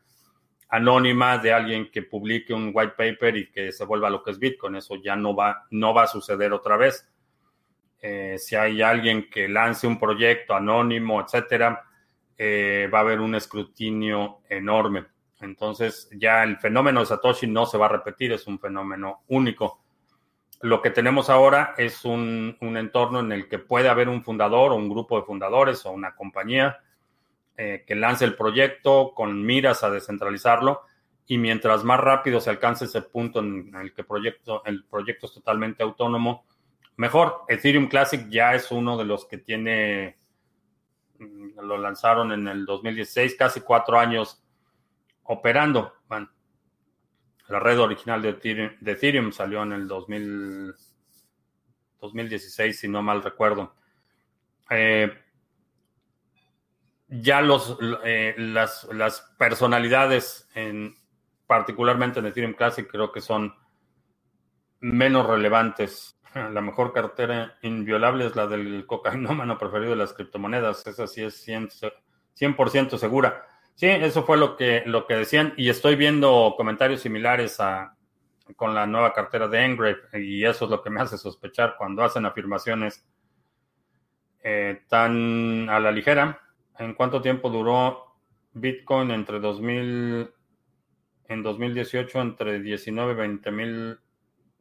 anónima 0.70 1.38
de 1.39 1.51
alguien 1.51 1.89
que 1.91 2.03
publique 2.03 2.53
un 2.53 2.72
white 2.74 2.93
paper 2.95 3.38
y 3.38 3.51
que 3.51 3.72
se 3.72 3.86
vuelva 3.86 4.09
lo 4.09 4.24
que 4.24 4.32
es 4.32 4.39
Bitcoin. 4.39 4.76
Eso 4.76 4.95
ya 5.03 5.15
no 5.15 5.36
va, 5.36 5.65
no 5.72 5.93
va 5.93 6.03
a 6.03 6.07
suceder 6.07 6.53
otra 6.53 6.78
vez. 6.78 7.07
Eh, 8.01 8.38
si 8.38 8.55
hay 8.55 8.82
alguien 8.82 9.30
que 9.30 9.49
lance 9.49 9.88
un 9.88 9.99
proyecto 9.99 10.53
anónimo, 10.53 11.22
etcétera, 11.22 11.84
eh, 12.38 12.89
va 12.93 12.99
a 12.99 13.01
haber 13.01 13.20
un 13.20 13.36
escrutinio 13.36 14.39
enorme. 14.47 15.07
Entonces, 15.41 16.09
ya 16.13 16.43
el 16.43 16.57
fenómeno 16.57 16.99
de 16.99 17.07
Satoshi 17.07 17.47
no 17.47 17.65
se 17.65 17.78
va 17.78 17.88
a 17.88 17.89
repetir, 17.89 18.32
es 18.32 18.45
un 18.47 18.59
fenómeno 18.59 19.24
único. 19.30 19.82
Lo 20.61 20.82
que 20.82 20.91
tenemos 20.91 21.30
ahora 21.30 21.74
es 21.78 22.05
un, 22.05 22.57
un 22.61 22.78
entorno 22.78 23.22
en 23.22 23.32
el 23.32 23.47
que 23.47 23.59
puede 23.59 23.89
haber 23.89 24.09
un 24.09 24.24
fundador 24.24 24.72
o 24.72 24.76
un 24.76 24.89
grupo 24.89 25.20
de 25.20 25.26
fundadores 25.26 25.86
o 25.86 25.91
una 25.91 26.15
compañía 26.15 26.80
eh, 27.62 27.84
que 27.86 27.93
lance 27.93 28.24
el 28.24 28.38
proyecto 28.38 29.12
con 29.14 29.45
miras 29.45 29.84
a 29.84 29.89
descentralizarlo 29.89 30.80
y 31.28 31.38
mientras 31.38 31.84
más 31.84 31.99
rápido 31.99 32.39
se 32.39 32.49
alcance 32.49 32.86
ese 32.86 33.01
punto 33.01 33.41
en 33.41 33.76
el 33.76 33.93
que 33.93 34.05
proyecto, 34.05 34.64
el 34.64 34.86
proyecto 34.86 35.26
es 35.26 35.34
totalmente 35.34 35.84
autónomo, 35.84 36.45
mejor. 36.95 37.41
Ethereum 37.49 37.89
Classic 37.89 38.30
ya 38.30 38.55
es 38.55 38.72
uno 38.72 38.97
de 38.97 39.03
los 39.03 39.26
que 39.26 39.39
tiene, 39.39 40.18
mm, 41.18 41.60
lo 41.60 41.78
lanzaron 41.78 42.32
en 42.32 42.47
el 42.47 42.66
2016, 42.66 43.36
casi 43.36 43.60
cuatro 43.60 43.99
años 43.99 44.41
operando. 45.24 45.95
Bueno, 46.07 46.30
la 47.49 47.60
red 47.60 47.78
original 47.78 48.22
de 48.22 48.30
Ethereum, 48.30 48.72
de 48.80 48.91
Ethereum 48.93 49.34
salió 49.34 49.64
en 49.64 49.74
el 49.74 49.86
2000, 49.86 50.74
2016, 51.99 52.80
si 52.80 52.88
no 52.88 53.03
mal 53.03 53.22
recuerdo. 53.22 53.76
Eh, 54.70 55.12
ya 57.10 57.41
los, 57.41 57.78
eh, 58.03 58.36
las, 58.38 58.88
las, 58.91 59.22
personalidades, 59.38 60.47
en, 60.53 60.95
particularmente 61.47 62.20
en 62.20 62.28
Ethereum 62.28 62.53
Classic, 62.53 62.88
creo 62.88 63.12
que 63.12 63.22
son 63.22 63.55
menos 64.80 65.28
relevantes. 65.28 66.20
La 66.34 66.62
mejor 66.62 66.93
cartera 66.93 67.57
inviolable 67.64 68.28
es 68.28 68.36
la 68.36 68.45
del 68.45 68.86
cocainómano 68.86 69.57
preferido 69.57 69.91
de 69.91 69.97
las 69.97 70.14
criptomonedas. 70.14 70.86
Esa 70.86 71.07
sí 71.07 71.24
es 71.24 71.47
100%, 71.47 71.91
100 72.36 72.99
segura. 72.99 73.45
Sí, 73.74 73.88
eso 73.88 74.24
fue 74.24 74.38
lo 74.38 74.55
que, 74.55 74.84
lo 74.86 75.07
que 75.07 75.16
decían 75.16 75.53
y 75.57 75.70
estoy 75.70 75.95
viendo 75.95 76.53
comentarios 76.57 77.01
similares 77.01 77.60
a, 77.60 77.95
con 78.55 78.76
la 78.76 78.86
nueva 78.86 79.14
cartera 79.14 79.47
de 79.47 79.64
Engrave 79.64 80.01
y 80.14 80.43
eso 80.45 80.66
es 80.66 80.72
lo 80.72 80.84
que 80.84 80.89
me 80.89 81.01
hace 81.01 81.18
sospechar 81.18 81.76
cuando 81.78 82.03
hacen 82.03 82.26
afirmaciones 82.26 83.05
eh, 84.43 84.82
tan 84.89 85.70
a 85.70 85.80
la 85.80 85.91
ligera 85.91 86.41
¿En 86.80 86.93
cuánto 86.93 87.21
tiempo 87.21 87.49
duró 87.49 88.15
Bitcoin 88.53 89.11
entre 89.11 89.41
2000, 89.41 90.32
en 91.27 91.43
2018 91.43 92.21
entre 92.21 92.61
19 92.61 93.11
y 93.11 93.15
20 93.15 93.51
mil 93.51 93.99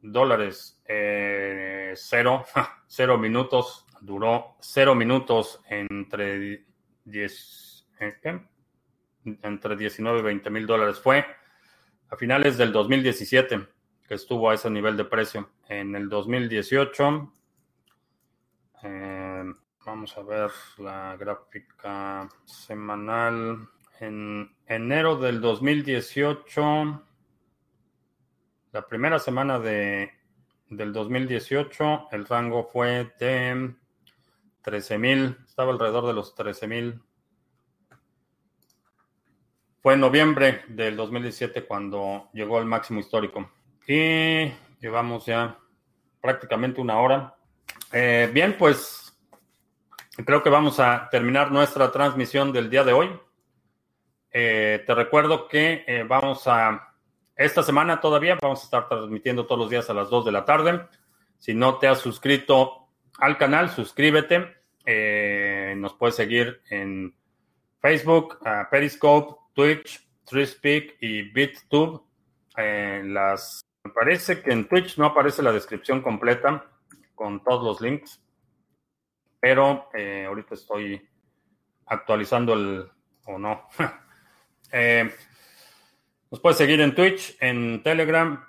dólares? 0.01 0.81
Eh, 0.85 1.93
cero, 1.95 2.43
cero 2.87 3.17
minutos. 3.17 3.85
Duró 4.01 4.57
cero 4.59 4.95
minutos 4.95 5.61
entre 5.69 6.65
10, 7.05 7.87
¿eh, 8.01 8.41
entre 9.23 9.77
19 9.77 10.19
y 10.19 10.21
20 10.21 10.49
mil 10.49 10.67
dólares. 10.67 10.99
Fue 10.99 11.25
a 12.09 12.17
finales 12.17 12.57
del 12.57 12.73
2017 12.73 13.65
que 14.05 14.13
estuvo 14.13 14.49
a 14.49 14.55
ese 14.55 14.69
nivel 14.69 14.97
de 14.97 15.05
precio. 15.05 15.51
En 15.69 15.95
el 15.95 16.09
2018 16.09 17.33
eh, 18.83 19.28
Vamos 19.89 20.15
a 20.19 20.21
ver 20.21 20.51
la 20.77 21.17
gráfica 21.17 22.29
semanal. 22.45 23.67
En 23.99 24.55
enero 24.67 25.15
del 25.15 25.41
2018, 25.41 27.03
la 28.71 28.87
primera 28.87 29.17
semana 29.17 29.57
de, 29.57 30.11
del 30.69 30.93
2018, 30.93 32.09
el 32.11 32.27
rango 32.27 32.69
fue 32.71 33.11
de 33.19 33.73
13.000. 34.63 35.43
estaba 35.43 35.71
alrededor 35.71 36.05
de 36.05 36.13
los 36.13 36.35
13 36.35 36.67
mil. 36.67 37.01
Fue 39.81 39.95
en 39.95 40.01
noviembre 40.01 40.65
del 40.67 40.95
2017 40.97 41.65
cuando 41.65 42.29
llegó 42.31 42.59
al 42.59 42.65
máximo 42.65 42.99
histórico. 42.99 43.49
Y 43.87 44.51
llevamos 44.79 45.25
ya 45.25 45.57
prácticamente 46.21 46.79
una 46.79 46.99
hora. 46.99 47.35
Eh, 47.91 48.29
bien, 48.31 48.55
pues 48.55 49.08
creo 50.25 50.43
que 50.43 50.49
vamos 50.49 50.79
a 50.79 51.07
terminar 51.09 51.51
nuestra 51.51 51.91
transmisión 51.91 52.51
del 52.51 52.69
día 52.69 52.83
de 52.83 52.93
hoy. 52.93 53.09
Eh, 54.31 54.83
te 54.85 54.95
recuerdo 54.95 55.47
que 55.47 55.83
eh, 55.87 56.03
vamos 56.07 56.47
a, 56.47 56.93
esta 57.35 57.63
semana 57.63 57.99
todavía, 57.99 58.37
vamos 58.41 58.61
a 58.61 58.63
estar 58.65 58.89
transmitiendo 58.89 59.45
todos 59.45 59.59
los 59.59 59.69
días 59.69 59.89
a 59.89 59.93
las 59.93 60.09
2 60.09 60.25
de 60.25 60.31
la 60.31 60.45
tarde. 60.45 60.81
Si 61.37 61.53
no 61.53 61.77
te 61.77 61.87
has 61.87 61.99
suscrito 61.99 62.87
al 63.17 63.37
canal, 63.37 63.69
suscríbete. 63.69 64.55
nos 65.77 65.93
puedes 65.93 66.15
seguir 66.15 66.61
en 66.69 67.15
Facebook, 67.81 68.39
Periscope, 68.69 69.39
Twitch, 69.53 70.05
TreeSpeak 70.25 70.97
y 70.99 71.23
BitTube. 71.31 72.03
me 72.57 73.91
parece 73.93 74.41
que 74.41 74.51
en 74.51 74.67
Twitch 74.67 74.97
no 74.97 75.05
aparece 75.05 75.41
la 75.41 75.51
descripción 75.51 76.01
completa 76.01 76.65
con 77.15 77.43
todos 77.43 77.63
los 77.63 77.81
links, 77.81 78.21
pero 79.39 79.89
eh, 79.93 80.25
ahorita 80.27 80.55
estoy 80.55 81.01
actualizando 81.85 82.53
el, 82.53 82.89
o 83.25 83.37
no. 83.37 83.67
Eh, 84.71 85.11
nos 86.29 86.39
puedes 86.41 86.59
seguir 86.59 86.79
en 86.79 86.93
Twitch, 86.93 87.35
en 87.39 87.81
Telegram, 87.81 88.45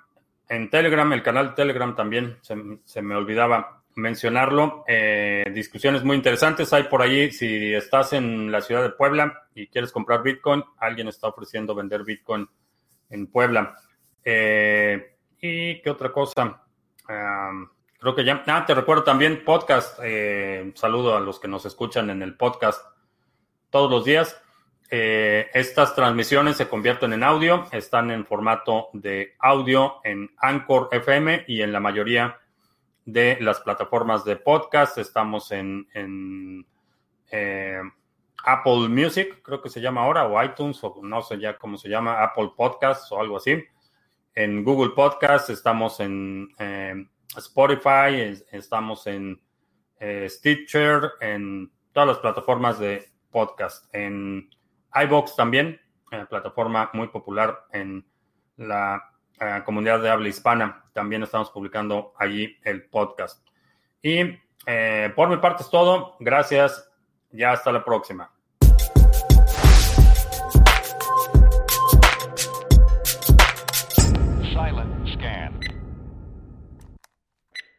en 0.47 0.69
Telegram, 0.69 1.11
el 1.13 1.23
canal 1.23 1.55
Telegram 1.55 1.95
también, 1.95 2.37
se, 2.43 3.01
me 3.01 3.15
olvidaba 3.15 3.81
mencionarlo. 3.95 4.83
Eh, 4.87 5.45
discusiones 5.51 6.03
muy 6.03 6.15
interesantes 6.15 6.71
hay 6.73 6.83
por 6.83 7.01
ahí. 7.01 7.31
Si 7.31 7.73
estás 7.73 8.13
en 8.13 8.51
la 8.51 8.61
ciudad 8.61 8.83
de 8.83 8.91
Puebla 8.91 9.47
y 9.55 9.65
quieres 9.65 9.91
comprar 9.91 10.21
Bitcoin, 10.21 10.63
alguien 10.77 11.07
está 11.07 11.27
ofreciendo 11.27 11.73
vender 11.73 12.03
Bitcoin 12.03 12.47
en 13.09 13.25
Puebla. 13.25 13.75
¿Y 14.23 15.81
qué 15.81 15.89
otra 15.89 16.11
cosa? 16.11 16.61
Creo 18.01 18.15
que 18.15 18.25
ya. 18.25 18.43
Ah, 18.47 18.65
te 18.65 18.73
recuerdo 18.73 19.03
también 19.03 19.45
podcast. 19.45 19.99
Eh, 20.01 20.71
saludo 20.73 21.15
a 21.15 21.19
los 21.19 21.39
que 21.39 21.47
nos 21.47 21.67
escuchan 21.67 22.09
en 22.09 22.23
el 22.23 22.35
podcast 22.35 22.83
todos 23.69 23.91
los 23.91 24.05
días. 24.05 24.41
Eh, 24.89 25.51
estas 25.53 25.93
transmisiones 25.93 26.57
se 26.57 26.67
convierten 26.67 27.13
en 27.13 27.21
audio, 27.21 27.67
están 27.71 28.09
en 28.09 28.25
formato 28.25 28.89
de 28.93 29.35
audio 29.37 29.97
en 30.03 30.31
Anchor 30.37 30.89
FM 30.91 31.45
y 31.47 31.61
en 31.61 31.71
la 31.71 31.79
mayoría 31.79 32.39
de 33.05 33.37
las 33.39 33.59
plataformas 33.59 34.25
de 34.25 34.35
podcast. 34.35 34.97
Estamos 34.97 35.51
en, 35.51 36.65
eh, 37.29 37.81
Apple 38.43 38.89
Music, 38.89 39.43
creo 39.43 39.61
que 39.61 39.69
se 39.69 39.79
llama 39.79 40.01
ahora, 40.01 40.25
o 40.25 40.43
iTunes, 40.43 40.83
o 40.83 41.01
no 41.03 41.21
sé 41.21 41.39
ya 41.39 41.55
cómo 41.55 41.77
se 41.77 41.87
llama, 41.87 42.23
Apple 42.23 42.53
Podcasts 42.57 43.11
o 43.11 43.21
algo 43.21 43.37
así. 43.37 43.63
En 44.33 44.63
Google 44.63 44.93
Podcasts 44.95 45.51
estamos 45.51 45.99
en 45.99 46.49
Spotify, 47.37 48.43
estamos 48.51 49.07
en 49.07 49.41
eh, 49.99 50.27
Stitcher, 50.29 51.11
en 51.21 51.71
todas 51.93 52.09
las 52.09 52.17
plataformas 52.19 52.79
de 52.79 53.09
podcast, 53.29 53.93
en 53.93 54.49
iBox 54.93 55.35
también, 55.35 55.79
eh, 56.11 56.25
plataforma 56.29 56.89
muy 56.93 57.07
popular 57.07 57.65
en 57.71 58.05
la 58.57 59.11
eh, 59.39 59.61
comunidad 59.63 60.01
de 60.01 60.09
habla 60.09 60.27
hispana. 60.27 60.85
También 60.93 61.23
estamos 61.23 61.49
publicando 61.51 62.13
allí 62.17 62.57
el 62.63 62.89
podcast. 62.89 63.47
Y 64.01 64.37
por 65.15 65.29
mi 65.29 65.37
parte 65.37 65.63
es 65.63 65.69
todo. 65.69 66.15
Gracias. 66.19 66.91
Ya 67.31 67.51
hasta 67.51 67.71
la 67.71 67.83
próxima. 67.83 68.31